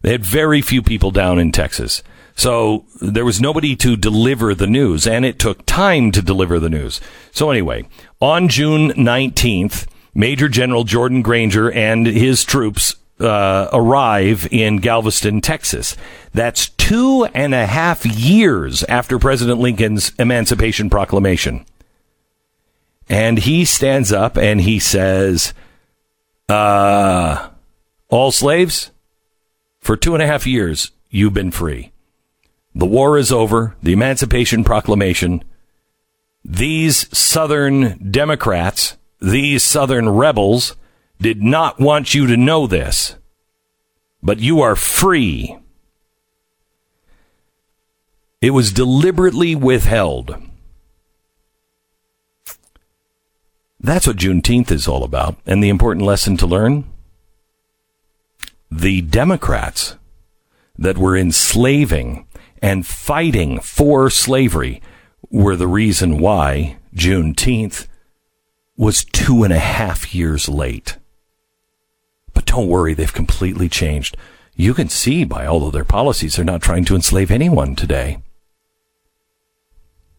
[0.03, 2.03] They had very few people down in Texas.
[2.35, 6.69] So there was nobody to deliver the news, and it took time to deliver the
[6.69, 7.01] news.
[7.33, 7.87] So anyway,
[8.21, 15.97] on June 19th, Major General Gordon Granger and his troops uh, arrive in Galveston, Texas.
[16.35, 21.65] That's two and a half years after President Lincoln's Emancipation Proclamation.
[23.09, 25.55] and he stands up and he says,
[26.49, 27.49] uh,
[28.09, 28.91] all slaves,
[29.81, 31.93] for two and a half years, you've been free.
[32.75, 33.77] The war is over.
[33.83, 35.45] The Emancipation Proclamation.
[36.45, 40.77] These Southern Democrats, these Southern rebels,
[41.21, 43.17] did not want you to know this.
[44.23, 45.57] But you are free.
[48.41, 50.37] It was deliberately withheld.
[53.81, 55.37] That's what Juneteenth is all about.
[55.47, 56.85] And the important lesson to learn
[58.71, 59.97] the Democrats
[60.77, 62.27] that were enslaving
[62.61, 64.83] and fighting for slavery
[65.31, 67.87] were the reason why Juneteenth
[68.77, 70.97] was two and a half years late.
[72.47, 74.17] Don't worry, they've completely changed.
[74.55, 78.19] You can see by all of their policies, they're not trying to enslave anyone today.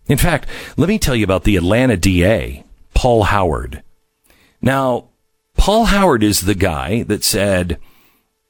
[0.08, 0.48] In fact,
[0.78, 2.64] let me tell you about the Atlanta DA,
[2.94, 3.84] Paul Howard.
[4.62, 5.10] Now,
[5.58, 7.80] Paul Howard is the guy that said,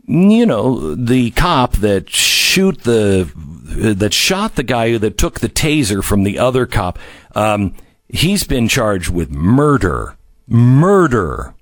[0.06, 6.04] you know, the cop that shoot the that shot the guy that took the taser
[6.04, 6.99] from the other cop.
[7.36, 7.74] Um,
[8.08, 10.18] he's been charged with murder.
[10.48, 11.54] Murder.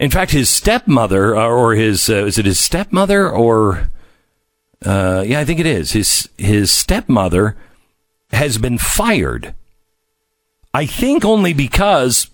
[0.00, 3.90] In fact, his stepmother, uh, or his uh, is it his stepmother, or
[4.84, 7.54] uh, yeah, I think it is his his stepmother
[8.30, 9.54] has been fired.
[10.72, 12.30] I think only because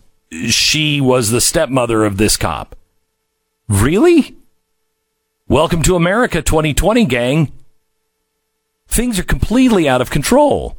[0.46, 2.76] she was the stepmother of this cop.
[3.68, 4.36] Really?
[5.48, 7.52] Welcome to America 2020, gang.
[8.86, 10.76] Things are completely out of control.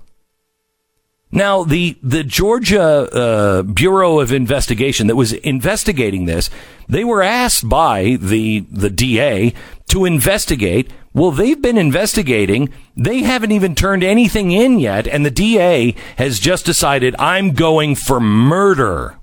[1.32, 6.50] Now, the, the Georgia uh, Bureau of Investigation that was investigating this,
[6.88, 9.54] they were asked by the, the DA
[9.90, 10.90] to investigate.
[11.14, 12.72] Well, they've been investigating.
[12.96, 17.96] They haven't even turned anything in yet, and the DA has just decided, I'm going
[17.96, 19.18] for murder.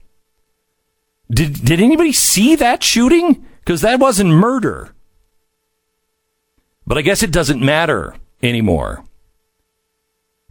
[1.31, 3.47] Did, did anybody see that shooting?
[3.61, 4.95] Because that wasn't murder.
[6.87, 9.05] But I guess it doesn't matter anymore.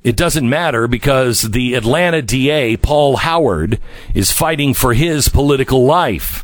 [0.03, 3.79] It doesn't matter because the Atlanta DA, Paul Howard,
[4.13, 6.43] is fighting for his political life.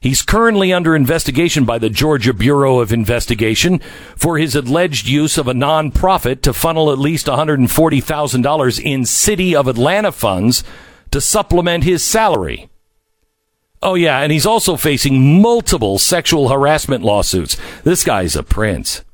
[0.00, 3.78] He's currently under investigation by the Georgia Bureau of Investigation
[4.16, 9.66] for his alleged use of a nonprofit to funnel at least $140,000 in City of
[9.66, 10.62] Atlanta funds
[11.10, 12.68] to supplement his salary.
[13.80, 17.56] Oh, yeah, and he's also facing multiple sexual harassment lawsuits.
[17.84, 19.04] This guy's a prince.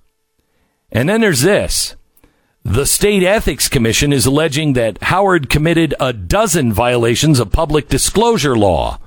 [0.90, 1.94] And then there's this.
[2.64, 8.56] The State Ethics Commission is alleging that Howard committed a dozen violations of public disclosure
[8.56, 8.98] law.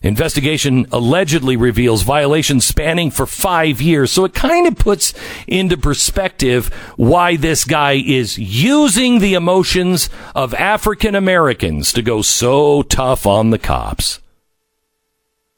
[0.00, 4.12] Investigation allegedly reveals violations spanning for five years.
[4.12, 5.12] So it kind of puts
[5.48, 12.82] into perspective why this guy is using the emotions of African Americans to go so
[12.82, 14.20] tough on the cops.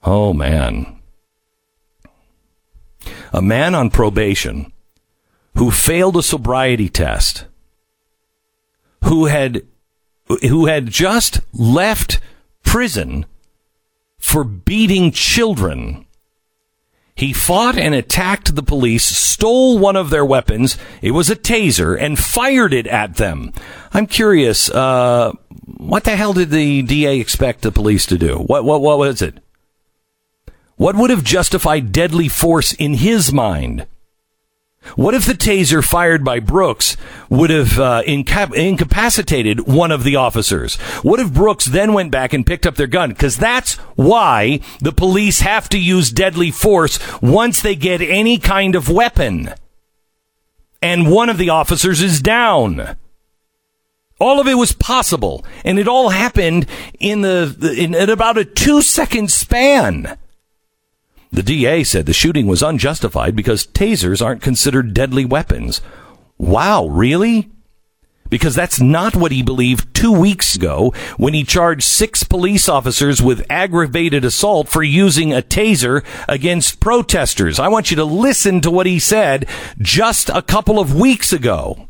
[0.05, 1.01] Oh, man.
[3.33, 4.73] A man on probation
[5.57, 7.47] who failed a sobriety test,
[9.05, 9.63] who had,
[10.27, 12.21] who had just left
[12.63, 13.27] prison
[14.19, 16.05] for beating children.
[17.15, 20.77] He fought and attacked the police, stole one of their weapons.
[21.01, 23.53] It was a taser and fired it at them.
[23.95, 25.33] I'm curious, uh,
[25.79, 28.37] what the hell did the DA expect the police to do?
[28.37, 29.39] What, what, what was it?
[30.77, 33.87] What would have justified deadly force in his mind?
[34.95, 36.97] What if the taser fired by Brooks
[37.29, 40.77] would have uh, inca- incapacitated one of the officers?
[41.03, 43.11] What if Brooks then went back and picked up their gun?
[43.11, 48.75] Because that's why the police have to use deadly force once they get any kind
[48.75, 49.53] of weapon.
[50.81, 52.97] And one of the officers is down.
[54.19, 56.67] All of it was possible, and it all happened
[56.99, 60.17] in the in, in about a two second span.
[61.33, 65.81] The DA said the shooting was unjustified because tasers aren't considered deadly weapons.
[66.39, 67.51] Wow, really?
[68.29, 73.23] Because that's not what he believed two weeks ago when he charged six police officers
[73.23, 77.59] with aggravated assault for using a taser against protesters.
[77.59, 79.47] I want you to listen to what he said
[79.79, 81.89] just a couple of weeks ago.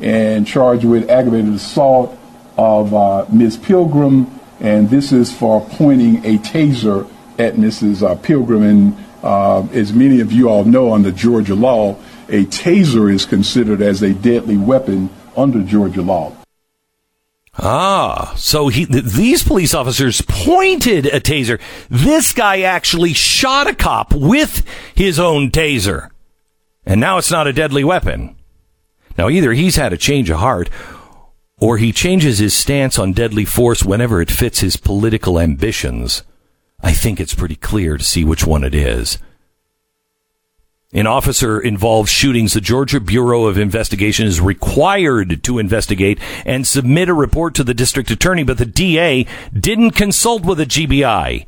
[0.00, 2.18] And charged with aggravated assault
[2.56, 3.56] of uh, Ms.
[3.56, 8.02] Pilgrim, and this is for pointing a taser at Mrs.
[8.02, 8.62] Uh, Pilgrim.
[8.62, 11.96] And uh, as many of you all know, under Georgia law,
[12.28, 16.32] a taser is considered as a deadly weapon under Georgia law.
[17.58, 21.60] Ah, so he, th- these police officers pointed a taser.
[21.90, 24.64] This guy actually shot a cop with
[24.94, 26.08] his own taser.
[26.86, 28.36] And now it's not a deadly weapon.
[29.18, 30.70] Now, either he's had a change of heart
[31.60, 36.22] or he changes his stance on deadly force whenever it fits his political ambitions.
[36.82, 39.18] I think it's pretty clear to see which one it is.
[40.92, 47.08] In officer involved shootings, the Georgia Bureau of Investigation is required to investigate and submit
[47.08, 49.26] a report to the district attorney, but the DA
[49.58, 51.46] didn't consult with the GBI.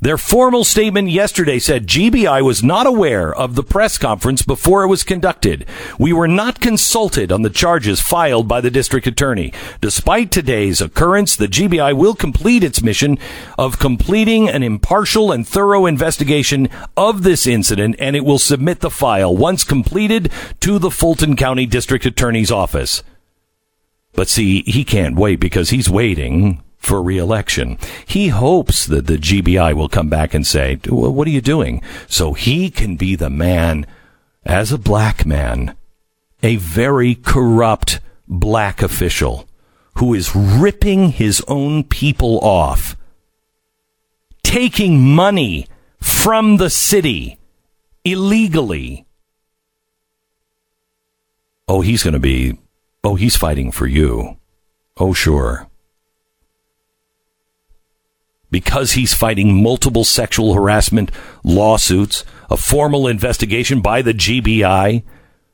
[0.00, 4.88] Their formal statement yesterday said GBI was not aware of the press conference before it
[4.88, 5.64] was conducted.
[5.98, 9.52] We were not consulted on the charges filed by the district attorney.
[9.80, 13.18] Despite today's occurrence, the GBI will complete its mission
[13.56, 18.90] of completing an impartial and thorough investigation of this incident and it will submit the
[18.90, 20.30] file once completed
[20.60, 23.04] to the Fulton County District Attorney's office.
[24.12, 27.78] But see, he can't wait because he's waiting for reelection.
[28.06, 31.82] He hopes that the GBI will come back and say, What are you doing?
[32.08, 33.86] So he can be the man,
[34.44, 35.74] as a black man,
[36.42, 39.48] a very corrupt black official
[39.94, 42.96] who is ripping his own people off,
[44.42, 45.66] taking money
[46.00, 47.38] from the city
[48.04, 49.06] illegally.
[51.66, 52.58] Oh, he's going to be,
[53.02, 54.36] oh, he's fighting for you.
[54.98, 55.68] Oh, sure
[58.54, 61.10] because he's fighting multiple sexual harassment
[61.42, 65.02] lawsuits, a formal investigation by the GBI,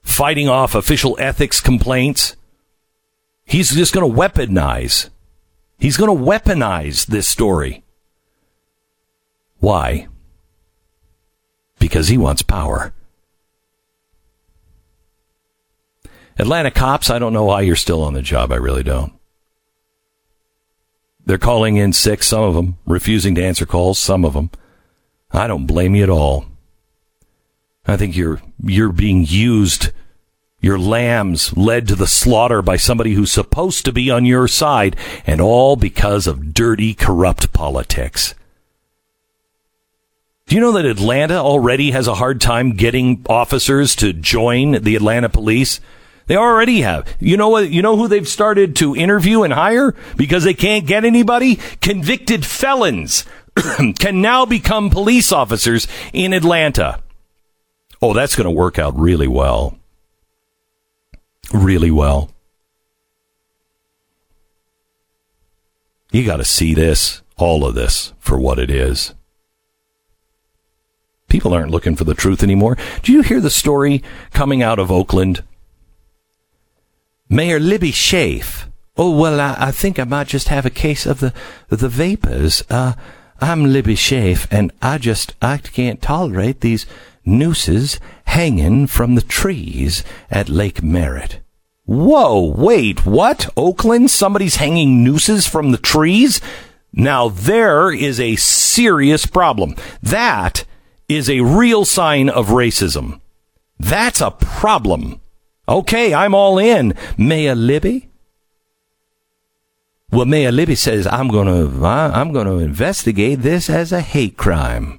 [0.02, 2.36] fighting off official ethics complaints.
[3.42, 5.08] He's just going to weaponize.
[5.78, 7.84] He's going to weaponize this story.
[9.60, 10.06] Why?
[11.78, 12.92] Because he wants power.
[16.38, 18.52] Atlanta cops, I don't know why you're still on the job.
[18.52, 19.14] I really don't.
[21.30, 24.50] They're calling in sick, some of them, refusing to answer calls, some of them.
[25.30, 26.46] I don't blame you at all.
[27.86, 29.92] I think you're you're being used
[30.60, 34.96] your lambs led to the slaughter by somebody who's supposed to be on your side
[35.24, 38.34] and all because of dirty corrupt politics.
[40.48, 44.96] Do you know that Atlanta already has a hard time getting officers to join the
[44.96, 45.78] Atlanta police?
[46.26, 47.08] They already have.
[47.18, 47.70] You know what?
[47.70, 51.56] You know who they've started to interview and hire because they can't get anybody?
[51.80, 53.24] Convicted felons
[53.98, 57.00] can now become police officers in Atlanta.
[58.02, 59.76] Oh, that's going to work out really well.
[61.52, 62.30] Really well.
[66.12, 69.14] You got to see this, all of this, for what it is.
[71.28, 72.76] People aren't looking for the truth anymore.
[73.02, 74.02] Do you hear the story
[74.32, 75.44] coming out of Oakland?
[77.32, 78.66] Mayor Libby Schaaf.
[78.96, 81.32] Oh, well, I, I, think I might just have a case of the,
[81.68, 82.64] the vapors.
[82.68, 82.94] Uh,
[83.40, 86.86] I'm Libby Schaaf, and I just, I can't tolerate these
[87.24, 91.38] nooses hanging from the trees at Lake Merritt.
[91.84, 93.48] Whoa, wait, what?
[93.56, 94.10] Oakland?
[94.10, 96.40] Somebody's hanging nooses from the trees?
[96.92, 99.76] Now there is a serious problem.
[100.02, 100.64] That
[101.08, 103.20] is a real sign of racism.
[103.78, 105.20] That's a problem.
[105.70, 106.94] Okay, I'm all in.
[107.16, 108.08] Mayor Libby?
[110.10, 114.98] Well, Mayor Libby says I'm going to I'm to investigate this as a hate crime.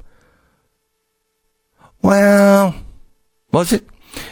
[2.01, 2.75] Well,
[3.51, 3.85] was it?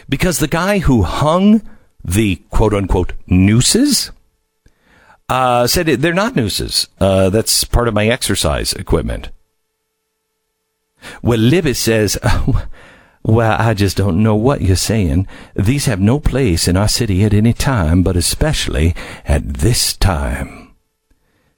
[0.08, 1.62] Because the guy who hung
[2.04, 4.12] the quote unquote nooses
[5.28, 6.88] uh, said they're not nooses.
[7.00, 9.30] Uh, that's part of my exercise equipment.
[11.22, 12.18] Well, Libby says,
[13.30, 15.28] Well, I just don't know what you're saying.
[15.54, 20.74] These have no place in our city at any time, but especially at this time.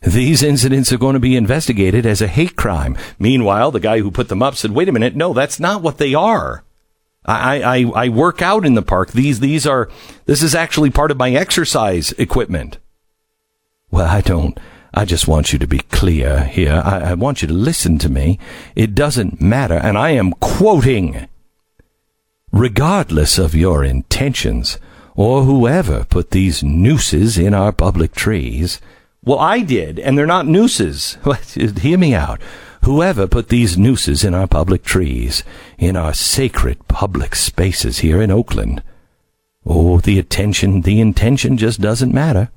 [0.01, 2.97] These incidents are going to be investigated as a hate crime.
[3.19, 5.97] Meanwhile, the guy who put them up said, wait a minute, no, that's not what
[5.97, 6.65] they are.
[7.25, 9.13] I, I, I work out in the park.
[9.13, 9.89] These, these are,
[10.25, 12.79] this is actually part of my exercise equipment.
[13.91, 14.59] Well, I don't,
[14.93, 16.81] I just want you to be clear here.
[16.83, 18.39] I, I want you to listen to me.
[18.75, 19.75] It doesn't matter.
[19.75, 21.29] And I am quoting
[22.51, 24.77] regardless of your intentions,
[25.15, 28.79] or whoever put these nooses in our public trees.
[29.23, 31.17] Well, I did, and they're not nooses.
[31.53, 32.41] Hear me out.
[32.83, 35.43] Whoever put these nooses in our public trees,
[35.77, 38.81] in our sacred public spaces here in Oakland.
[39.65, 42.49] Oh, the attention, the intention just doesn't matter.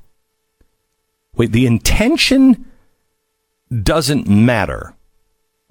[1.37, 2.65] Wait, the intention
[3.83, 4.95] doesn't matter.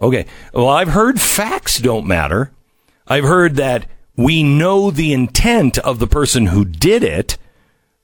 [0.02, 0.26] Okay.
[0.54, 2.52] Well, I've heard facts don't matter.
[3.08, 7.38] I've heard that we know the intent of the person who did it.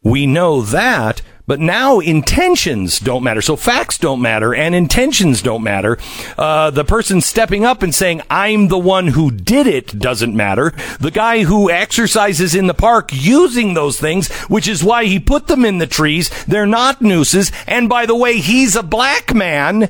[0.01, 3.41] We know that, But now intentions don't matter.
[3.41, 5.97] So facts don't matter and intentions don't matter.
[6.37, 10.73] Uh, the person stepping up and saying, I'm the one who did it doesn't matter.
[10.99, 15.47] The guy who exercises in the park using those things, which is why he put
[15.47, 17.51] them in the trees, they're not nooses.
[17.65, 19.89] And by the way, he's a black man.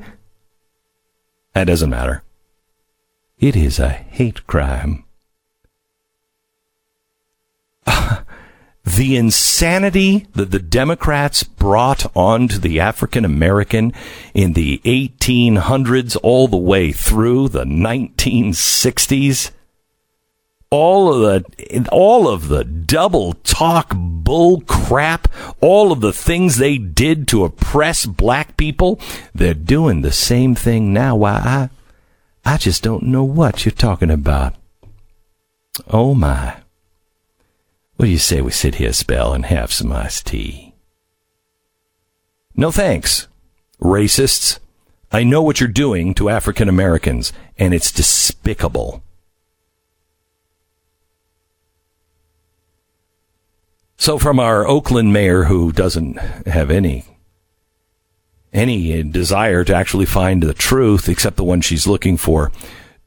[1.53, 2.23] That doesn't matter.
[3.37, 5.03] It is a hate crime.
[8.97, 13.93] The insanity that the Democrats brought onto the African American
[14.33, 19.51] in the 1800s all the way through the 1960s
[20.71, 25.27] all of the all of the double talk bull crap
[25.61, 28.99] all of the things they did to oppress black people
[29.33, 31.15] they're doing the same thing now.
[31.15, 31.69] Why i
[32.45, 34.55] i just don't know what you're talking about.
[35.87, 36.57] Oh my
[37.99, 40.73] what do you say we sit here a spell and have some iced tea?
[42.55, 43.27] No thanks,
[43.81, 44.59] racists.
[45.11, 49.03] I know what you're doing to African Americans, and it's despicable.
[53.97, 57.03] So, from our Oakland mayor, who doesn't have any
[58.53, 62.49] any desire to actually find the truth except the one she's looking for,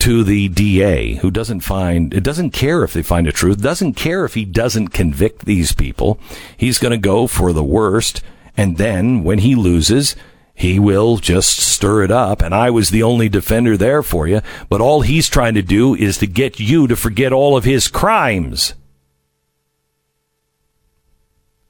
[0.03, 3.95] to the DA who doesn't find it doesn't care if they find the truth, doesn't
[3.95, 6.19] care if he doesn't convict these people.
[6.57, 8.20] He's going to go for the worst,
[8.57, 10.16] and then when he loses,
[10.55, 12.43] he will just stir it up.
[12.43, 15.95] And I was the only defender there for you, but all he's trying to do
[15.95, 18.74] is to get you to forget all of his crimes.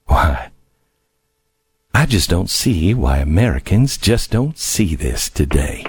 [0.07, 0.51] Why?
[1.93, 5.85] I just don't see why Americans just don't see this today.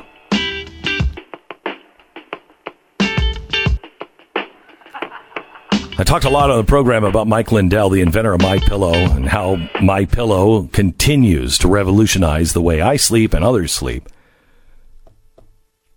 [5.96, 8.94] I talked a lot on the program about Mike Lindell, the inventor of My Pillow,
[8.94, 14.10] and how My Pillow continues to revolutionize the way I sleep and others sleep.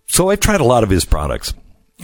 [0.06, 1.54] So I've tried a lot of his products.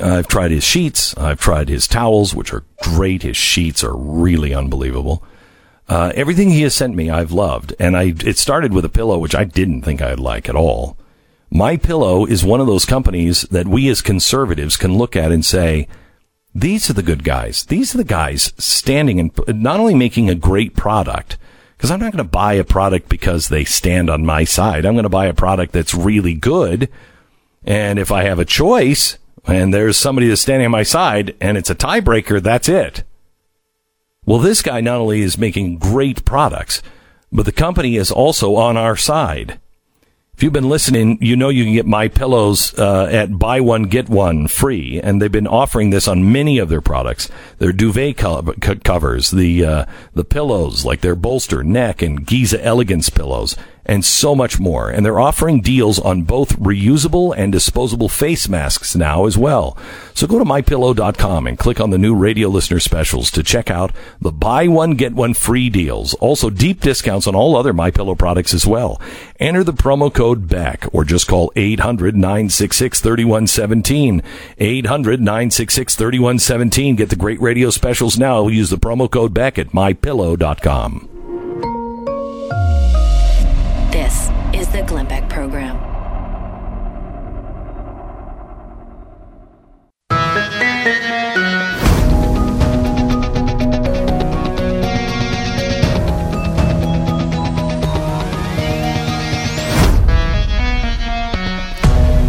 [0.03, 1.15] I've tried his sheets.
[1.19, 3.25] I've tried his towels, which are great.
[3.25, 5.23] His sheets are really unbelievable.
[5.87, 9.19] Uh, everything he has sent me, I've loved, and I it started with a pillow
[9.19, 10.97] which I didn't think I'd like at all.
[11.51, 15.45] My Pillow is one of those companies that we as conservatives can look at and
[15.45, 15.89] say
[16.55, 17.65] these are the good guys.
[17.65, 21.39] These are the guys standing and not only making a great product,
[21.77, 24.85] because I'm not going to buy a product because they stand on my side.
[24.85, 26.89] I'm going to buy a product that's really good.
[27.65, 31.57] And if I have a choice and there's somebody that's standing on my side and
[31.57, 33.03] it's a tiebreaker, that's it.
[34.25, 36.83] Well, this guy not only is making great products,
[37.33, 39.59] but the company is also on our side.
[40.43, 43.85] If you've been listening, you know you can get my pillows uh, at buy one
[43.85, 47.31] get one free, and they've been offering this on many of their products.
[47.59, 48.43] Their duvet co-
[48.83, 54.35] covers, the uh, the pillows, like their bolster, neck, and Giza elegance pillows and so
[54.35, 54.91] much more.
[54.91, 59.77] And they're offering deals on both reusable and disposable face masks now as well.
[60.15, 63.93] So go to mypillow.com and click on the new radio listener specials to check out
[64.21, 66.15] the buy one get one free deals.
[66.15, 69.01] Also deep discounts on all other MyPillow products as well.
[69.41, 74.23] Enter the promo code BECK or just call 800-966-3117.
[74.59, 76.97] 800-966-3117.
[76.97, 78.49] Get the great radio specials now.
[78.49, 81.22] Use the promo code BECK at mypillow.com.
[85.43, 85.77] Program.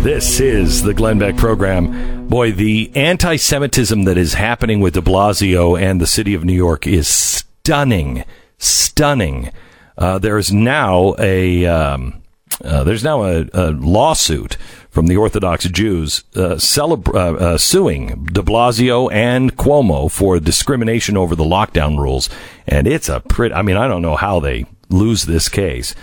[0.01, 2.27] This is the Glenn Beck program.
[2.27, 6.53] Boy, the anti Semitism that is happening with de Blasio and the city of New
[6.53, 8.25] York is stunning.
[8.57, 9.51] Stunning.
[9.99, 11.67] Uh, there's now a.
[11.67, 12.22] Um,
[12.63, 14.57] uh, there's now a, a, lawsuit
[14.89, 21.17] from the Orthodox Jews uh, celebra- uh, uh, suing de Blasio and Cuomo for discrimination
[21.17, 22.29] over the lockdown rules.
[22.67, 25.95] And it's a pretty, I mean, I don't know how they lose this case.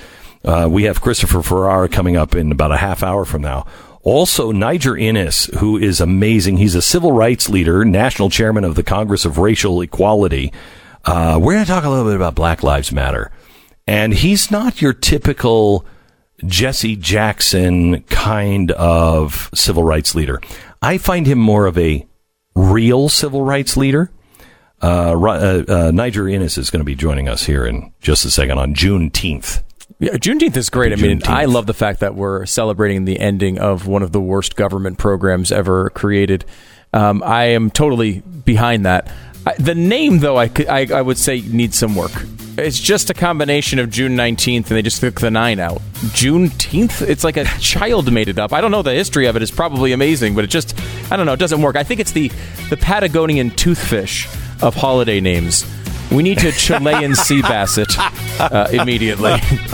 [0.45, 3.67] Uh, we have Christopher Ferrara coming up in about a half hour from now.
[4.03, 6.57] Also, Niger Innis, who is amazing.
[6.57, 10.53] He's a civil rights leader, national chairman of the Congress of Racial Equality.
[11.07, 13.31] We're going to talk a little bit about Black Lives Matter.
[13.87, 15.85] And he's not your typical
[16.47, 20.41] Jesse Jackson kind of civil rights leader.
[20.83, 22.07] I find him more of a
[22.55, 24.11] real civil rights leader.
[24.83, 28.31] Uh, uh, uh, Niger Innis is going to be joining us here in just a
[28.31, 29.63] second on Juneteenth.
[29.99, 30.93] Yeah, Juneteenth is great.
[30.93, 34.21] I mean, I love the fact that we're celebrating the ending of one of the
[34.21, 36.47] worst government programs ever created.
[36.93, 39.13] Um, I am totally behind that.
[39.47, 42.13] I, the name, though, I, could, I, I would say needs some work.
[42.59, 45.81] It's just a combination of June 19th and they just took the 9 out.
[46.13, 47.01] Juneteenth?
[47.09, 48.53] It's like a child made it up.
[48.53, 49.43] I don't know the history of it.
[49.43, 50.79] It's probably amazing, but it just,
[51.11, 51.77] I don't know, it doesn't work.
[51.77, 52.29] I think it's the,
[52.69, 54.27] the Patagonian toothfish
[54.63, 55.65] of holiday names.
[56.11, 59.31] We need to Chilean sea bassett uh, immediately.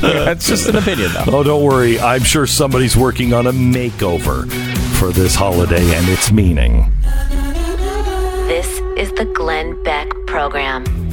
[0.00, 1.38] That's just an opinion, though.
[1.38, 2.00] Oh, don't worry.
[2.00, 4.50] I'm sure somebody's working on a makeover
[4.98, 6.90] for this holiday and its meaning.
[9.04, 11.03] Is the Glenn Beck Program.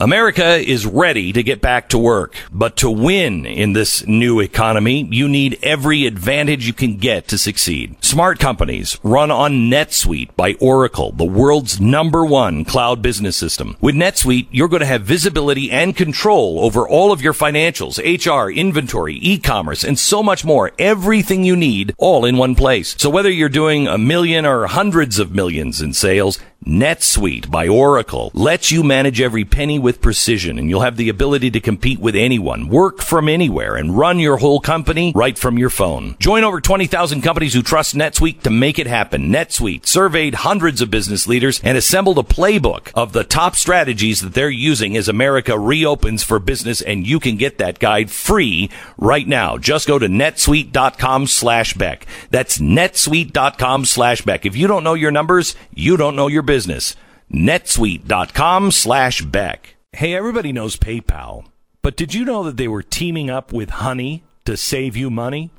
[0.00, 5.08] America is ready to get back to work, but to win in this new economy,
[5.10, 7.96] you need every advantage you can get to succeed.
[8.04, 13.76] Smart companies run on NetSuite by Oracle, the world's number one cloud business system.
[13.80, 18.52] With NetSuite, you're going to have visibility and control over all of your financials, HR,
[18.52, 20.70] inventory, e-commerce, and so much more.
[20.78, 22.94] Everything you need all in one place.
[22.98, 28.32] So whether you're doing a million or hundreds of millions in sales, NetSuite by Oracle
[28.34, 32.16] lets you manage every penny with precision and you'll have the ability to compete with
[32.16, 36.16] anyone, work from anywhere and run your whole company right from your phone.
[36.18, 39.30] Join over 20,000 companies who trust NetSuite to make it happen.
[39.30, 44.34] NetSuite surveyed hundreds of business leaders and assembled a playbook of the top strategies that
[44.34, 49.28] they're using as America reopens for business and you can get that guide free right
[49.28, 49.58] now.
[49.58, 52.04] Just go to netsuite.com slash Beck.
[52.30, 54.44] That's netsuite.com slash Beck.
[54.44, 56.96] If you don't know your numbers, you don't know your business.
[57.30, 59.76] netsuite.com slash Beck.
[59.92, 61.44] Hey, everybody knows PayPal,
[61.82, 65.50] but did you know that they were teaming up with Honey to save you money?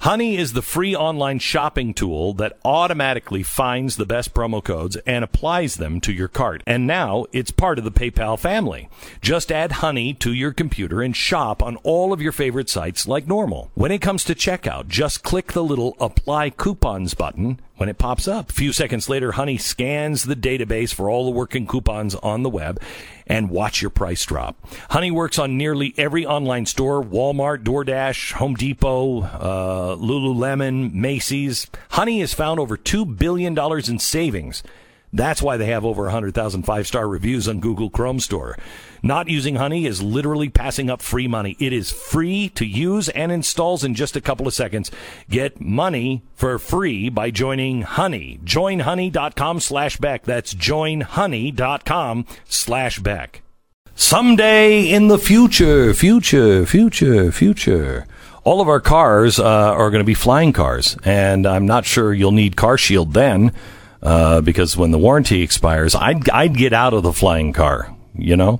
[0.00, 5.22] Honey is the free online shopping tool that automatically finds the best promo codes and
[5.22, 6.60] applies them to your cart.
[6.66, 8.88] And now it's part of the PayPal family.
[9.20, 13.28] Just add Honey to your computer and shop on all of your favorite sites like
[13.28, 13.70] normal.
[13.74, 18.28] When it comes to checkout, just click the little apply coupons button when it pops
[18.28, 18.50] up.
[18.50, 22.48] A few seconds later, Honey scans the database for all the working coupons on the
[22.48, 22.80] web
[23.26, 24.56] and watch your price drop.
[24.90, 31.66] Honey works on nearly every online store Walmart, DoorDash, Home Depot, uh, Lululemon, Macy's.
[31.90, 34.62] Honey has found over $2 billion in savings.
[35.12, 38.56] That's why they have over 100,000 five star reviews on Google Chrome Store.
[39.04, 41.56] Not using Honey is literally passing up free money.
[41.58, 44.92] It is free to use and installs in just a couple of seconds.
[45.28, 48.38] Get money for free by joining Honey.
[48.44, 50.22] Joinhoney.com slash back.
[50.22, 53.42] That's joinhoney.com slash back.
[53.96, 58.06] Someday in the future, future, future, future,
[58.44, 60.96] all of our cars uh, are going to be flying cars.
[61.04, 63.52] And I'm not sure you'll need Car Shield then.
[64.02, 68.36] Uh, because when the warranty expires, I'd, I'd get out of the flying car, you
[68.36, 68.58] know?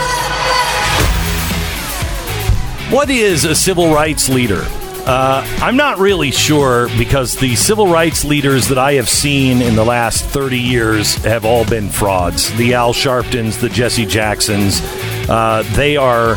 [2.92, 4.64] What is a civil rights leader?
[5.06, 9.76] Uh, I'm not really sure because the civil rights leaders that I have seen in
[9.76, 12.52] the last 30 years have all been frauds.
[12.56, 14.80] The Al Sharptons, the Jesse Jacksons,
[15.28, 16.34] uh, they are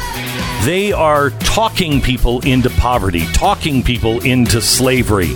[0.65, 5.31] they are talking people into poverty, talking people into slavery.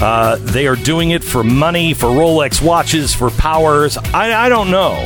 [0.00, 3.96] Uh, they are doing it for money, for Rolex watches, for powers.
[3.96, 5.04] I, I don't know,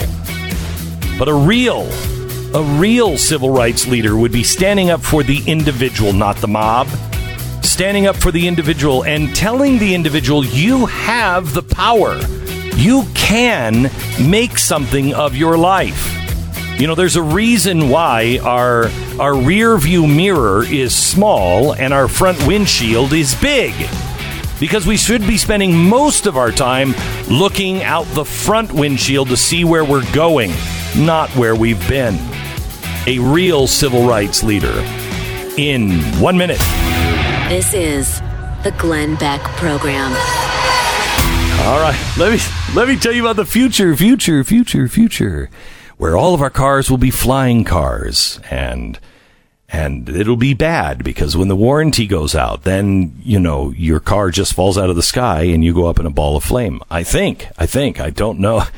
[1.18, 1.88] but a real
[2.54, 6.86] a real civil rights leader would be standing up for the individual, not the mob.
[7.62, 12.18] Standing up for the individual and telling the individual, you have the power.
[12.76, 13.90] You can
[14.28, 16.10] make something of your life.
[16.78, 18.90] You know, there's a reason why our
[19.20, 23.74] our rear view mirror is small and our front windshield is big.
[24.58, 26.94] Because we should be spending most of our time
[27.28, 30.52] looking out the front windshield to see where we're going,
[30.96, 32.18] not where we've been.
[33.06, 34.80] A real civil rights leader.
[35.58, 36.60] In one minute.
[37.48, 38.20] This is
[38.62, 40.12] the Glenn Beck Program.
[41.66, 42.38] All right, let me
[42.74, 45.50] let me tell you about the future, future, future, future,
[46.02, 48.98] where all of our cars will be flying cars, and
[49.68, 54.32] and it'll be bad because when the warranty goes out, then you know your car
[54.32, 56.80] just falls out of the sky and you go up in a ball of flame.
[56.90, 58.64] I think, I think, I don't know.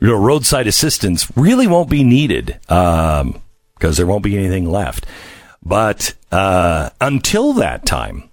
[0.00, 3.40] You know, roadside assistance really won't be needed because um,
[3.80, 5.06] there won't be anything left.
[5.60, 8.30] But uh, until that time,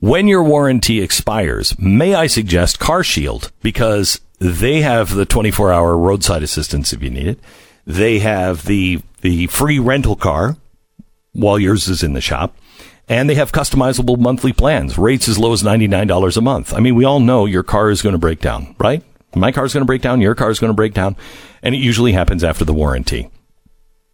[0.00, 6.42] when your warranty expires, may I suggest CarShield because they have the 24 hour roadside
[6.42, 7.38] assistance if you need it.
[7.86, 10.56] They have the, the free rental car
[11.32, 12.56] while yours is in the shop.
[13.08, 16.72] And they have customizable monthly plans, rates as low as $99 a month.
[16.72, 19.02] I mean, we all know your car is going to break down, right?
[19.34, 21.16] My car is going to break down, your car is going to break down,
[21.62, 23.30] and it usually happens after the warranty.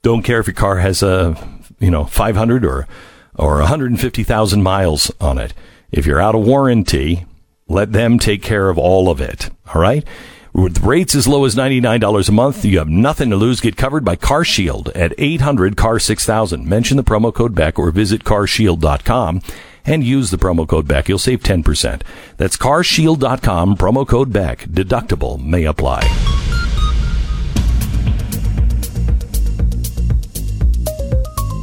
[0.03, 1.37] Don't care if your car has a,
[1.81, 2.87] you know, 500 or,
[3.35, 5.55] or 150,000 miles on it.
[5.91, 7.27] If you're out of warranty,
[7.69, 9.51] let them take care of all of it.
[9.75, 10.05] All right.
[10.53, 13.61] With rates as low as $99 a month, you have nothing to lose.
[13.61, 16.67] Get covered by CarShield at 800 CAR 6000.
[16.67, 19.43] Mention the promo code Beck or visit carshield.com
[19.85, 21.09] and use the promo code Beck.
[21.09, 22.03] You'll save 10%.
[22.39, 24.61] That's carshield.com, promo code Beck.
[24.61, 26.48] Deductible may apply.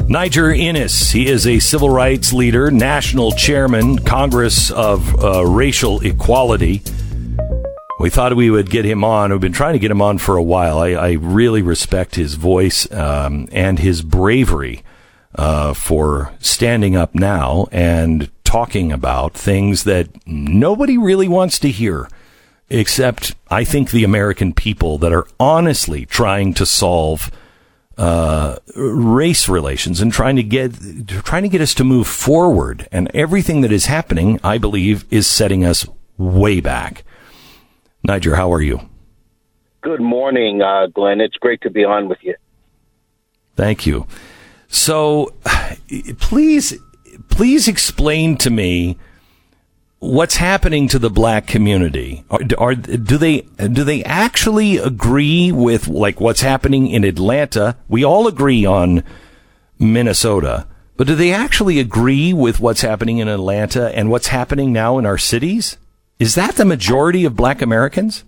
[0.07, 1.11] Niger Innis.
[1.11, 6.84] He is a civil rights leader, national chairman, Congress of uh, Racial Equality.
[7.99, 9.32] We thought we would get him on.
[9.32, 10.77] We've been trying to get him on for a while.
[10.77, 14.84] I, I really respect his voice um, and his bravery
[15.34, 22.07] uh, for standing up now and talking about things that nobody really wants to hear,
[22.69, 27.32] except I think the American people that are honestly trying to solve
[27.97, 30.73] uh, race relations and trying to get
[31.07, 32.88] trying to get us to move forward.
[32.91, 37.03] And everything that is happening, I believe, is setting us way back.
[38.03, 38.81] Niger, how are you?
[39.81, 41.22] Good morning, uh, Glenn.
[41.22, 42.35] It's great to be on with you.
[43.55, 44.07] Thank you.
[44.67, 45.34] So,
[46.19, 46.77] please,
[47.30, 48.97] please explain to me
[49.99, 52.23] what's happening to the black community?
[52.30, 57.77] Are, are, do they do they actually agree with like what's happening in Atlanta?
[57.88, 59.03] We all agree on
[59.80, 60.67] Minnesota,
[60.97, 65.05] but do they actually agree with what's happening in Atlanta and what's happening now in
[65.05, 65.77] our cities?
[66.19, 68.23] Is that the majority of black Americans?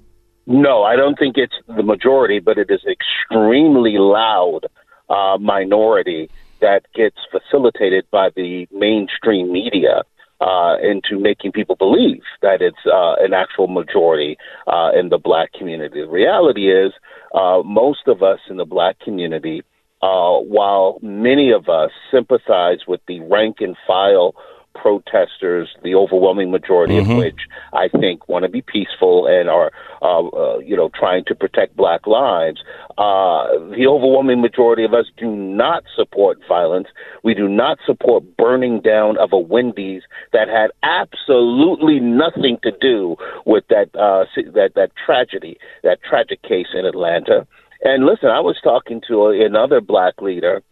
[0.45, 4.61] No, I don't think it's the majority, but it is extremely loud
[5.09, 6.29] uh, minority
[6.59, 10.03] that gets facilitated by the mainstream media
[10.39, 14.37] uh, into making people believe that it's uh, an actual majority
[14.67, 16.01] uh, in the black community.
[16.01, 16.93] The reality is,
[17.33, 19.63] uh, most of us in the black community,
[20.01, 24.35] uh, while many of us sympathize with the rank and file
[24.81, 27.11] protesters, the overwhelming majority mm-hmm.
[27.11, 27.39] of which
[27.73, 29.71] I think want to be peaceful and are,
[30.01, 32.61] uh, uh, you know, trying to protect black lives.
[32.97, 36.87] Uh, the overwhelming majority of us do not support violence.
[37.23, 43.17] We do not support burning down of a Wendy's that had absolutely nothing to do
[43.45, 47.47] with that uh, that that tragedy, that tragic case in Atlanta.
[47.83, 50.63] And listen, I was talking to another black leader,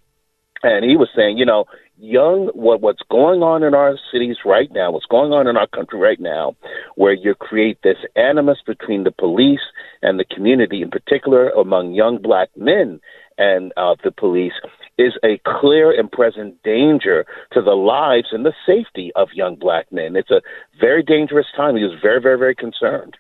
[0.64, 1.66] and he was saying, you know,
[1.98, 5.68] young what what's going on in our cities right now, what's going on in our
[5.68, 6.56] country right now,
[6.96, 9.62] where you create this animus between the police
[10.02, 13.00] and the community, in particular among young black men
[13.38, 14.54] and uh, the police,
[14.98, 19.92] is a clear and present danger to the lives and the safety of young black
[19.92, 20.16] men.
[20.16, 20.42] It's a
[20.80, 21.76] very dangerous time.
[21.76, 23.18] He was very, very, very concerned.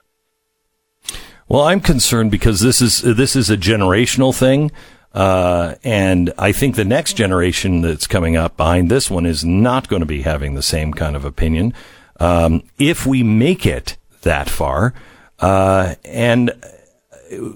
[1.47, 4.71] Well, I'm concerned because this is this is a generational thing.
[5.15, 9.87] Uh, and I think the next generation that's coming up behind this one is not
[9.87, 11.73] going to be having the same kind of opinion.
[12.19, 14.93] Um, if we make it that far,
[15.39, 16.51] uh, and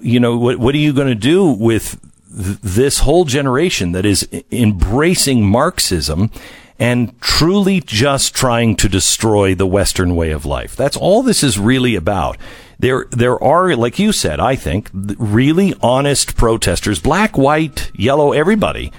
[0.00, 2.00] you know, what, what are you going to do with
[2.34, 6.30] th- this whole generation that is embracing Marxism
[6.78, 10.76] and truly just trying to destroy the Western way of life?
[10.76, 12.38] That's all this is really about
[12.80, 18.92] there there are, like you said, I think, really honest protesters, black, white, yellow, everybody,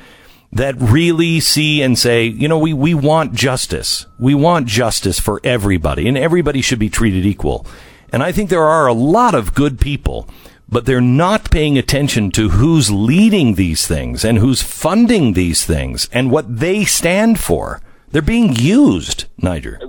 [0.51, 4.05] that really see and say, you know, we, we want justice.
[4.19, 7.65] We want justice for everybody, and everybody should be treated equal.
[8.13, 10.27] And I think there are a lot of good people,
[10.69, 16.07] but they're not paying attention to who's leading these things and who's funding these things
[16.11, 17.81] and what they stand for.
[18.11, 19.79] They're being used, Niger.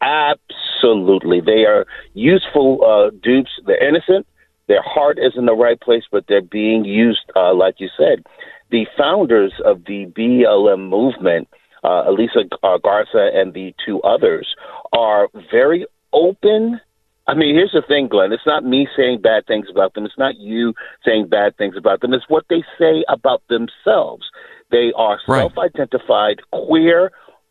[0.00, 0.65] Absolutely.
[0.82, 3.50] They are useful uh, dupes.
[3.66, 4.26] They're innocent.
[4.68, 8.24] Their heart is in the right place, but they're being used, uh, like you said.
[8.70, 11.48] The founders of the BLM movement,
[11.84, 12.44] uh, Alicia
[12.82, 14.54] Garza and the two others,
[14.92, 16.80] are very open
[17.28, 18.32] I mean, here's the thing, Glenn.
[18.32, 20.04] It's not me saying bad things about them.
[20.04, 20.74] It's not you
[21.04, 22.14] saying bad things about them.
[22.14, 24.30] It's what they say about themselves.
[24.70, 25.40] They are Right.
[25.40, 27.10] self identified queer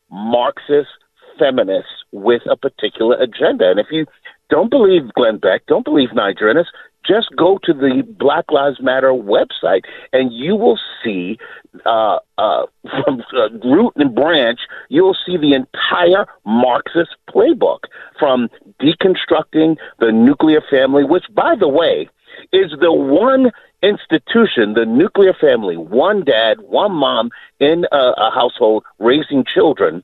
[0.09, 0.89] Marxist
[1.37, 3.69] feminists with a particular agenda.
[3.69, 4.05] And if you
[4.49, 6.67] don't believe Glenn Beck, don't believe Niger Innis,
[7.07, 11.37] just go to the Black Lives Matter website and you will see
[11.85, 12.65] uh, uh,
[13.03, 14.59] from uh, root and branch,
[14.89, 17.79] you'll see the entire Marxist playbook
[18.17, 18.49] from
[18.81, 22.09] deconstructing the nuclear family, which, by the way,
[22.51, 23.51] is the one
[23.83, 27.29] institution, the nuclear family, one dad, one mom
[27.59, 30.03] in a, a household raising children.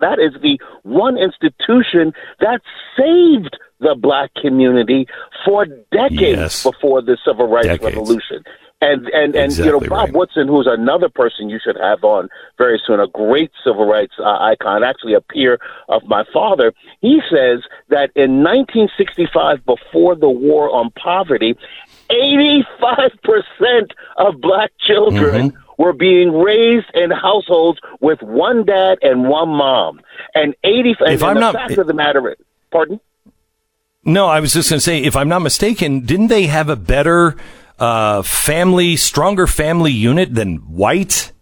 [0.00, 2.60] That is the one institution that
[2.96, 5.06] saved the black community
[5.44, 6.62] for decades Yes.
[6.62, 7.96] before the civil rights Decades.
[7.96, 8.42] revolution.
[8.80, 10.12] And and and you know Bob right.
[10.12, 14.24] Woodson, who's another person you should have on very soon, a great civil rights uh,
[14.40, 15.58] icon, actually a peer
[15.88, 16.74] of my father.
[17.00, 21.56] He says that in 1965, before the war on poverty,
[22.10, 25.63] 85 percent of black children Mm-hmm.
[25.78, 30.00] Were being raised in households with one dad and one mom,
[30.34, 30.94] and 80.
[31.00, 32.36] and, If I'm the not- fact of the matter is,
[32.70, 33.00] pardon.
[34.04, 36.76] No, I was just going to say, if I'm not mistaken, didn't they have a
[36.76, 37.36] better
[37.78, 41.32] uh, family, stronger family unit than white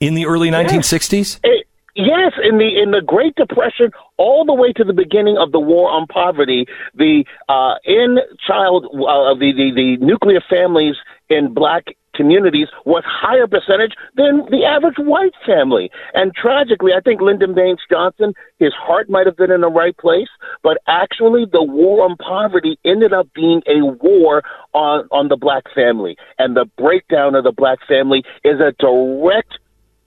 [0.00, 1.40] in the early 1960s?
[1.42, 5.50] It, yes, in the in the Great Depression, all the way to the beginning of
[5.52, 10.96] the War on Poverty, the uh, in child uh, the, the the nuclear families
[11.30, 11.84] in black
[12.14, 15.90] communities was higher percentage than the average white family.
[16.12, 19.96] And tragically, I think Lyndon Baines Johnson, his heart might have been in the right
[19.96, 20.28] place,
[20.62, 24.42] but actually the war on poverty ended up being a war
[24.74, 26.16] on, on the black family.
[26.38, 29.58] And the breakdown of the black family is a direct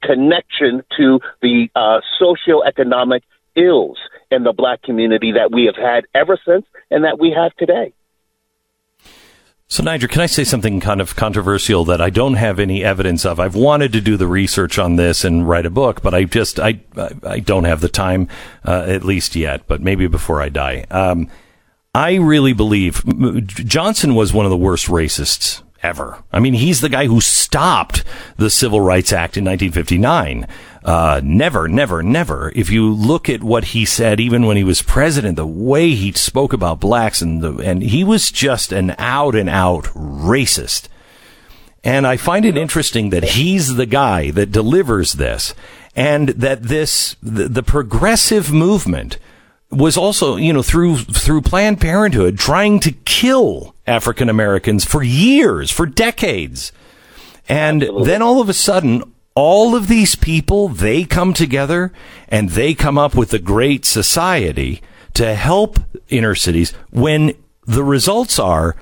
[0.03, 3.21] connection to the uh, socioeconomic
[3.55, 3.97] ills
[4.29, 7.93] in the black community that we have had ever since and that we have today.
[9.73, 13.25] So, Niger, can I say something kind of controversial that I don't have any evidence
[13.25, 13.39] of?
[13.39, 16.59] I've wanted to do the research on this and write a book, but I just
[16.59, 16.81] I
[17.25, 18.27] I, don't have the time,
[18.63, 19.65] uh, at least yet.
[19.65, 21.27] But maybe before I die, um,
[21.95, 23.03] I really believe
[23.47, 26.23] Johnson was one of the worst racists ever.
[26.31, 28.03] I mean, he's the guy who stopped
[28.37, 30.47] the Civil Rights Act in 1959.
[30.83, 32.51] Uh, never, never, never.
[32.55, 36.11] If you look at what he said, even when he was president, the way he
[36.11, 40.89] spoke about blacks and the, and he was just an out and out racist.
[41.85, 45.53] And I find it interesting that he's the guy that delivers this
[45.95, 49.17] and that this, the, the progressive movement
[49.69, 55.71] was also, you know, through, through Planned Parenthood trying to kill African Americans for years,
[55.71, 56.71] for decades.
[57.49, 61.91] And then all of a sudden, all of these people, they come together
[62.27, 64.81] and they come up with a great society
[65.13, 65.79] to help
[66.09, 67.33] inner cities when
[67.65, 68.75] the results are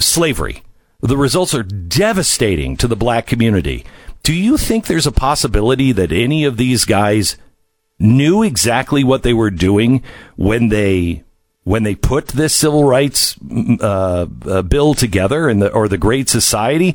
[0.00, 0.62] slavery.
[1.00, 3.84] The results are devastating to the black community.
[4.22, 7.36] Do you think there's a possibility that any of these guys
[7.98, 10.02] knew exactly what they were doing
[10.36, 11.22] when they
[11.64, 15.98] when they put this civil rights mm, uh, uh, bill together and the or the
[15.98, 16.94] Great Society?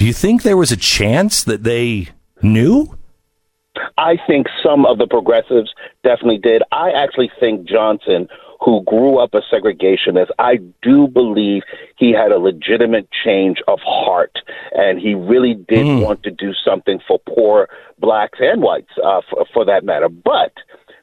[0.00, 2.08] Do you think there was a chance that they
[2.40, 2.96] knew?
[3.98, 6.62] I think some of the progressives definitely did.
[6.72, 8.26] I actually think Johnson,
[8.64, 11.64] who grew up a segregationist, I do believe
[11.98, 14.38] he had a legitimate change of heart,
[14.72, 17.68] and he really did want to do something for poor
[17.98, 20.08] blacks and whites, uh, for, for that matter.
[20.08, 20.54] But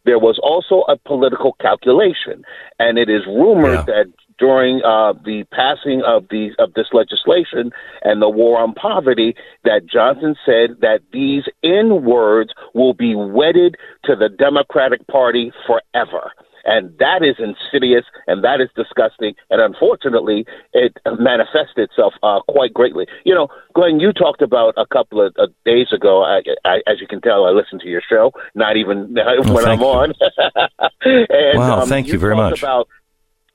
[0.06, 2.44] there was also a political calculation,
[2.80, 7.72] and it is rumored that during uh, the passing of the of this legislation
[8.04, 13.76] and the war on poverty, that Johnson said that these N words will be wedded
[14.06, 16.32] to the Democratic Party forever.
[16.68, 19.36] And that is insidious and that is disgusting.
[19.50, 23.08] And unfortunately, it manifests itself uh, quite greatly.
[23.24, 26.24] You know, Glenn, you talked about a couple of uh, days ago.
[26.24, 29.80] I, I, as you can tell, I listen to your show, not even when I'm
[29.80, 29.86] you.
[29.86, 30.14] on.
[31.02, 32.60] and, Wow, um, thank you very much.
[32.62, 32.90] About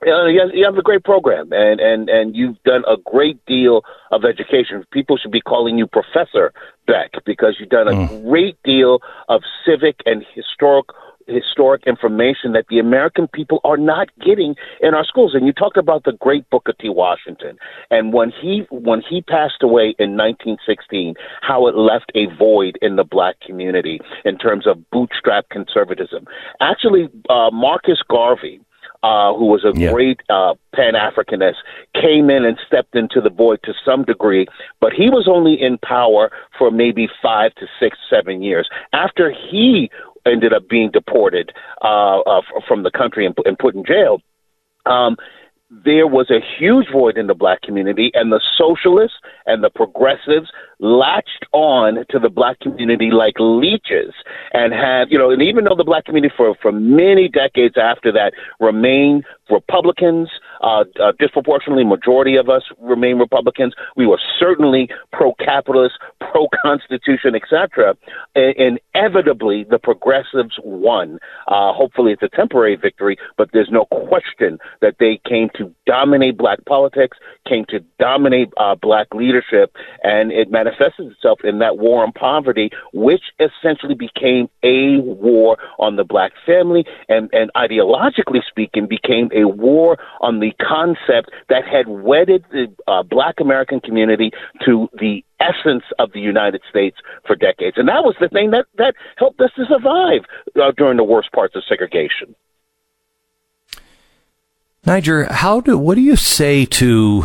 [0.06, 3.44] uh, you, have, you have a great program, and, and, and you've done a great
[3.46, 4.84] deal of education.
[4.90, 6.52] People should be calling you Professor
[6.86, 8.28] Beck because you've done a Mm.
[8.28, 10.86] great deal of civic and historic
[11.28, 15.34] historic information that the American people are not getting in our schools.
[15.34, 16.88] And you talked about the great Booker T.
[16.88, 17.58] Washington,
[17.90, 22.96] and when he when he passed away in 1916, how it left a void in
[22.96, 26.26] the black community in terms of bootstrap conservatism.
[26.60, 28.60] Actually, uh, Marcus Garvey
[29.02, 29.92] uh, who was a yeah.
[29.92, 31.56] great uh, Pan Africanist,
[31.94, 34.46] came in and stepped into the void to some degree,
[34.80, 38.68] but he was only in power for maybe five to six, seven years.
[38.92, 39.90] After he
[40.24, 41.52] ended up being deported
[41.82, 44.20] uh, uh, from the country and, and put in jail,
[44.86, 45.16] um,
[45.84, 49.16] there was a huge void in the black community, and the socialists
[49.46, 50.50] and the progressives
[50.80, 54.12] latched on to the black community like leeches
[54.52, 58.12] and have, you know, and even though the black community for, for many decades after
[58.12, 60.28] that remained Republicans,
[60.62, 63.74] uh, uh, disproportionately majority of us remain Republicans.
[63.97, 67.97] We were certainly pro-capitalist, pro-constitution, etc.
[68.34, 71.18] And inevitably, the progressives won.
[71.48, 76.36] Uh, hopefully, it's a temporary victory, but there's no question that they came to dominate
[76.36, 77.18] black politics,
[77.48, 82.70] came to dominate uh, black leadership, and it manifested itself in that war on poverty,
[82.93, 89.44] which essentially became a war on the black family and, and ideologically speaking became a
[89.44, 94.30] war on the concept that had wedded the uh, black American community
[94.64, 96.96] to the essence of the United States
[97.26, 97.76] for decades.
[97.76, 100.22] And that was the thing that, that helped us to survive
[100.60, 102.34] uh, during the worst parts of segregation.
[104.84, 107.24] Niger, how do what do you say to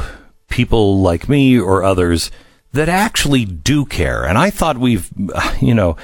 [0.49, 2.31] people like me or others
[2.73, 4.25] that actually do care.
[4.25, 5.09] And I thought we've,
[5.61, 5.97] you know,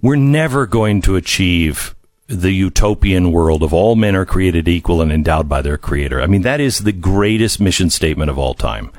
[0.00, 1.94] we're never going to achieve
[2.30, 6.20] the utopian world of all men are created equal and endowed by their creator.
[6.22, 8.90] I mean, that is the greatest mission statement of all time.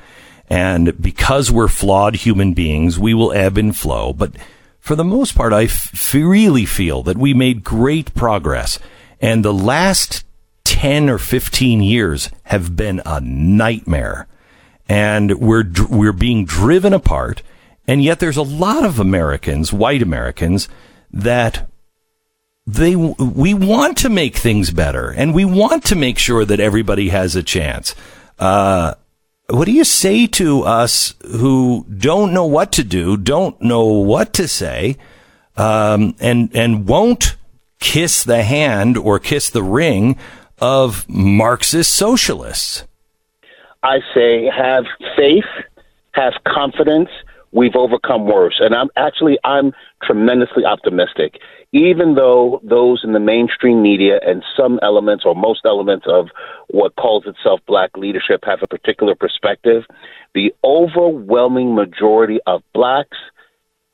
[0.49, 4.11] And because we're flawed human beings, we will ebb and flow.
[4.11, 4.33] But
[4.79, 8.79] for the most part, I f- really feel that we made great progress.
[9.21, 10.25] And the last
[10.65, 14.27] 10 or 15 years have been a nightmare
[14.91, 17.41] and we're we're being driven apart.
[17.87, 20.67] And yet, there's a lot of Americans, white Americans,
[21.13, 21.69] that
[22.75, 27.09] they we want to make things better, and we want to make sure that everybody
[27.09, 27.95] has a chance.
[28.39, 28.95] Uh,
[29.49, 34.33] what do you say to us who don't know what to do, don't know what
[34.33, 34.97] to say,
[35.57, 37.35] um, and and won't
[37.79, 40.17] kiss the hand or kiss the ring
[40.59, 42.85] of Marxist socialists?
[43.83, 44.85] I say have
[45.17, 45.43] faith,
[46.11, 47.09] have confidence.
[47.51, 48.55] We've overcome worse.
[48.59, 51.39] And I'm actually, I'm tremendously optimistic.
[51.71, 56.27] Even though those in the mainstream media and some elements or most elements of
[56.67, 59.83] what calls itself black leadership have a particular perspective,
[60.33, 63.17] the overwhelming majority of blacks,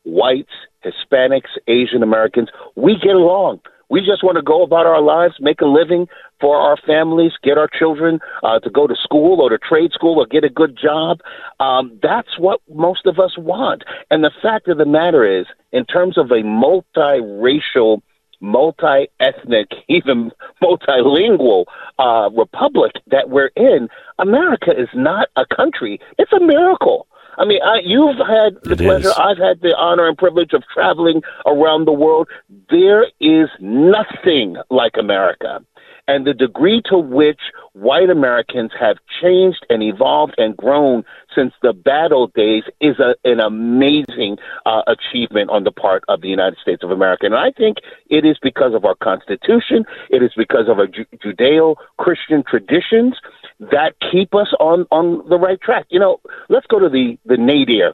[0.04, 0.52] whites,
[0.84, 3.60] Hispanics, Asian Americans, we get along.
[3.90, 6.08] We just want to go about our lives, make a living
[6.42, 10.20] for our families, get our children uh, to go to school or to trade school
[10.20, 11.20] or get a good job.
[11.60, 13.84] Um, that's what most of us want.
[14.12, 18.02] And the fact of the matter is, in terms of a multiracial,
[18.42, 20.32] multi ethnic, even
[20.62, 21.66] multilingual
[21.98, 23.88] uh, republic that we're in,
[24.20, 27.08] America is not a country, it's a miracle.
[27.38, 29.14] I mean, I, you've had the it pleasure, is.
[29.18, 32.28] I've had the honor and privilege of traveling around the world.
[32.70, 35.64] There is nothing like America.
[36.10, 37.42] And the degree to which
[37.74, 41.04] white Americans have changed and evolved and grown
[41.36, 46.30] since the battle days is a, an amazing uh, achievement on the part of the
[46.30, 47.26] United States of America.
[47.26, 51.06] And I think it is because of our Constitution, it is because of our Ju-
[51.18, 53.16] Judeo Christian traditions
[53.60, 55.86] that keep us on, on the right track.
[55.90, 56.20] You know,
[56.50, 57.94] let's go to the, the nadir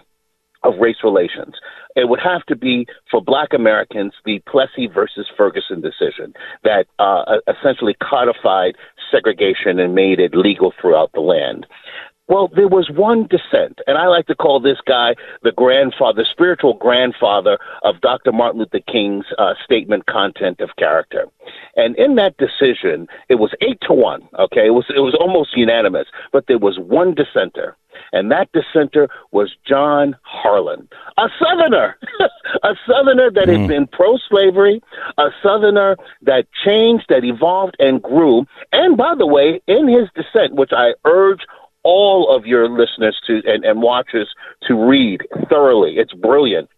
[0.63, 1.55] of race relations.
[1.95, 6.33] It would have to be for black Americans the Plessy versus Ferguson decision
[6.63, 8.75] that uh, essentially codified
[9.11, 11.67] segregation and made it legal throughout the land.
[12.29, 16.29] Well, there was one dissent, and I like to call this guy the grandfather, the
[16.31, 18.31] spiritual grandfather of Dr.
[18.31, 21.25] Martin Luther King's uh, statement, content of character.
[21.75, 24.21] And in that decision, it was eight to one.
[24.39, 27.75] Okay, it was it was almost unanimous, but there was one dissenter,
[28.13, 30.87] and that dissenter was John Harlan,
[31.17, 31.97] a Southerner,
[32.63, 33.59] a Southerner that mm.
[33.59, 34.81] had been pro-slavery,
[35.17, 38.45] a Southerner that changed, that evolved and grew.
[38.71, 41.41] And by the way, in his dissent, which I urge
[41.83, 44.29] all of your listeners to and, and watchers
[44.67, 45.95] to read thoroughly.
[45.97, 46.69] It's brilliant.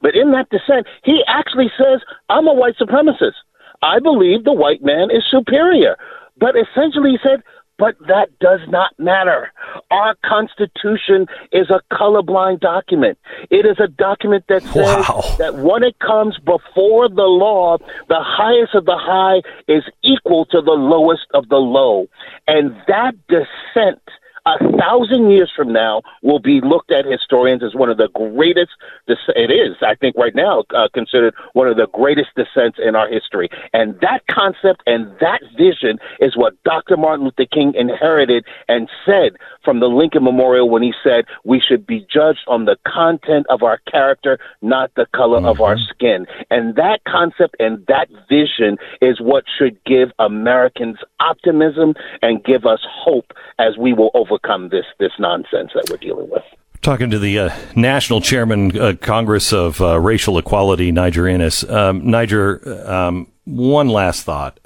[0.00, 3.34] But in that dissent, he actually says, I'm a white supremacist.
[3.82, 5.96] I believe the white man is superior.
[6.38, 7.42] But essentially, he said,
[7.78, 9.52] But that does not matter.
[9.90, 13.18] Our Constitution is a colorblind document.
[13.50, 15.24] It is a document that says Wow.
[15.38, 17.78] that when it comes before the law,
[18.08, 22.06] the highest of the high is equal to the lowest of the low.
[22.46, 24.00] And that descent
[24.46, 28.70] a thousand years from now will be looked at historians as one of the greatest.
[29.06, 33.08] It is, I think, right now uh, considered one of the greatest descents in our
[33.08, 33.48] history.
[33.72, 36.96] And that concept and that vision is what Dr.
[36.96, 39.32] Martin Luther King inherited and said
[39.64, 43.62] from the Lincoln Memorial when he said we should be judged on the content of
[43.62, 46.26] our character, not the color of our skin.
[46.50, 52.80] And that concept and that vision is what should give Americans optimism and give us
[52.88, 56.42] hope as we will overcome this this nonsense that we're dealing with.
[56.80, 61.62] Talking to the uh, National Chairman, uh, Congress of uh, Racial Equality, Niger Innis.
[61.70, 64.58] Um, Niger, um, one last thought.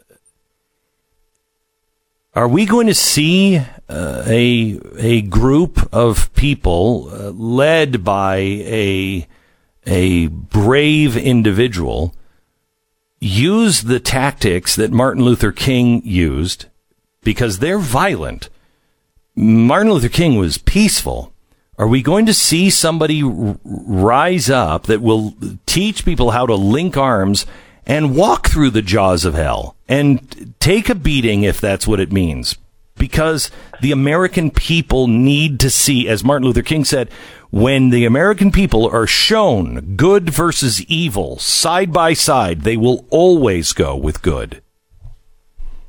[2.35, 9.27] Are we going to see uh, a a group of people uh, led by a
[9.87, 12.15] a brave individual
[13.21, 16.67] use the tactics that Martin Luther King used
[17.23, 18.49] because they're violent?
[19.35, 21.33] Martin Luther King was peaceful.
[21.79, 25.35] Are we going to see somebody r- rise up that will
[25.67, 27.45] teach people how to link arms
[27.87, 32.11] and walk through the jaws of hell and take a beating if that's what it
[32.13, 32.57] means?
[32.99, 33.51] Because
[33.81, 37.11] the American people need to see, as Martin Luther King said,
[37.51, 43.73] when the American people are shown good versus evil side by side, they will always
[43.73, 44.63] go with good.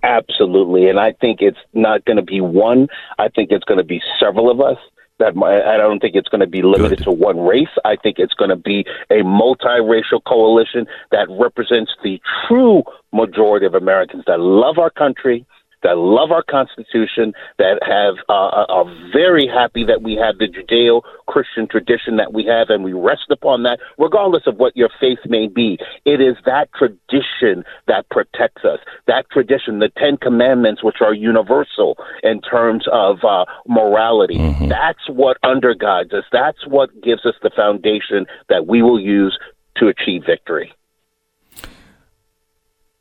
[0.04, 2.88] Absolutely, and I think it's not going to be one.
[3.18, 4.78] I think it's going to be several of us.
[5.20, 7.76] That I don't think it's going to be limited to one race.
[7.84, 13.74] I think it's going to be a multiracial coalition that represents the true majority of
[13.74, 15.44] Americans that love our country,
[15.84, 21.68] that love our Constitution, that have uh, are very happy that we have the Judeo-Christian
[21.68, 25.48] tradition that we have, and we rest upon that, regardless of what your faith may
[25.48, 25.78] be.
[26.06, 28.80] It is that tradition that protects us.
[29.08, 34.38] That tradition, the Ten Commandments, which are universal in terms of uh, morality.
[34.68, 36.24] That's what undergirds us.
[36.32, 39.38] That's what gives us the foundation that we will use
[39.78, 40.74] to achieve victory.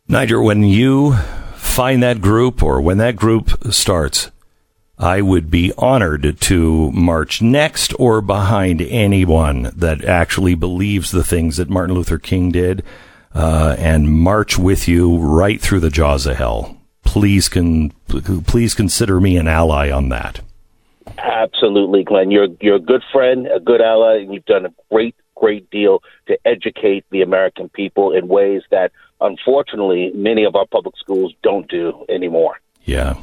[0.08, 1.16] Niger, when you
[1.76, 4.30] find that group or when that group starts,
[4.98, 11.58] I would be honored to march next or behind anyone that actually believes the things
[11.58, 12.82] that Martin Luther King did
[13.34, 16.78] uh, and march with you right through the jaws of hell.
[17.04, 17.90] Please, con-
[18.46, 20.40] please consider me an ally on that.
[21.18, 22.30] Absolutely, Glenn.
[22.30, 26.02] You're you're a good friend, a good ally, and you've done a great, great deal
[26.26, 31.68] to educate the American people in ways that, unfortunately, many of our public schools don't
[31.68, 32.60] do anymore.
[32.84, 33.16] Yeah.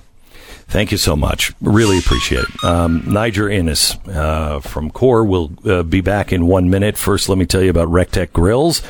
[0.68, 1.52] Thank you so much.
[1.61, 2.64] Really appreciate it.
[2.64, 6.98] Um, Niger Innis uh, from CORE will uh, be back in one minute.
[6.98, 8.82] First, let me tell you about Rec Tec Grills.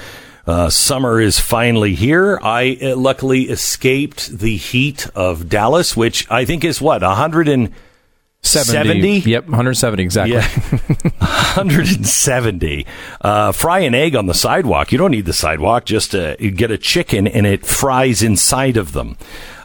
[0.45, 2.39] Uh, summer is finally here.
[2.41, 7.01] I uh, luckily escaped the heat of Dallas, which I think is what,
[8.43, 9.21] 170?
[9.21, 9.29] 70.
[9.31, 10.35] Yep, 170 exactly.
[10.35, 10.47] Yeah.
[11.55, 12.85] 170.
[13.21, 14.91] Uh, fry an egg on the sidewalk.
[14.91, 15.85] You don't need the sidewalk.
[15.85, 19.17] Just uh, you get a chicken and it fries inside of them.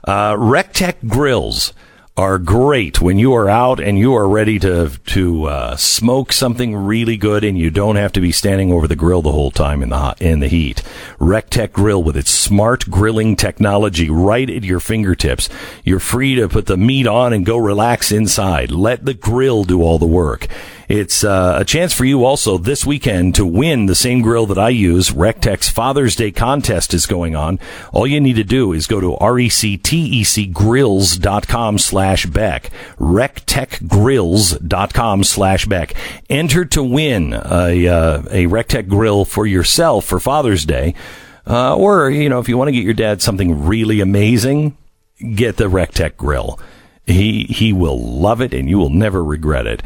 [0.06, 1.72] Uh, Rec Tec grills
[2.18, 6.74] are great when you are out and you are ready to to uh, smoke something
[6.74, 9.84] really good and you don't have to be standing over the grill the whole time
[9.84, 10.82] in the hot, in the heat.
[11.20, 15.48] Rec Tec grill with its smart grilling technology right at your fingertips.
[15.84, 18.72] You're free to put the meat on and go relax inside.
[18.72, 20.48] Let the grill do all the work.
[20.88, 24.56] It's uh, a chance for you also this weekend to win the same grill that
[24.56, 25.12] I use.
[25.12, 27.60] Rec Tec's Father's Day contest is going on.
[27.92, 32.70] All you need to do is go to rectecgrills.com slash Beck.
[32.98, 35.92] rectecgrills.com slash Beck.
[36.30, 40.94] Enter to win a, uh, a Rec Tec grill for yourself for Father's Day.
[41.46, 44.74] Uh, or, you know, if you want to get your dad something really amazing,
[45.34, 46.58] get the Rec Tec grill.
[47.06, 49.82] He, he will love it and you will never regret it.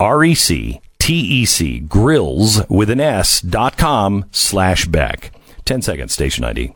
[0.00, 5.32] R-E-C T-E-C grills with an S dot com slash back.
[5.66, 6.74] 10 seconds, station ID.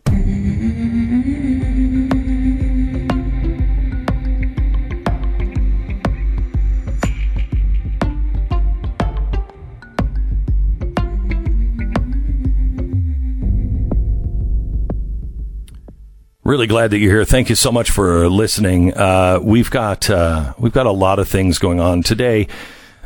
[16.45, 17.25] Really glad that you're here.
[17.25, 18.93] Thank you so much for listening.
[18.95, 22.49] Uh, we've got uh, we've got a lot of things going on today.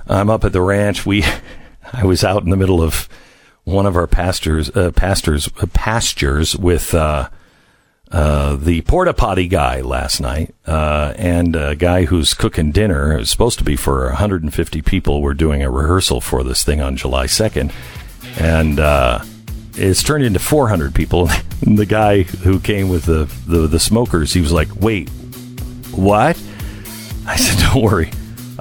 [0.06, 1.06] I'm up at the ranch.
[1.06, 1.24] We
[1.92, 3.08] I was out in the middle of
[3.64, 7.28] one of our pastors uh, pastors uh, pastures with uh,
[8.10, 13.14] uh, the porta potty guy last night, uh, and a guy who's cooking dinner.
[13.14, 15.22] It was supposed to be for 150 people.
[15.22, 17.72] We're doing a rehearsal for this thing on July 2nd,
[18.38, 19.24] and uh,
[19.74, 21.28] it's turned into 400 people.
[21.64, 25.08] And the guy who came with the, the the smokers, he was like, "Wait,
[25.92, 26.36] what?"
[27.24, 28.10] I said, "Don't worry.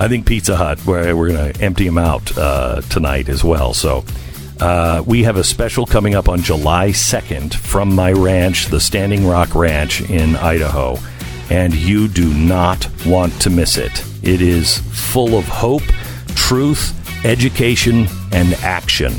[0.02, 0.84] I think Pizza Hut.
[0.84, 4.04] We're, we're going to empty them out uh, tonight as well." So.
[4.60, 9.26] Uh, we have a special coming up on July 2nd from my ranch, the Standing
[9.26, 11.00] Rock Ranch in Idaho,
[11.50, 14.06] and you do not want to miss it.
[14.22, 15.82] It is full of hope,
[16.36, 16.94] truth,
[17.26, 19.14] education, and action.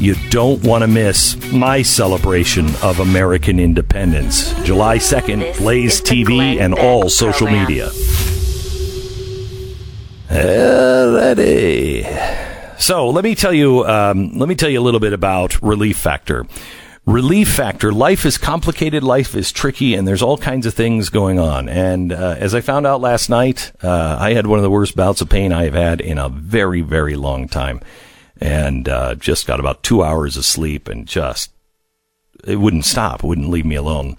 [0.00, 4.52] You don't want to miss my celebration of American independence.
[4.64, 7.90] July 2nd, Blaze TV and all social media.
[12.78, 13.84] So let me tell you.
[13.84, 16.46] Um, let me tell you a little bit about Relief Factor.
[17.04, 17.92] Relief Factor.
[17.92, 19.02] Life is complicated.
[19.02, 21.68] Life is tricky, and there's all kinds of things going on.
[21.68, 24.94] And uh, as I found out last night, uh, I had one of the worst
[24.94, 27.80] bouts of pain I have had in a very, very long time,
[28.40, 31.50] and uh, just got about two hours of sleep, and just
[32.44, 33.24] it wouldn't stop.
[33.24, 34.16] It wouldn't leave me alone.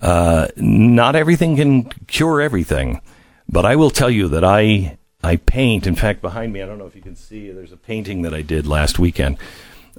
[0.00, 3.02] Uh, not everything can cure everything,
[3.46, 5.86] but I will tell you that I I paint.
[5.86, 8.34] In fact, behind me, I don't know if you can see, there's a painting that
[8.34, 9.38] I did last weekend.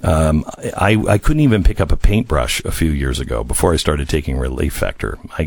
[0.02, 0.44] Um,
[0.76, 4.08] I, I couldn't even pick up a paintbrush a few years ago before I started
[4.08, 5.18] taking Relief Factor.
[5.38, 5.42] I,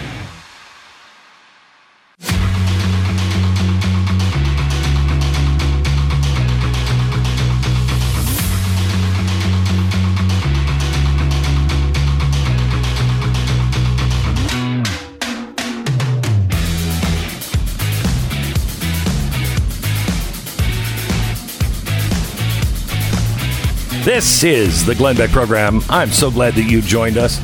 [24.13, 25.83] This is the Glenn Beck program.
[25.89, 27.39] I'm so glad that you joined us.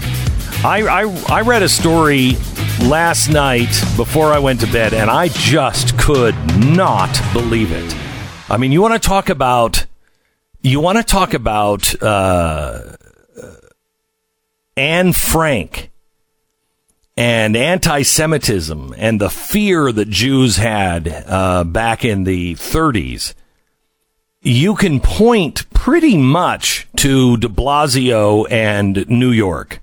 [0.64, 2.32] I, I, I read a story
[2.80, 7.96] last night before I went to bed, and I just could not believe it.
[8.50, 9.86] I mean, you want to talk about
[10.60, 12.96] you want to talk about uh,
[14.76, 15.92] Anne Frank
[17.16, 23.34] and anti-Semitism and the fear that Jews had uh, back in the 30s
[24.46, 29.80] you can point pretty much to de Blasio and New York.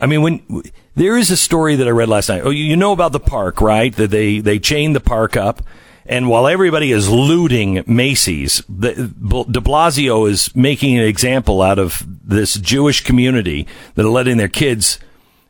[0.00, 0.62] I mean, when
[0.96, 2.42] there is a story that I read last night.
[2.44, 3.94] Oh, you know about the park, right?
[3.94, 5.62] That they, they chained the park up.
[6.06, 12.04] And while everybody is looting Macy's, the, de Blasio is making an example out of
[12.06, 14.98] this Jewish community that are letting their kids,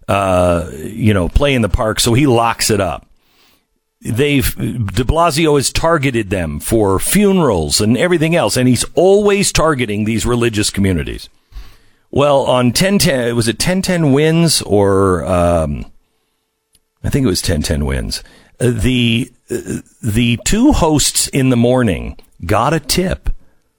[0.06, 1.98] uh, you know, play in the park.
[1.98, 3.06] So he locks it up
[4.04, 10.04] they've de Blasio has targeted them for funerals and everything else, and he's always targeting
[10.04, 11.28] these religious communities.
[12.10, 15.86] Well, on 1010, was it 1010 wins or, um,
[17.02, 18.22] I think it was 1010 wins.
[18.60, 22.16] Uh, the, uh, the two hosts in the morning
[22.46, 23.30] got a tip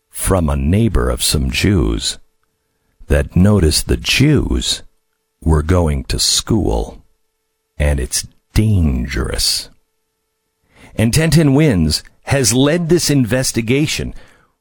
[0.10, 2.18] from a neighbor of some Jews
[3.08, 4.82] that noticed the Jews
[5.40, 7.06] were going to school
[7.78, 9.70] and it's dangerous
[10.96, 14.14] and 1010 Wins has led this investigation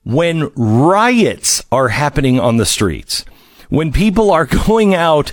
[0.04, 3.24] when riots are happening on the streets,
[3.68, 5.32] when people are going out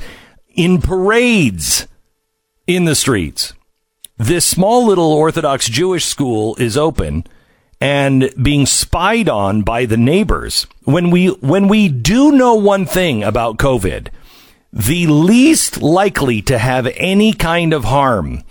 [0.56, 1.88] in parades
[2.68, 3.53] in the streets.
[4.18, 7.26] This small little Orthodox Jewish school is open
[7.82, 10.68] and being spied on by the neighbors.
[10.84, 14.10] When we, when we do know one thing about COVID,
[14.72, 18.44] the least likely to have any kind of harm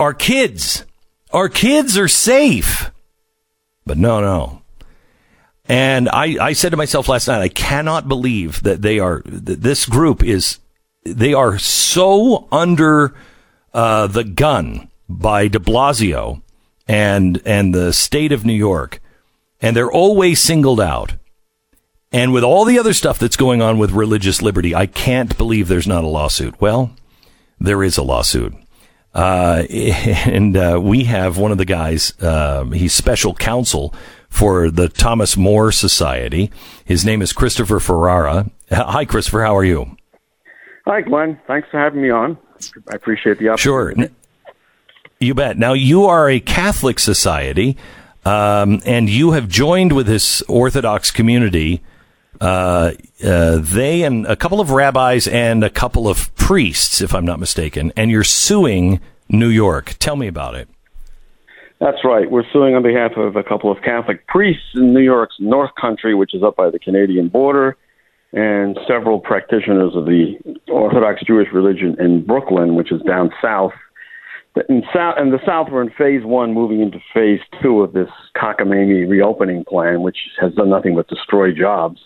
[0.00, 0.84] are kids.
[1.32, 2.90] Our kids are safe.
[3.86, 4.62] But no, no.
[5.66, 9.62] And I, I said to myself last night, I cannot believe that they are, that
[9.62, 10.58] this group is,
[11.04, 13.14] they are so under
[13.72, 16.42] uh, the gun by de Blasio
[16.86, 19.00] and, and the state of New York.
[19.60, 21.14] And they're always singled out.
[22.12, 25.68] And with all the other stuff that's going on with religious liberty, I can't believe
[25.68, 26.60] there's not a lawsuit.
[26.60, 26.94] Well,
[27.58, 28.54] there is a lawsuit.
[29.14, 33.94] Uh, and uh, we have one of the guys, uh, he's special counsel
[34.28, 36.50] for the Thomas More Society.
[36.84, 38.50] His name is Christopher Ferrara.
[38.70, 39.42] Hi, Christopher.
[39.42, 39.96] How are you?
[40.86, 41.38] Hi, Glenn.
[41.46, 42.38] Thanks for having me on.
[42.90, 44.02] I appreciate the opportunity.
[44.02, 44.10] Sure.
[45.20, 45.58] You bet.
[45.58, 47.76] Now, you are a Catholic society,
[48.24, 51.82] um, and you have joined with this Orthodox community.
[52.40, 52.92] Uh,
[53.24, 57.38] uh, they and a couple of rabbis and a couple of priests, if I'm not
[57.38, 59.94] mistaken, and you're suing New York.
[60.00, 60.68] Tell me about it.
[61.78, 62.28] That's right.
[62.28, 66.16] We're suing on behalf of a couple of Catholic priests in New York's North Country,
[66.16, 67.76] which is up by the Canadian border,
[68.32, 70.34] and several practitioners of the
[70.68, 73.72] Orthodox Jewish religion in Brooklyn, which is down south.
[74.68, 78.10] In south, and the South, we're in phase one, moving into phase two of this
[78.36, 82.00] cockamamie reopening plan, which has done nothing but destroy jobs.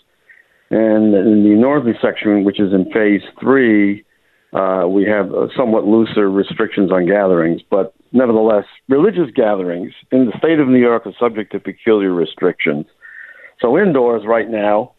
[0.69, 4.05] And in the northern section, which is in phase three,
[4.53, 10.37] uh, we have uh, somewhat looser restrictions on gatherings, but nevertheless, religious gatherings in the
[10.37, 12.85] state of New York are subject to peculiar restrictions.
[13.59, 14.93] So indoors right now,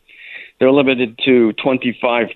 [0.59, 2.29] they're limited to 25%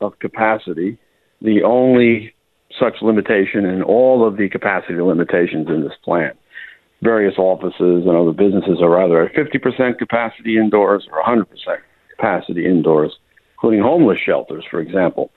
[0.00, 0.98] of capacity.
[1.42, 2.34] The only
[2.78, 6.32] such limitation in all of the capacity limitations in this plan.
[7.02, 11.44] Various offices and other businesses are either at 50% capacity indoors or 100%
[12.10, 13.16] capacity indoors,
[13.54, 15.30] including homeless shelters, for example.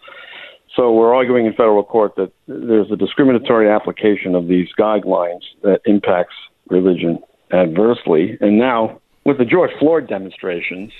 [0.76, 5.82] So we're arguing in federal court that there's a discriminatory application of these guidelines that
[5.86, 6.36] impacts
[6.70, 7.20] religion
[7.52, 8.38] adversely.
[8.40, 10.92] And now, with the George Floyd demonstrations,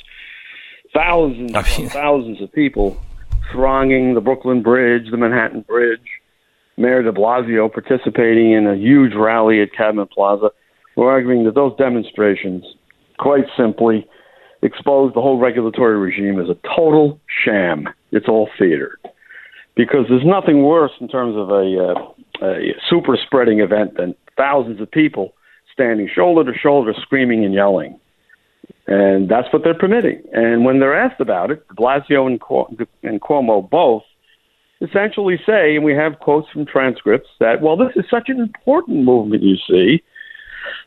[0.94, 3.00] thousands and thousands of people
[3.52, 6.00] thronging the Brooklyn Bridge, the Manhattan Bridge,
[6.78, 10.50] Mayor de Blasio participating in a huge rally at Cadman Plaza.
[10.96, 12.64] We're arguing that those demonstrations,
[13.20, 14.08] quite simply,
[14.62, 17.88] expose the whole regulatory regime as a total sham.
[18.12, 18.98] It's all theater
[19.80, 24.82] because there's nothing worse in terms of a, uh, a super spreading event than thousands
[24.82, 25.34] of people
[25.72, 27.98] standing shoulder to shoulder screaming and yelling.
[28.88, 30.22] And that's what they're permitting.
[30.34, 32.42] And when they're asked about it, Blasio and,
[33.04, 34.04] and Cuomo both
[34.82, 39.06] essentially say, and we have quotes from transcripts, that, well, this is such an important
[39.06, 40.04] movement, you see.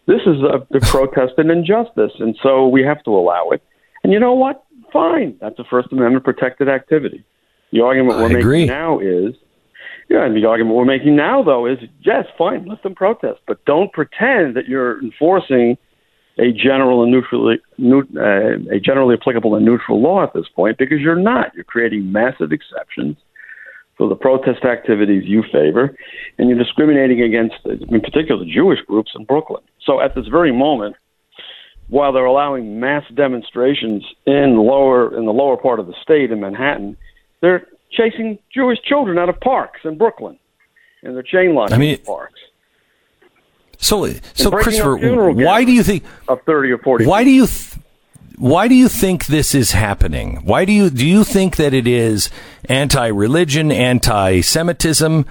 [0.07, 3.63] This is a, a protest and injustice, and so we have to allow it.
[4.05, 4.65] And you know what?
[4.93, 5.39] Fine.
[5.41, 7.25] That's a First Amendment protected activity.
[7.73, 9.35] The argument we're making now is,
[10.09, 13.65] yeah, and the argument we're making now, though, is yes, fine, let them protest, but
[13.65, 15.79] don't pretend that you're enforcing
[16.39, 17.61] a general and neutrally,
[18.17, 21.55] uh, a generally applicable and neutral law at this point because you're not.
[21.55, 23.17] You're creating massive exceptions
[23.97, 25.95] for the protest activities you favor,
[26.39, 29.63] and you're discriminating against, in particular, Jewish groups in Brooklyn.
[29.85, 30.97] So at this very moment,
[31.89, 36.41] while they're allowing mass demonstrations in lower in the lower part of the state in
[36.41, 36.97] Manhattan,
[37.43, 40.39] they're chasing Jewish children out of parks in Brooklyn,
[41.03, 42.41] and they're chain locking I mean, parks.
[43.77, 44.97] So, so Christopher,
[45.33, 47.05] why do you think of thirty or forty?
[47.05, 47.47] Why do you?
[47.47, 47.69] Th-
[48.39, 50.37] why do you think this is happening?
[50.45, 52.31] Why do you do you think that it is
[52.69, 55.27] anti-religion, anti-Semitism,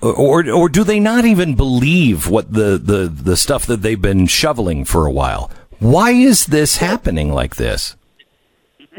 [0.00, 4.26] or or do they not even believe what the, the, the stuff that they've been
[4.26, 5.50] shoveling for a while?
[5.78, 7.94] Why is this happening like this?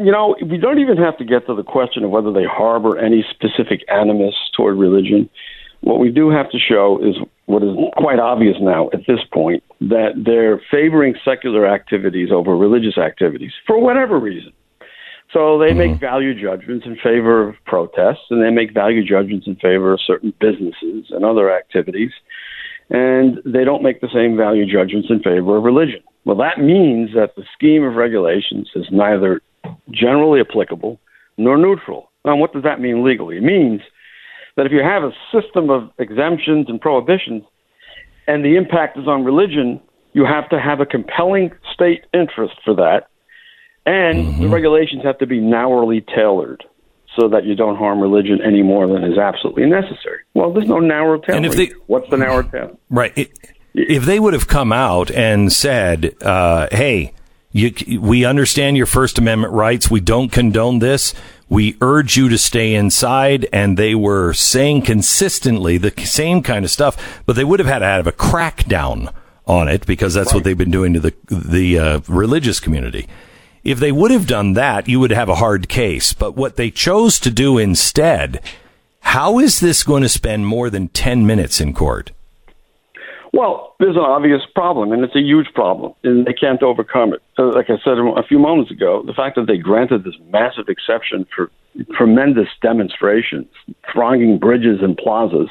[0.06, 2.98] You know, we don't even have to get to the question of whether they harbor
[2.98, 5.30] any specific animus toward religion.
[5.82, 7.16] What we do have to show is
[7.46, 12.98] what is quite obvious now at this point that they're favoring secular activities over religious
[12.98, 14.54] activities for whatever reason.
[15.34, 15.78] So they mm-hmm.
[15.78, 20.02] make value judgments in favor of protests, and they make value judgments in favor of
[20.06, 22.12] certain businesses and other activities,
[22.90, 26.02] and they don't make the same value judgments in favor of religion.
[26.26, 29.42] Well, that means that the scheme of regulations is neither
[29.92, 31.00] generally applicable
[31.38, 32.12] nor neutral.
[32.26, 33.38] Now, what does that mean legally?
[33.38, 33.82] It means
[34.56, 37.44] that if you have a system of exemptions and prohibitions
[38.28, 39.82] and the impact is on religion,
[40.14, 43.08] you have to have a compelling state interest for that.
[43.86, 44.42] And mm-hmm.
[44.44, 46.64] the regulations have to be narrowly tailored
[47.18, 50.20] so that you don't harm religion any more than is absolutely necessary.
[50.34, 51.46] Well, there's no narrow tailoring.
[51.46, 52.78] And if they, What's the narrow tailoring?
[52.90, 53.18] Right.
[53.18, 53.32] It,
[53.74, 57.14] if they would have come out and said, uh, hey,
[57.52, 59.92] you, we understand your First Amendment rights.
[59.92, 61.14] We don't condone this.
[61.50, 63.48] We urge you to stay inside.
[63.52, 67.80] And they were saying consistently the same kind of stuff, but they would have had
[67.80, 69.14] to have a crackdown
[69.46, 70.36] on it because that's right.
[70.36, 73.08] what they've been doing to the the uh, religious community.
[73.64, 76.14] If they would have done that, you would have a hard case.
[76.14, 78.42] But what they chose to do instead,
[79.02, 82.12] how is this going to spend more than 10 minutes in court?
[83.34, 87.22] Well, there's an obvious problem, and it's a huge problem, and they can't overcome it.
[87.38, 90.68] So, like I said a few moments ago, the fact that they granted this massive
[90.68, 91.50] exception for
[91.94, 93.48] tremendous demonstrations,
[93.92, 95.50] thronging bridges and plazas,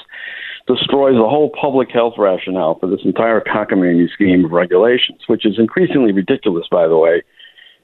[0.66, 5.58] destroys the whole public health rationale for this entire cockamamie scheme of regulations, which is
[5.58, 7.22] increasingly ridiculous, by the way,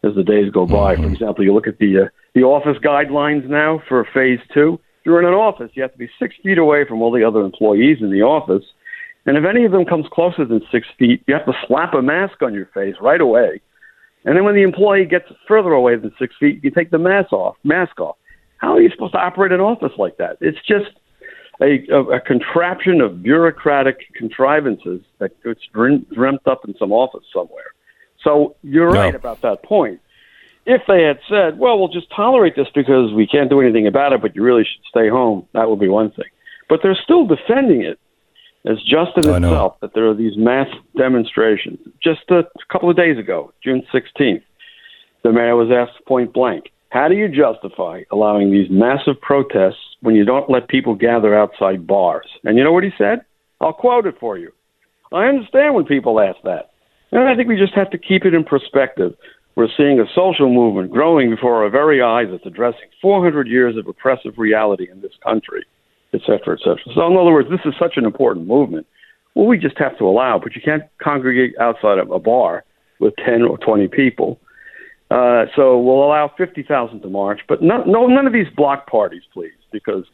[0.05, 0.97] as the days go by.
[0.97, 4.79] For example, you look at the uh, the office guidelines now for phase two.
[5.01, 7.25] If you're in an office, you have to be six feet away from all the
[7.25, 8.65] other employees in the office.
[9.27, 12.03] And if any of them comes closer than six feet, you have to slap a
[12.03, 13.61] mask on your face right away.
[14.25, 17.33] And then when the employee gets further away than six feet, you take the mask
[17.33, 17.57] off.
[17.65, 18.17] Mask off.
[18.59, 20.39] How are you supposed to operate an office like that?
[20.41, 20.91] It's just
[21.61, 27.73] a, a, a contraption of bureaucratic contrivances that gets dreamt up in some office somewhere.
[28.23, 29.01] So you're No.
[29.01, 30.01] right about that point.
[30.65, 34.13] If they had said, well, we'll just tolerate this because we can't do anything about
[34.13, 36.27] it, but you really should stay home, that would be one thing.
[36.69, 38.01] But they're still defending it
[38.67, 39.49] as just in I know.
[39.49, 41.79] itself that there are these mass demonstrations.
[42.03, 44.43] Just a couple of days ago, June 16th,
[45.23, 50.15] the mayor was asked point blank, how do you justify allowing these massive protests when
[50.15, 52.27] you don't let people gather outside bars?
[52.45, 53.25] And you know what he said?
[53.61, 54.53] I'll quote it for you.
[55.13, 56.71] I understand when people ask that.
[57.13, 59.15] And I think we just have to keep it in perspective.
[59.55, 63.87] We're seeing a social movement growing before our very eyes that's addressing 400 years of
[63.87, 65.65] oppressive reality in this country,
[66.15, 66.95] et cetera, et cetera.
[66.95, 68.87] So, in other words, this is such an important movement.
[69.35, 72.65] Well, we just have to allow, but you can't congregate outside of a bar
[73.01, 74.41] with 10 or 20 people.
[75.11, 79.23] Uh, so we'll allow 50,000 to march, but no, no, none of these block parties,
[79.33, 80.05] please, because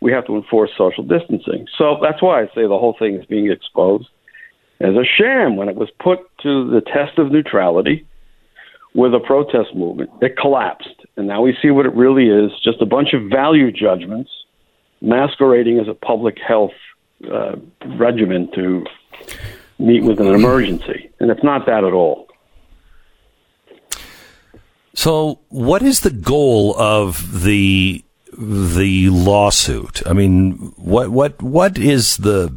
[0.00, 1.66] we have to enforce social distancing.
[1.76, 4.08] So that's why I say the whole thing is being exposed
[4.80, 8.06] as a sham when it was put to the test of neutrality
[8.94, 10.10] with a protest movement.
[10.20, 11.04] It collapsed.
[11.16, 14.30] And now we see what it really is just a bunch of value judgments
[15.00, 16.72] masquerading as a public health
[17.30, 17.56] uh,
[17.98, 18.84] regimen to
[19.78, 21.10] meet with an emergency.
[21.20, 22.28] And it's not that at all.
[24.94, 28.04] So, what is the goal of the
[28.36, 30.02] the lawsuit?
[30.06, 32.52] I mean, what what what is the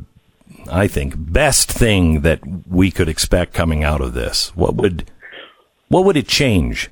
[0.72, 4.55] I think best thing that we could expect coming out of this?
[4.55, 5.09] What would
[5.89, 6.89] what would it change?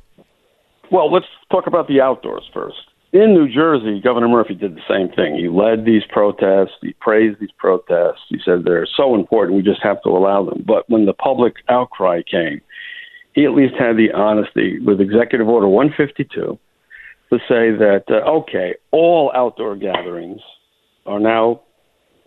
[0.91, 2.88] Well, let's talk about the outdoors first.
[3.11, 5.35] In New Jersey, Governor Murphy did the same thing.
[5.35, 6.77] He led these protests.
[6.81, 8.21] He praised these protests.
[8.29, 10.63] He said they're so important, we just have to allow them.
[10.65, 12.61] But when the public outcry came,
[13.33, 16.59] he at least had the honesty with Executive Order 152
[17.31, 20.41] to say that, uh, okay, all outdoor gatherings
[21.07, 21.61] are now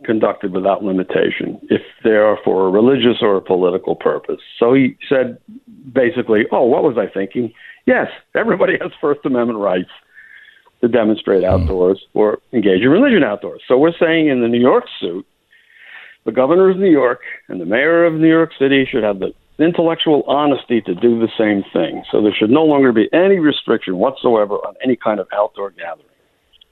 [0.05, 4.41] conducted without limitation if they are for a religious or a political purpose.
[4.59, 5.39] So he said
[5.93, 7.53] basically, oh, what was I thinking?
[7.87, 9.91] Yes, everybody has First Amendment rights
[10.83, 11.51] to demonstrate hmm.
[11.51, 13.63] outdoors or engage in religion outdoors.
[13.67, 15.27] So we're saying in the New York suit,
[16.25, 19.33] the governor of New York and the mayor of New York City should have the
[19.59, 22.05] intellectual honesty to do the same thing.
[22.11, 26.07] So there should no longer be any restriction whatsoever on any kind of outdoor gathering.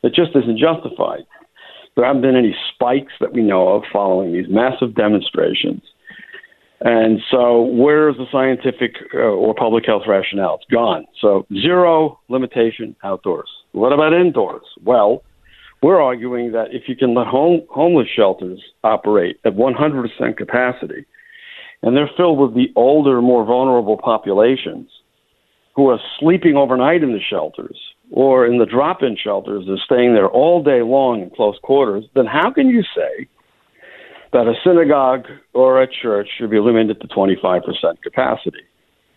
[0.02, 1.26] It just isn't justified.
[1.94, 5.82] There haven't been any spikes that we know of following these massive demonstrations.
[6.82, 10.56] And so, where's the scientific uh, or public health rationale?
[10.62, 11.04] It's gone.
[11.20, 13.50] So, zero limitation outdoors.
[13.72, 14.64] What about indoors?
[14.82, 15.22] Well,
[15.82, 21.06] we're arguing that if you can let home, homeless shelters operate at 100% capacity,
[21.82, 24.90] and they're filled with the older, more vulnerable populations
[25.76, 27.78] who are sleeping overnight in the shelters
[28.10, 32.04] or in the drop in shelters, they're staying there all day long in close quarters,
[32.14, 33.28] then how can you say
[34.32, 37.62] that a synagogue or a church should be limited to 25%
[38.02, 38.62] capacity?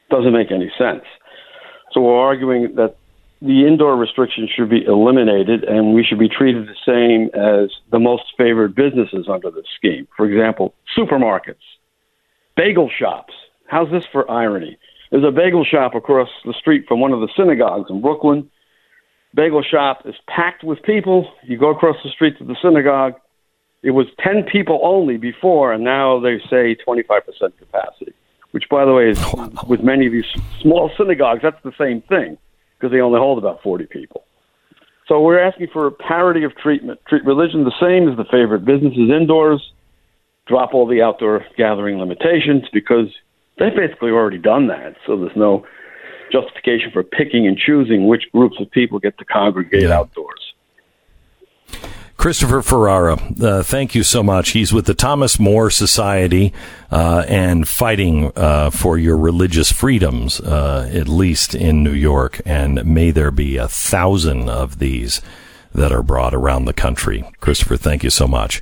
[0.10, 1.04] Doesn't make any sense.
[1.92, 2.96] So we're arguing that
[3.42, 8.00] the indoor restrictions should be eliminated and we should be treated the same as the
[8.00, 10.08] most favored businesses under this scheme.
[10.16, 11.56] For example, supermarkets,
[12.56, 13.34] bagel shops.
[13.68, 14.78] How's this for irony?
[15.12, 18.50] There's a bagel shop across the street from one of the synagogues in Brooklyn.
[19.36, 21.30] Bagel shop is packed with people.
[21.44, 23.16] You go across the street to the synagogue.
[23.84, 27.04] It was 10 people only before, and now they say 25%
[27.60, 28.14] capacity,
[28.52, 29.20] which, by the way, is
[29.68, 30.26] with many of these
[30.62, 32.38] small synagogues, that's the same thing
[32.80, 34.24] because they only hold about 40 people.
[35.08, 37.00] So we're asking for a parity of treatment.
[37.08, 39.62] Treat religion the same as the favorite businesses indoors.
[40.48, 43.08] Drop all the outdoor gathering limitations because
[43.60, 44.96] they've basically already done that.
[45.06, 45.66] So there's no
[46.32, 50.54] justification for picking and choosing which groups of people get to congregate outdoors.
[52.16, 54.52] Christopher Ferrara, uh, thank you so much.
[54.52, 56.54] He's with the Thomas More Society
[56.90, 62.42] uh, and fighting uh, for your religious freedoms, uh, at least in New York.
[62.46, 65.22] And may there be a thousand of these
[65.74, 67.30] that are brought around the country.
[67.42, 68.62] Christopher, thank you so much.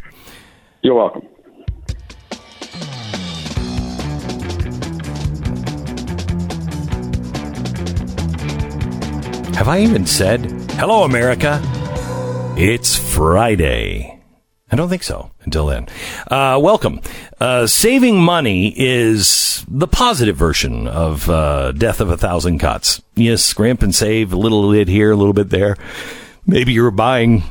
[0.82, 1.28] You're welcome.
[9.54, 10.42] Have I even said,
[10.72, 11.62] hello, America?
[12.64, 14.22] It's Friday.
[14.72, 15.88] I don't think so until then.
[16.30, 17.02] Uh, welcome.
[17.40, 23.02] Uh, saving money is the positive version of uh, death of a thousand cuts.
[23.16, 25.76] Yes, scrimp and save a little bit here, a little bit there.
[26.46, 27.42] Maybe you're buying,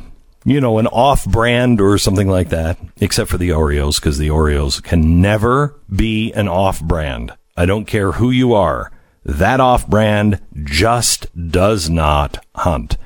[0.45, 4.29] you know, an off brand or something like that, except for the Oreos, because the
[4.29, 7.33] Oreos can never be an off brand.
[7.57, 8.93] I don't care who you are.
[9.25, 12.97] That off brand just does not hunt.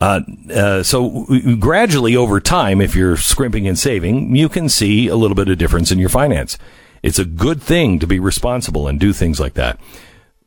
[0.00, 0.20] Uh,
[0.54, 1.26] uh, so
[1.58, 5.58] gradually over time, if you're scrimping and saving, you can see a little bit of
[5.58, 6.56] difference in your finance.
[7.02, 9.78] It's a good thing to be responsible and do things like that.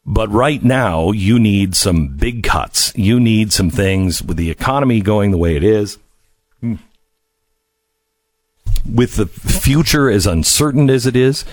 [0.05, 2.91] But right now, you need some big cuts.
[2.95, 5.99] You need some things with the economy going the way it is.
[8.89, 11.45] With the future as uncertain as it is,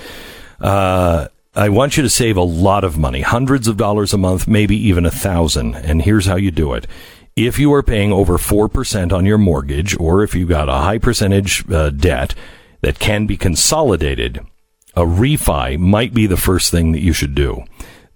[0.61, 4.49] uh, I want you to save a lot of money, hundreds of dollars a month,
[4.49, 5.75] maybe even a thousand.
[5.75, 6.87] And here's how you do it
[7.47, 10.99] if you are paying over 4% on your mortgage, or if you've got a high
[10.99, 12.35] percentage uh, debt
[12.81, 14.41] that can be consolidated,
[14.95, 17.65] a refi might be the first thing that you should do.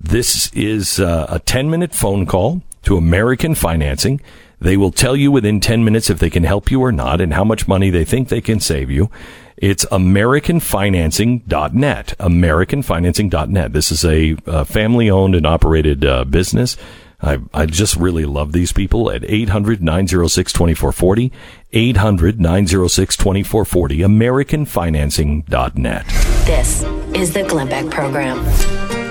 [0.01, 4.21] This is uh, a 10 minute phone call to American Financing.
[4.61, 7.35] They will tell you within 10 minutes if they can help you or not and
[7.35, 9.11] how much money they think they can save you.
[9.57, 12.15] It's AmericanFinancing.net.
[12.19, 13.73] AmericanFinancing.net.
[13.73, 16.77] This is a uh, family owned and operated uh, business.
[17.23, 21.33] I, I just really love these people at 800 906 2440,
[21.73, 26.07] 800 906 2440, AmericanFinancing.net.
[26.47, 26.83] This
[27.15, 29.02] is the Glenn Beck Program.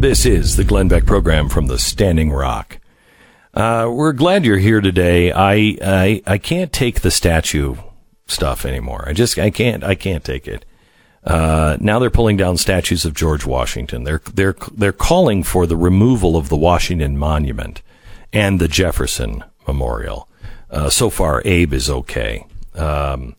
[0.00, 2.78] This is the Glenn Beck program from the Standing Rock.
[3.52, 5.30] Uh, we're glad you're here today.
[5.30, 7.76] I, I I can't take the statue
[8.26, 9.04] stuff anymore.
[9.06, 10.64] I just I can't I can't take it.
[11.22, 14.04] Uh, now they're pulling down statues of George Washington.
[14.04, 17.82] They're they're they're calling for the removal of the Washington Monument
[18.32, 20.30] and the Jefferson Memorial.
[20.70, 23.36] Uh, so far, Abe is okay, um,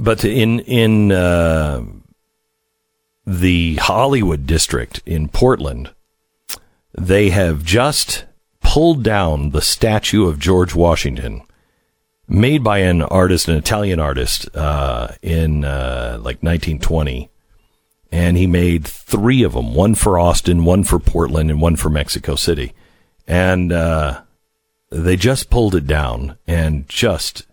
[0.00, 1.82] but in in uh,
[3.26, 5.90] the Hollywood district in Portland,
[6.92, 8.24] they have just
[8.60, 11.42] pulled down the statue of George Washington,
[12.28, 17.30] made by an artist, an Italian artist, uh, in uh, like 1920.
[18.12, 21.90] And he made three of them one for Austin, one for Portland, and one for
[21.90, 22.72] Mexico City.
[23.26, 24.22] And uh,
[24.90, 27.46] they just pulled it down and just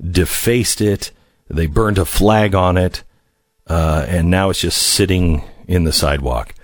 [0.00, 1.10] defaced it.
[1.48, 3.04] They burned a flag on it
[3.68, 6.54] uh, and now it's just sitting in the sidewalk.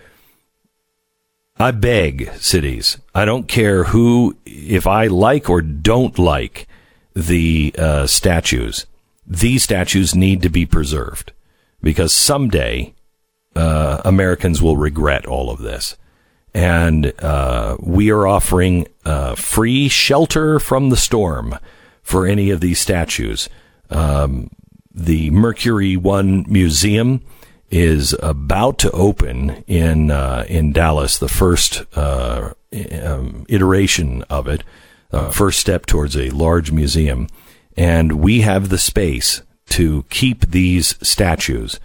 [1.57, 2.99] I beg cities.
[3.15, 6.67] I don't care who, if I like or don't like
[7.15, 8.87] the uh, statues.
[9.27, 11.33] These statues need to be preserved
[11.81, 12.95] because someday
[13.55, 15.97] uh, Americans will regret all of this.
[16.53, 21.59] And uh, we are offering uh, free shelter from the storm
[22.03, 23.49] for any of these statues.
[23.91, 24.51] Um,
[24.95, 27.21] the Mercury One Museum
[27.71, 31.19] is about to open in uh, in Dallas.
[31.19, 32.55] The first uh,
[33.03, 34.63] um, iteration of it,
[35.13, 37.29] uh, first step towards a large museum,
[37.77, 41.81] and we have the space to keep these statues,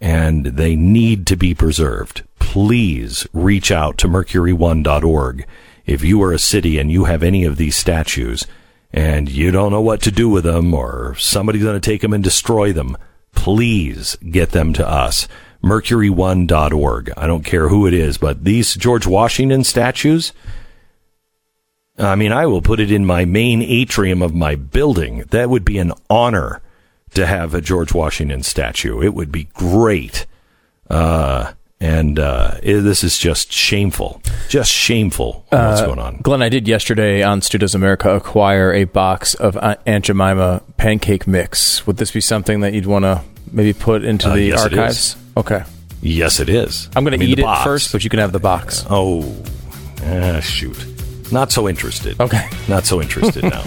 [0.00, 2.22] and they need to be preserved.
[2.38, 5.46] Please reach out to mercury1.org
[5.84, 8.46] if you are a city and you have any of these statues
[8.94, 12.12] and you don't know what to do with them or somebody's going to take them
[12.12, 12.96] and destroy them,
[13.32, 15.26] please get them to us.
[15.64, 17.10] Mercury1.org.
[17.16, 20.32] I don't care who it is, but these George Washington statues,
[21.98, 25.24] I mean, I will put it in my main atrium of my building.
[25.30, 26.62] That would be an honor
[27.14, 29.02] to have a George Washington statue.
[29.02, 30.24] It would be great.
[30.88, 31.54] Uh,
[31.84, 35.44] and uh, it, this is just shameful, just shameful.
[35.50, 36.40] What's uh, going on, Glenn?
[36.40, 41.86] I did yesterday on Stu Does America acquire a box of Aunt Jemima pancake mix.
[41.86, 45.16] Would this be something that you'd want to maybe put into uh, the yes, archives?
[45.36, 45.62] Okay.
[46.00, 46.88] Yes, it is.
[46.96, 47.64] I'm going to eat it box.
[47.64, 48.86] first, but you can have the box.
[48.88, 49.36] Oh,
[50.04, 50.86] ah, shoot!
[51.30, 52.18] Not so interested.
[52.18, 52.48] Okay.
[52.66, 53.62] Not so interested now.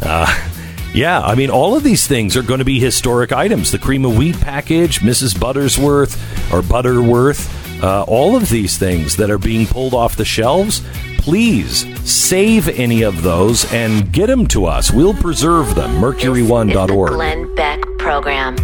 [0.94, 3.70] yeah, I mean, all of these things are going to be historic items.
[3.70, 5.34] The cream of wheat package, Mrs.
[5.34, 6.16] Buttersworth
[6.52, 10.82] or Butterworth, uh, all of these things that are being pulled off the shelves.
[11.18, 14.90] Please save any of those and get them to us.
[14.92, 15.90] We'll preserve them.
[16.00, 17.10] Mercury1.org.
[17.10, 18.56] Glenn Beck Program.